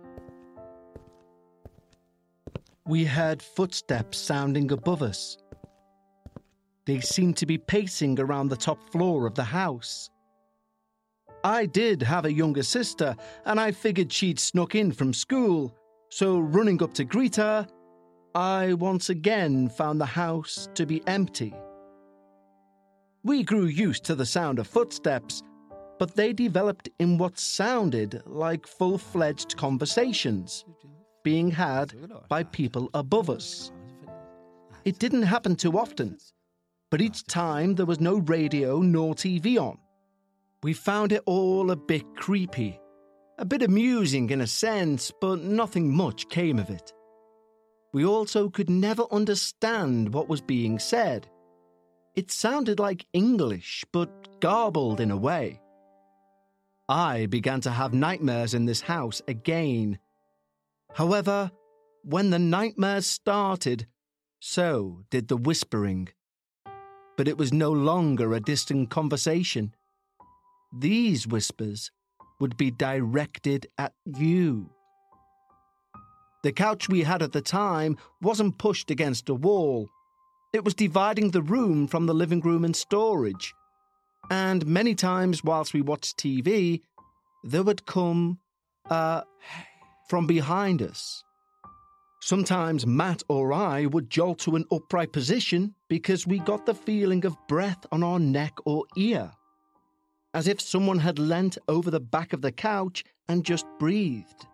we 2.86 3.04
heard 3.04 3.42
footsteps 3.42 4.20
sounding 4.20 4.72
above 4.72 5.02
us. 5.02 5.40
They 6.86 7.00
seemed 7.00 7.38
to 7.38 7.48
be 7.48 7.58
pacing 7.58 8.20
around 8.20 8.50
the 8.50 8.58
top 8.58 8.92
floor 8.92 9.26
of 9.26 9.34
the 9.34 9.44
house. 9.44 10.12
I 11.44 11.66
did 11.66 12.04
have 12.04 12.26
a 12.26 12.32
younger 12.32 12.62
sister, 12.62 13.16
and 13.46 13.60
I 13.60 13.72
figured 13.72 14.14
she'd 14.14 14.40
snuck 14.40 14.76
in 14.76 14.92
from 14.92 15.16
school, 15.16 15.76
so 16.10 16.38
running 16.38 16.84
up 16.84 16.94
to 16.94 17.06
greet 17.06 17.38
her, 17.38 17.68
I 18.38 18.74
once 18.74 19.10
again 19.10 19.68
found 19.68 20.00
the 20.00 20.06
house 20.06 20.70
to 20.76 20.86
be 20.86 21.02
empty. 21.08 21.56
We 23.24 23.42
grew 23.42 23.66
used 23.66 24.04
to 24.04 24.14
the 24.14 24.28
sound 24.28 24.60
of 24.60 24.68
footsteps, 24.68 25.42
but 25.98 26.14
they 26.14 26.34
developed 26.34 26.88
in 27.00 27.18
what 27.18 27.40
sounded 27.40 28.22
like 28.28 28.68
full 28.68 29.00
fledged 29.00 29.58
conversations 29.58 30.66
being 31.24 31.50
had 31.50 31.96
by 32.30 32.44
people 32.44 32.92
above 32.94 33.32
us. 33.32 33.72
It 34.86 35.00
didn't 35.00 35.24
happen 35.24 35.56
too 35.56 35.76
often, 35.76 36.20
but 36.92 37.02
each 37.02 37.26
time 37.26 37.74
there 37.74 37.88
was 37.88 38.00
no 38.00 38.18
radio 38.20 38.82
nor 38.82 39.16
TV 39.16 39.58
on. 39.58 39.80
We 40.62 40.74
found 40.74 41.12
it 41.12 41.24
all 41.26 41.72
a 41.72 41.76
bit 41.76 42.06
creepy, 42.16 42.80
a 43.40 43.46
bit 43.46 43.64
amusing 43.64 44.30
in 44.30 44.42
a 44.42 44.48
sense, 44.48 45.12
but 45.22 45.40
nothing 45.40 45.92
much 45.92 46.30
came 46.30 46.60
of 46.60 46.70
it. 46.70 46.94
We 47.98 48.06
also 48.06 48.48
could 48.52 48.70
never 48.70 49.08
understand 49.12 50.14
what 50.14 50.30
was 50.30 50.40
being 50.40 50.78
said. 50.78 51.28
It 52.16 52.30
sounded 52.30 52.80
like 52.80 53.08
English, 53.12 53.86
but 53.92 54.40
garbled 54.40 55.00
in 55.00 55.10
a 55.10 55.18
way. 55.18 55.60
I 56.88 57.26
began 57.26 57.60
to 57.62 57.72
have 57.72 57.96
nightmares 57.96 58.54
in 58.54 58.66
this 58.66 58.82
house 58.82 59.24
again. 59.28 59.98
However, 60.94 61.50
when 62.04 62.30
the 62.30 62.38
nightmares 62.38 63.08
started, 63.08 63.88
so 64.40 65.02
did 65.10 65.28
the 65.28 65.36
whispering. 65.36 66.10
but 67.18 67.28
it 67.28 67.38
was 67.40 67.52
no 67.52 67.72
longer 67.72 68.32
a 68.36 68.40
distant 68.40 68.92
conversation. 68.92 69.74
These 70.72 71.26
whispers 71.26 71.90
would 72.40 72.56
be 72.58 72.70
directed 72.70 73.66
at 73.80 73.94
you. 74.06 74.70
The 76.44 76.52
couch 76.52 76.88
we 76.88 77.04
had 77.04 77.22
at 77.22 77.32
the 77.32 77.42
time 77.42 77.98
wasn't 78.22 78.58
pushed 78.58 78.92
against 78.92 79.30
a 79.30 79.34
wall. 79.34 79.90
It 80.54 80.64
was 80.64 80.74
dividing 80.74 81.32
the 81.32 81.42
room 81.42 81.88
from 81.88 82.06
the 82.06 82.14
living 82.14 82.42
room 82.42 82.64
and 82.64 82.76
storage. 82.76 83.54
And 84.30 84.66
many 84.66 84.96
times, 84.96 85.44
whilst 85.44 85.74
we 85.74 85.82
watched 85.82 86.18
TV, 86.18 86.82
there 87.44 87.64
would 87.64 87.86
come, 87.86 88.40
uh, 88.90 89.22
from 90.08 90.28
behind 90.28 90.82
us. 90.82 91.24
Sometimes 92.22 92.86
Matt 92.86 93.24
or 93.30 93.54
I 93.54 93.86
would 93.86 94.10
jolt 94.10 94.40
to 94.40 94.56
an 94.56 94.66
upright 94.72 95.14
position 95.14 95.76
because 95.88 96.28
we 96.28 96.40
got 96.40 96.66
the 96.66 96.74
feeling 96.74 97.26
of 97.26 97.38
breath 97.48 97.86
on 97.92 98.04
our 98.04 98.20
neck 98.20 98.54
or 98.66 98.86
ear, 98.96 99.32
as 100.34 100.48
if 100.48 100.60
someone 100.60 101.00
had 101.00 101.20
leant 101.20 101.58
over 101.68 101.92
the 101.92 102.00
back 102.00 102.34
of 102.34 102.42
the 102.42 102.52
couch 102.52 103.04
and 103.30 103.46
just 103.46 103.66
breathed. 103.80 104.48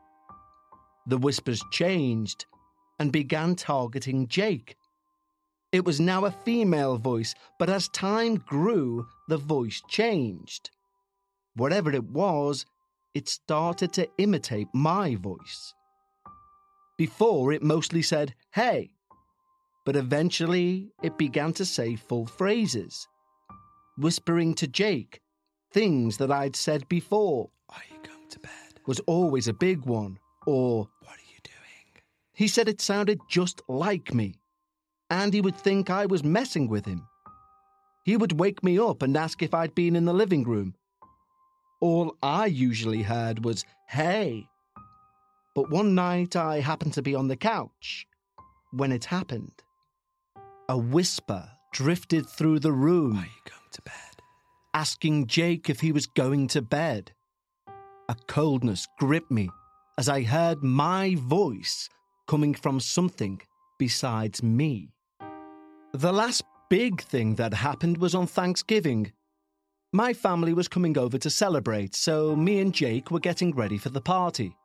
The 1.08 1.18
whispers 1.18 1.62
changed 1.72 2.46
and 3.00 3.12
began 3.12 3.56
targeting 3.56 4.28
Jake. 4.28 4.76
It 5.72 5.86
was 5.86 6.00
now 6.00 6.26
a 6.26 6.32
female 6.32 6.98
voice, 6.98 7.34
but 7.58 7.70
as 7.70 7.90
time 7.90 8.36
grew, 8.36 9.08
the 9.28 9.38
voice 9.38 9.82
changed. 9.88 10.70
Whatever 11.56 11.92
it 11.92 12.06
was, 12.06 12.66
it 13.14 13.28
started 13.28 13.92
to 13.94 14.08
imitate 14.18 14.68
my 14.74 15.16
voice. 15.16 15.74
Before, 16.98 17.52
it 17.52 17.64
mostly 17.64 18.02
said, 18.02 18.34
hey, 18.52 18.92
but 19.86 19.96
eventually 19.96 20.92
it 21.02 21.18
began 21.18 21.54
to 21.54 21.66
say 21.66 21.96
full 21.96 22.28
phrases, 22.28 23.08
whispering 23.98 24.54
to 24.56 24.68
Jake 24.68 25.20
things 25.72 26.18
that 26.18 26.32
I'd 26.32 26.56
said 26.56 26.88
before. 26.88 27.50
Are 27.70 27.82
you 27.92 27.98
going 28.04 28.30
to 28.30 28.40
bed? 28.40 28.80
Was 28.86 29.00
always 29.02 29.48
a 29.48 29.54
big 29.54 29.86
one, 29.86 30.20
or 30.46 30.88
What 31.02 31.18
are 31.18 31.30
you 31.34 31.40
doing? 31.44 32.04
he 32.34 32.48
said 32.48 32.68
it 32.68 32.82
sounded 32.82 33.20
just 33.30 33.62
like 33.68 34.14
me, 34.14 34.36
and 35.10 35.34
he 35.34 35.42
would 35.42 35.58
think 35.58 35.90
I 35.90 36.06
was 36.06 36.24
messing 36.24 36.68
with 36.68 36.86
him. 36.86 37.08
He 38.06 38.18
would 38.18 38.40
wake 38.40 38.64
me 38.64 38.78
up 38.80 39.02
and 39.02 39.16
ask 39.16 39.42
if 39.42 39.54
I'd 39.54 39.76
been 39.76 39.96
in 39.96 40.06
the 40.06 40.14
living 40.14 40.44
room. 40.44 40.76
All 41.80 42.16
I 42.22 42.48
usually 42.48 43.02
heard 43.02 43.44
was, 43.46 43.66
hey. 43.88 44.48
But 45.56 45.70
one 45.70 45.96
night 45.96 46.36
I 46.36 46.60
happened 46.60 46.94
to 46.94 47.02
be 47.02 47.16
on 47.16 47.28
the 47.28 47.36
couch 47.38 48.06
when 48.72 48.92
it 48.92 49.06
happened. 49.06 49.52
A 50.70 50.78
whisper 50.78 51.48
drifted 51.72 52.28
through 52.28 52.60
the 52.60 52.72
room, 52.72 53.18
Are 53.18 53.26
you 53.26 53.42
going 53.50 53.72
to 53.72 53.82
bed? 53.84 53.94
asking 54.74 55.28
Jake 55.28 55.70
if 55.70 55.80
he 55.82 55.92
was 55.92 56.08
going 56.08 56.48
to 56.48 56.62
bed. 56.62 57.12
A 58.10 58.16
coldness 58.28 58.88
gripped 59.00 59.32
me 59.32 59.50
as 59.98 60.10
I 60.10 60.24
heard 60.24 60.64
my 60.64 61.16
voice 61.16 61.90
coming 62.28 62.54
from 62.54 62.80
something 62.80 63.42
besides 63.78 64.42
me. 64.42 64.90
The 65.94 66.12
last 66.12 66.44
big 66.70 67.02
thing 67.02 67.36
that 67.36 67.54
happened 67.54 67.98
was 67.98 68.16
on 68.16 68.26
Thanksgiving. 68.26 69.12
My 69.92 70.14
family 70.14 70.54
was 70.54 70.68
coming 70.68 70.98
over 70.98 71.18
to 71.20 71.30
celebrate, 71.30 71.94
so 71.94 72.36
me 72.36 72.60
and 72.60 72.74
Jake 72.74 73.12
were 73.12 73.20
getting 73.20 73.54
ready 73.54 73.78
for 73.78 73.90
the 73.90 74.02
party. 74.02 74.56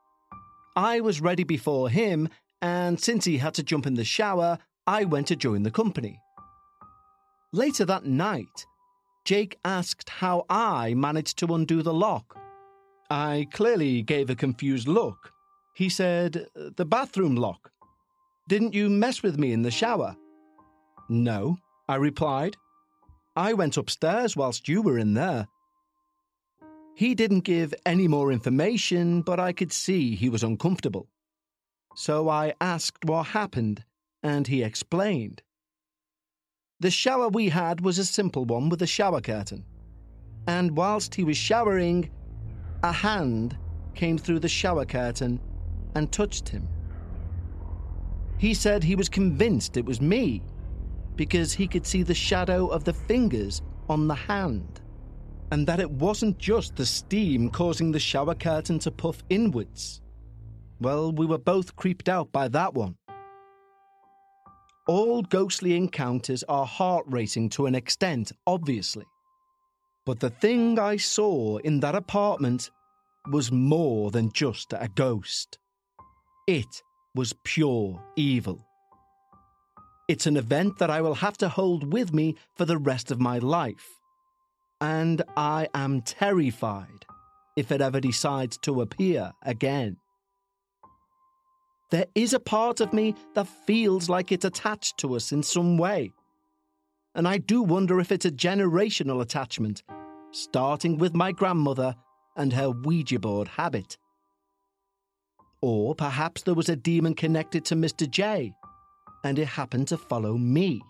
I 0.74 1.00
was 1.00 1.20
ready 1.20 1.44
before 1.44 1.90
him, 1.90 2.28
and 2.62 2.98
since 2.98 3.24
he 3.24 3.36
had 3.38 3.54
to 3.54 3.62
jump 3.62 3.86
in 3.86 3.94
the 3.94 4.04
shower, 4.04 4.58
I 4.86 5.04
went 5.04 5.26
to 5.26 5.36
join 5.36 5.64
the 5.64 5.70
company. 5.70 6.18
Later 7.52 7.84
that 7.84 8.04
night, 8.06 8.66
Jake 9.24 9.58
asked 9.64 10.08
how 10.08 10.46
I 10.48 10.94
managed 10.94 11.38
to 11.38 11.54
undo 11.54 11.82
the 11.82 11.92
lock. 11.92 12.38
I 13.10 13.46
clearly 13.52 14.02
gave 14.02 14.28
a 14.28 14.34
confused 14.34 14.86
look. 14.86 15.32
He 15.74 15.88
said, 15.88 16.46
The 16.54 16.84
bathroom 16.84 17.36
lock. 17.36 17.70
Didn't 18.48 18.74
you 18.74 18.90
mess 18.90 19.22
with 19.22 19.38
me 19.38 19.52
in 19.52 19.62
the 19.62 19.70
shower? 19.70 20.16
No, 21.08 21.58
I 21.88 21.96
replied. 21.96 22.56
I 23.36 23.52
went 23.54 23.76
upstairs 23.76 24.36
whilst 24.36 24.68
you 24.68 24.82
were 24.82 24.98
in 24.98 25.14
there. 25.14 25.46
He 26.96 27.14
didn't 27.14 27.40
give 27.40 27.72
any 27.86 28.08
more 28.08 28.32
information, 28.32 29.22
but 29.22 29.38
I 29.38 29.52
could 29.52 29.72
see 29.72 30.16
he 30.16 30.28
was 30.28 30.42
uncomfortable. 30.42 31.08
So 31.94 32.28
I 32.28 32.54
asked 32.60 33.04
what 33.04 33.28
happened, 33.28 33.84
and 34.22 34.46
he 34.46 34.62
explained. 34.62 35.42
The 36.80 36.90
shower 36.90 37.28
we 37.28 37.48
had 37.48 37.80
was 37.80 37.98
a 37.98 38.04
simple 38.04 38.44
one 38.44 38.68
with 38.68 38.82
a 38.82 38.86
shower 38.86 39.20
curtain. 39.20 39.64
And 40.46 40.76
whilst 40.76 41.14
he 41.14 41.24
was 41.24 41.36
showering, 41.36 42.10
a 42.82 42.92
hand 42.92 43.56
came 43.94 44.18
through 44.18 44.38
the 44.38 44.48
shower 44.48 44.84
curtain 44.84 45.40
and 45.94 46.12
touched 46.12 46.48
him. 46.48 46.68
He 48.38 48.54
said 48.54 48.84
he 48.84 48.94
was 48.94 49.08
convinced 49.08 49.76
it 49.76 49.84
was 49.84 50.00
me 50.00 50.42
because 51.16 51.52
he 51.52 51.66
could 51.66 51.84
see 51.84 52.04
the 52.04 52.14
shadow 52.14 52.68
of 52.68 52.84
the 52.84 52.92
fingers 52.92 53.60
on 53.88 54.06
the 54.06 54.14
hand, 54.14 54.80
and 55.50 55.66
that 55.66 55.80
it 55.80 55.90
wasn't 55.90 56.38
just 56.38 56.76
the 56.76 56.86
steam 56.86 57.50
causing 57.50 57.90
the 57.90 57.98
shower 57.98 58.34
curtain 58.34 58.78
to 58.78 58.90
puff 58.92 59.24
inwards. 59.28 60.00
Well, 60.80 61.10
we 61.10 61.26
were 61.26 61.38
both 61.38 61.74
creeped 61.74 62.08
out 62.08 62.30
by 62.30 62.46
that 62.48 62.74
one. 62.74 62.96
All 64.86 65.22
ghostly 65.22 65.74
encounters 65.76 66.44
are 66.44 66.64
heart 66.64 67.04
racing 67.08 67.48
to 67.50 67.66
an 67.66 67.74
extent, 67.74 68.30
obviously. 68.46 69.04
But 70.08 70.20
the 70.20 70.30
thing 70.30 70.78
I 70.78 70.96
saw 70.96 71.58
in 71.58 71.80
that 71.80 71.94
apartment 71.94 72.70
was 73.30 73.52
more 73.52 74.10
than 74.10 74.32
just 74.32 74.72
a 74.72 74.88
ghost. 74.94 75.58
It 76.46 76.82
was 77.14 77.34
pure 77.44 78.02
evil. 78.16 78.66
It's 80.08 80.26
an 80.26 80.38
event 80.38 80.78
that 80.78 80.88
I 80.88 81.02
will 81.02 81.16
have 81.16 81.36
to 81.36 81.50
hold 81.50 81.92
with 81.92 82.14
me 82.14 82.36
for 82.56 82.64
the 82.64 82.78
rest 82.78 83.10
of 83.10 83.20
my 83.20 83.36
life. 83.36 83.86
And 84.80 85.20
I 85.36 85.68
am 85.74 86.00
terrified 86.00 87.04
if 87.54 87.70
it 87.70 87.82
ever 87.82 88.00
decides 88.00 88.56
to 88.62 88.80
appear 88.80 89.32
again. 89.42 89.98
There 91.90 92.06
is 92.14 92.32
a 92.32 92.40
part 92.40 92.80
of 92.80 92.94
me 92.94 93.14
that 93.34 93.46
feels 93.66 94.08
like 94.08 94.32
it's 94.32 94.46
attached 94.46 94.96
to 95.00 95.16
us 95.16 95.32
in 95.32 95.42
some 95.42 95.76
way. 95.76 96.14
And 97.14 97.26
I 97.26 97.38
do 97.38 97.62
wonder 97.62 98.00
if 98.00 98.12
it's 98.12 98.26
a 98.26 98.30
generational 98.30 99.22
attachment, 99.22 99.82
starting 100.30 100.98
with 100.98 101.14
my 101.14 101.32
grandmother 101.32 101.94
and 102.36 102.52
her 102.52 102.70
Ouija 102.70 103.18
board 103.18 103.48
habit. 103.48 103.98
Or 105.60 105.94
perhaps 105.94 106.42
there 106.42 106.54
was 106.54 106.68
a 106.68 106.76
demon 106.76 107.14
connected 107.14 107.64
to 107.66 107.74
Mr. 107.74 108.08
J, 108.08 108.52
and 109.24 109.38
it 109.38 109.48
happened 109.48 109.88
to 109.88 109.96
follow 109.96 110.36
me. 110.36 110.80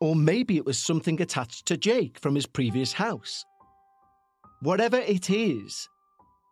Or 0.00 0.14
maybe 0.14 0.56
it 0.56 0.66
was 0.66 0.78
something 0.78 1.20
attached 1.20 1.66
to 1.66 1.76
Jake 1.76 2.20
from 2.20 2.34
his 2.34 2.46
previous 2.46 2.92
house. 2.92 3.44
Whatever 4.60 4.98
it 4.98 5.30
is, 5.30 5.88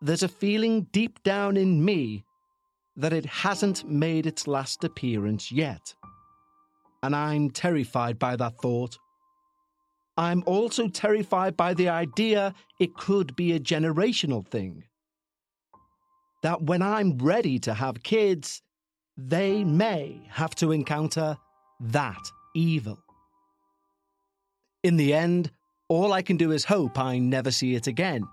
there's 0.01 0.23
a 0.23 0.27
feeling 0.27 0.87
deep 0.91 1.23
down 1.23 1.55
in 1.55 1.83
me 1.83 2.25
that 2.97 3.13
it 3.13 3.25
hasn't 3.25 3.89
made 3.89 4.25
its 4.25 4.47
last 4.47 4.83
appearance 4.83 5.51
yet. 5.51 5.93
And 7.05 7.15
I'm 7.15 7.51
terrified 7.51 8.17
by 8.17 8.35
that 8.35 8.57
thought. 8.57 8.97
I'm 10.17 10.41
also 10.47 10.87
terrified 10.87 11.55
by 11.55 11.75
the 11.75 11.89
idea 11.89 12.55
it 12.79 12.95
could 12.95 13.35
be 13.35 13.51
a 13.51 13.59
generational 13.59 14.43
thing. 14.43 14.85
That 16.41 16.63
when 16.63 16.81
I'm 16.81 17.19
ready 17.19 17.59
to 17.59 17.75
have 17.75 18.01
kids, 18.01 18.63
they 19.15 19.63
may 19.63 20.19
have 20.31 20.55
to 20.55 20.71
encounter 20.71 21.37
that 21.79 22.31
evil. 22.55 22.97
In 24.81 24.97
the 24.97 25.13
end, 25.13 25.51
all 25.89 26.11
I 26.11 26.23
can 26.23 26.37
do 26.37 26.51
is 26.51 26.65
hope 26.65 26.97
I 26.97 27.19
never 27.19 27.51
see 27.51 27.75
it 27.75 27.85
again. 27.85 28.25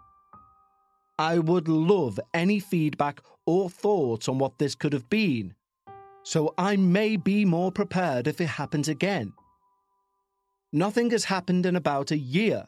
I 1.18 1.40
would 1.40 1.68
love 1.68 2.18
any 2.32 2.58
feedback 2.58 3.20
or 3.44 3.68
thoughts 3.68 4.30
on 4.30 4.38
what 4.38 4.58
this 4.58 4.74
could 4.74 4.94
have 4.94 5.10
been, 5.10 5.56
so 6.22 6.54
I 6.56 6.76
may 6.76 7.16
be 7.16 7.44
more 7.44 7.72
prepared 7.72 8.26
if 8.26 8.40
it 8.40 8.46
happens 8.46 8.88
again. 8.88 9.32
Nothing 10.72 11.10
has 11.10 11.24
happened 11.24 11.66
in 11.66 11.76
about 11.76 12.10
a 12.10 12.18
year, 12.18 12.66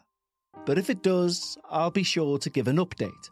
but 0.66 0.78
if 0.78 0.90
it 0.90 1.02
does, 1.02 1.56
I'll 1.70 1.90
be 1.90 2.02
sure 2.02 2.38
to 2.38 2.50
give 2.50 2.68
an 2.68 2.76
update. 2.76 3.30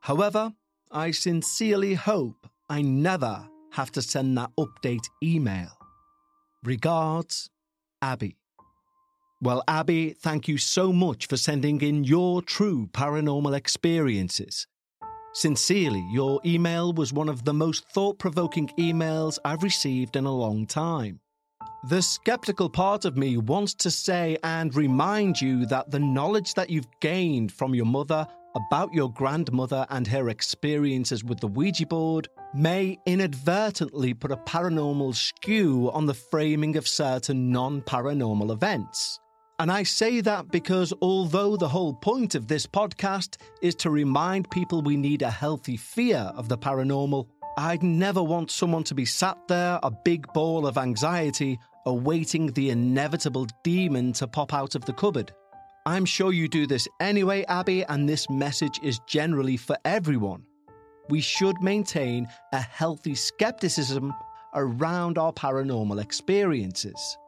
However, 0.00 0.52
I 0.90 1.10
sincerely 1.10 1.94
hope 1.94 2.48
I 2.68 2.82
never 2.82 3.48
have 3.72 3.92
to 3.92 4.02
send 4.02 4.36
that 4.38 4.50
update 4.58 5.06
email. 5.22 5.70
Regards, 6.64 7.50
Abby. 8.02 8.36
Well, 9.40 9.62
Abby, 9.68 10.10
thank 10.10 10.48
you 10.48 10.58
so 10.58 10.92
much 10.92 11.26
for 11.26 11.36
sending 11.36 11.80
in 11.80 12.04
your 12.04 12.42
true 12.42 12.88
paranormal 12.92 13.56
experiences. 13.56 14.66
Sincerely, 15.34 16.04
your 16.10 16.40
email 16.44 16.92
was 16.92 17.12
one 17.12 17.28
of 17.28 17.44
the 17.44 17.54
most 17.54 17.88
thought 17.90 18.18
provoking 18.18 18.68
emails 18.78 19.38
I've 19.44 19.62
received 19.62 20.16
in 20.16 20.24
a 20.24 20.34
long 20.34 20.66
time. 20.66 21.20
The 21.88 22.02
skeptical 22.02 22.68
part 22.68 23.04
of 23.04 23.16
me 23.16 23.36
wants 23.36 23.74
to 23.74 23.90
say 23.90 24.36
and 24.42 24.74
remind 24.74 25.40
you 25.40 25.64
that 25.66 25.90
the 25.90 26.00
knowledge 26.00 26.54
that 26.54 26.70
you've 26.70 26.88
gained 27.00 27.52
from 27.52 27.74
your 27.74 27.86
mother 27.86 28.26
about 28.56 28.92
your 28.92 29.12
grandmother 29.12 29.86
and 29.90 30.06
her 30.06 30.28
experiences 30.28 31.22
with 31.22 31.38
the 31.38 31.46
Ouija 31.46 31.86
board 31.86 32.28
may 32.54 32.98
inadvertently 33.06 34.14
put 34.14 34.32
a 34.32 34.36
paranormal 34.38 35.14
skew 35.14 35.90
on 35.92 36.06
the 36.06 36.14
framing 36.14 36.76
of 36.76 36.88
certain 36.88 37.52
non 37.52 37.82
paranormal 37.82 38.50
events. 38.50 39.20
And 39.60 39.72
I 39.72 39.82
say 39.82 40.20
that 40.20 40.52
because 40.52 40.92
although 41.02 41.56
the 41.56 41.68
whole 41.68 41.92
point 41.92 42.36
of 42.36 42.46
this 42.46 42.64
podcast 42.64 43.38
is 43.60 43.74
to 43.76 43.90
remind 43.90 44.48
people 44.50 44.82
we 44.82 44.96
need 44.96 45.22
a 45.22 45.30
healthy 45.30 45.76
fear 45.76 46.30
of 46.36 46.48
the 46.48 46.56
paranormal, 46.56 47.26
I'd 47.56 47.82
never 47.82 48.22
want 48.22 48.52
someone 48.52 48.84
to 48.84 48.94
be 48.94 49.04
sat 49.04 49.36
there, 49.48 49.80
a 49.82 49.90
big 49.90 50.32
ball 50.32 50.64
of 50.64 50.78
anxiety, 50.78 51.58
awaiting 51.86 52.52
the 52.52 52.70
inevitable 52.70 53.48
demon 53.64 54.12
to 54.12 54.28
pop 54.28 54.54
out 54.54 54.76
of 54.76 54.84
the 54.84 54.92
cupboard. 54.92 55.32
I'm 55.86 56.04
sure 56.04 56.32
you 56.32 56.46
do 56.46 56.68
this 56.68 56.86
anyway, 57.00 57.44
Abby, 57.48 57.82
and 57.82 58.08
this 58.08 58.30
message 58.30 58.78
is 58.80 59.00
generally 59.08 59.56
for 59.56 59.76
everyone. 59.84 60.44
We 61.08 61.20
should 61.20 61.60
maintain 61.60 62.28
a 62.52 62.60
healthy 62.60 63.16
skepticism 63.16 64.14
around 64.54 65.18
our 65.18 65.32
paranormal 65.32 66.00
experiences. 66.00 67.18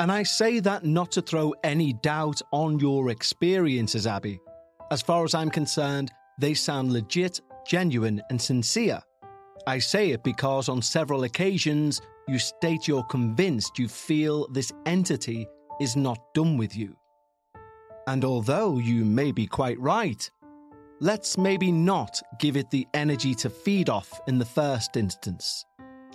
And 0.00 0.10
I 0.10 0.22
say 0.22 0.60
that 0.60 0.82
not 0.82 1.12
to 1.12 1.20
throw 1.20 1.52
any 1.62 1.92
doubt 1.92 2.40
on 2.52 2.78
your 2.78 3.10
experiences, 3.10 4.06
Abby. 4.06 4.40
As 4.90 5.02
far 5.02 5.24
as 5.24 5.34
I'm 5.34 5.50
concerned, 5.50 6.10
they 6.38 6.54
sound 6.54 6.90
legit, 6.90 7.42
genuine, 7.66 8.22
and 8.30 8.40
sincere. 8.40 8.98
I 9.66 9.78
say 9.78 10.12
it 10.12 10.24
because 10.24 10.70
on 10.70 10.80
several 10.80 11.24
occasions 11.24 12.00
you 12.26 12.38
state 12.38 12.88
you're 12.88 13.02
convinced 13.04 13.78
you 13.78 13.88
feel 13.88 14.48
this 14.48 14.72
entity 14.86 15.46
is 15.82 15.96
not 15.96 16.32
done 16.32 16.56
with 16.56 16.74
you. 16.74 16.96
And 18.06 18.24
although 18.24 18.78
you 18.78 19.04
may 19.04 19.32
be 19.32 19.46
quite 19.46 19.78
right, 19.78 20.30
let's 21.00 21.36
maybe 21.36 21.70
not 21.70 22.18
give 22.38 22.56
it 22.56 22.70
the 22.70 22.86
energy 22.94 23.34
to 23.34 23.50
feed 23.50 23.90
off 23.90 24.18
in 24.26 24.38
the 24.38 24.46
first 24.46 24.96
instance. 24.96 25.66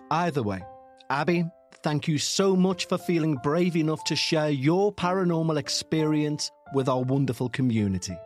Either 0.09 0.41
way, 0.41 0.63
Abby, 1.11 1.45
thank 1.85 2.07
you 2.07 2.17
so 2.17 2.55
much 2.55 2.87
for 2.87 2.97
feeling 2.97 3.35
brave 3.43 3.75
enough 3.75 4.03
to 4.03 4.15
share 4.15 4.49
your 4.49 4.91
paranormal 4.91 5.55
experience 5.55 6.49
with 6.73 6.89
our 6.89 7.03
wonderful 7.03 7.47
community. 7.47 8.17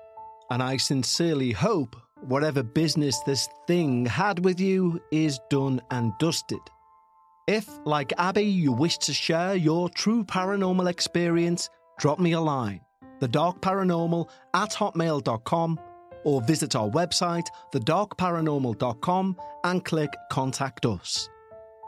And 0.50 0.64
I 0.64 0.78
sincerely 0.78 1.52
hope 1.52 1.98
whatever 2.22 2.64
business 2.64 3.20
this 3.26 3.50
thing 3.68 4.06
had 4.06 4.46
with 4.46 4.62
you 4.62 5.02
is 5.12 5.42
done 5.50 5.82
and 5.92 6.14
dusted. 6.20 6.62
If, 7.50 7.68
like 7.84 8.14
Abby, 8.18 8.46
you 8.46 8.72
wish 8.72 8.98
to 9.00 9.14
share 9.14 9.56
your 9.56 9.90
true 9.90 10.24
paranormal 10.24 10.90
experience, 10.90 11.70
drop 12.00 12.18
me 12.18 12.32
a 12.32 12.40
line, 12.40 12.80
thedarkparanormal 13.20 14.30
at 14.54 14.72
hotmail.com, 14.72 15.80
or 16.24 16.42
visit 16.44 16.78
our 16.78 16.90
website, 16.90 17.48
thedarkparanormal.com, 17.74 19.36
and 19.66 19.84
click 19.84 20.14
Contact 20.32 20.86
Us. 20.86 21.30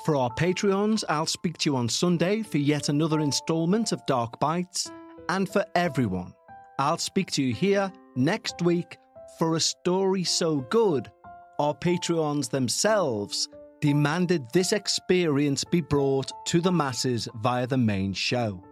For 0.04 0.16
our 0.16 0.32
Patreons, 0.32 1.04
I'll 1.10 1.28
speak 1.28 1.60
to 1.60 1.70
you 1.70 1.76
on 1.76 1.88
Sunday 1.88 2.42
for 2.42 2.58
yet 2.58 2.90
another 2.90 3.20
installment 3.20 3.92
of 3.92 4.04
Dark 4.08 4.40
Bites, 4.40 4.90
and 5.30 5.48
for 5.48 5.64
everyone, 5.76 6.34
I'll 6.80 6.98
speak 6.98 7.30
to 7.34 7.44
you 7.44 7.54
here 7.54 7.92
next 8.16 8.64
week 8.64 8.98
for 9.38 9.56
a 9.56 9.60
story 9.60 10.24
so 10.24 10.62
good, 10.72 11.12
our 11.60 11.76
Patreons 11.76 12.50
themselves 12.50 13.48
demanded 13.80 14.50
this 14.52 14.72
experience 14.74 15.64
be 15.64 15.82
brought 15.82 16.32
to 16.48 16.62
the 16.62 16.72
masses 16.72 17.28
via 17.36 17.68
the 17.68 17.78
main 17.78 18.12
show. 18.12 18.64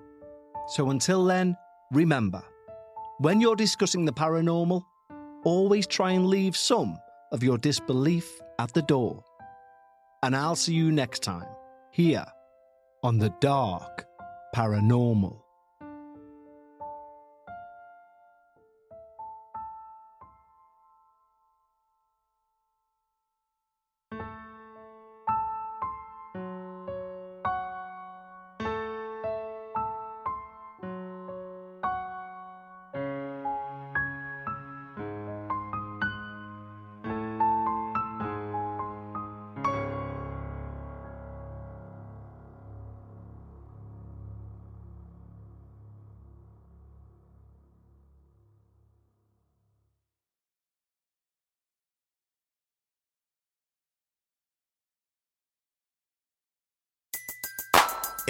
So 0.69 0.89
until 0.89 1.23
then, 1.25 1.55
remember 1.91 2.41
when 3.19 3.39
you're 3.39 3.55
discussing 3.55 4.03
the 4.03 4.13
paranormal, 4.13 4.81
always 5.43 5.85
try 5.85 6.11
and 6.11 6.25
leave 6.25 6.57
some 6.57 6.97
of 7.31 7.43
your 7.43 7.59
disbelief 7.59 8.27
at 8.57 8.73
the 8.73 8.81
door. 8.81 9.23
And 10.21 10.35
I'll 10.35 10.55
see 10.55 10.73
you 10.73 10.91
next 10.91 11.23
time 11.23 11.47
here 11.91 12.25
on 13.03 13.19
the 13.19 13.33
Dark 13.39 14.05
Paranormal. 14.53 15.39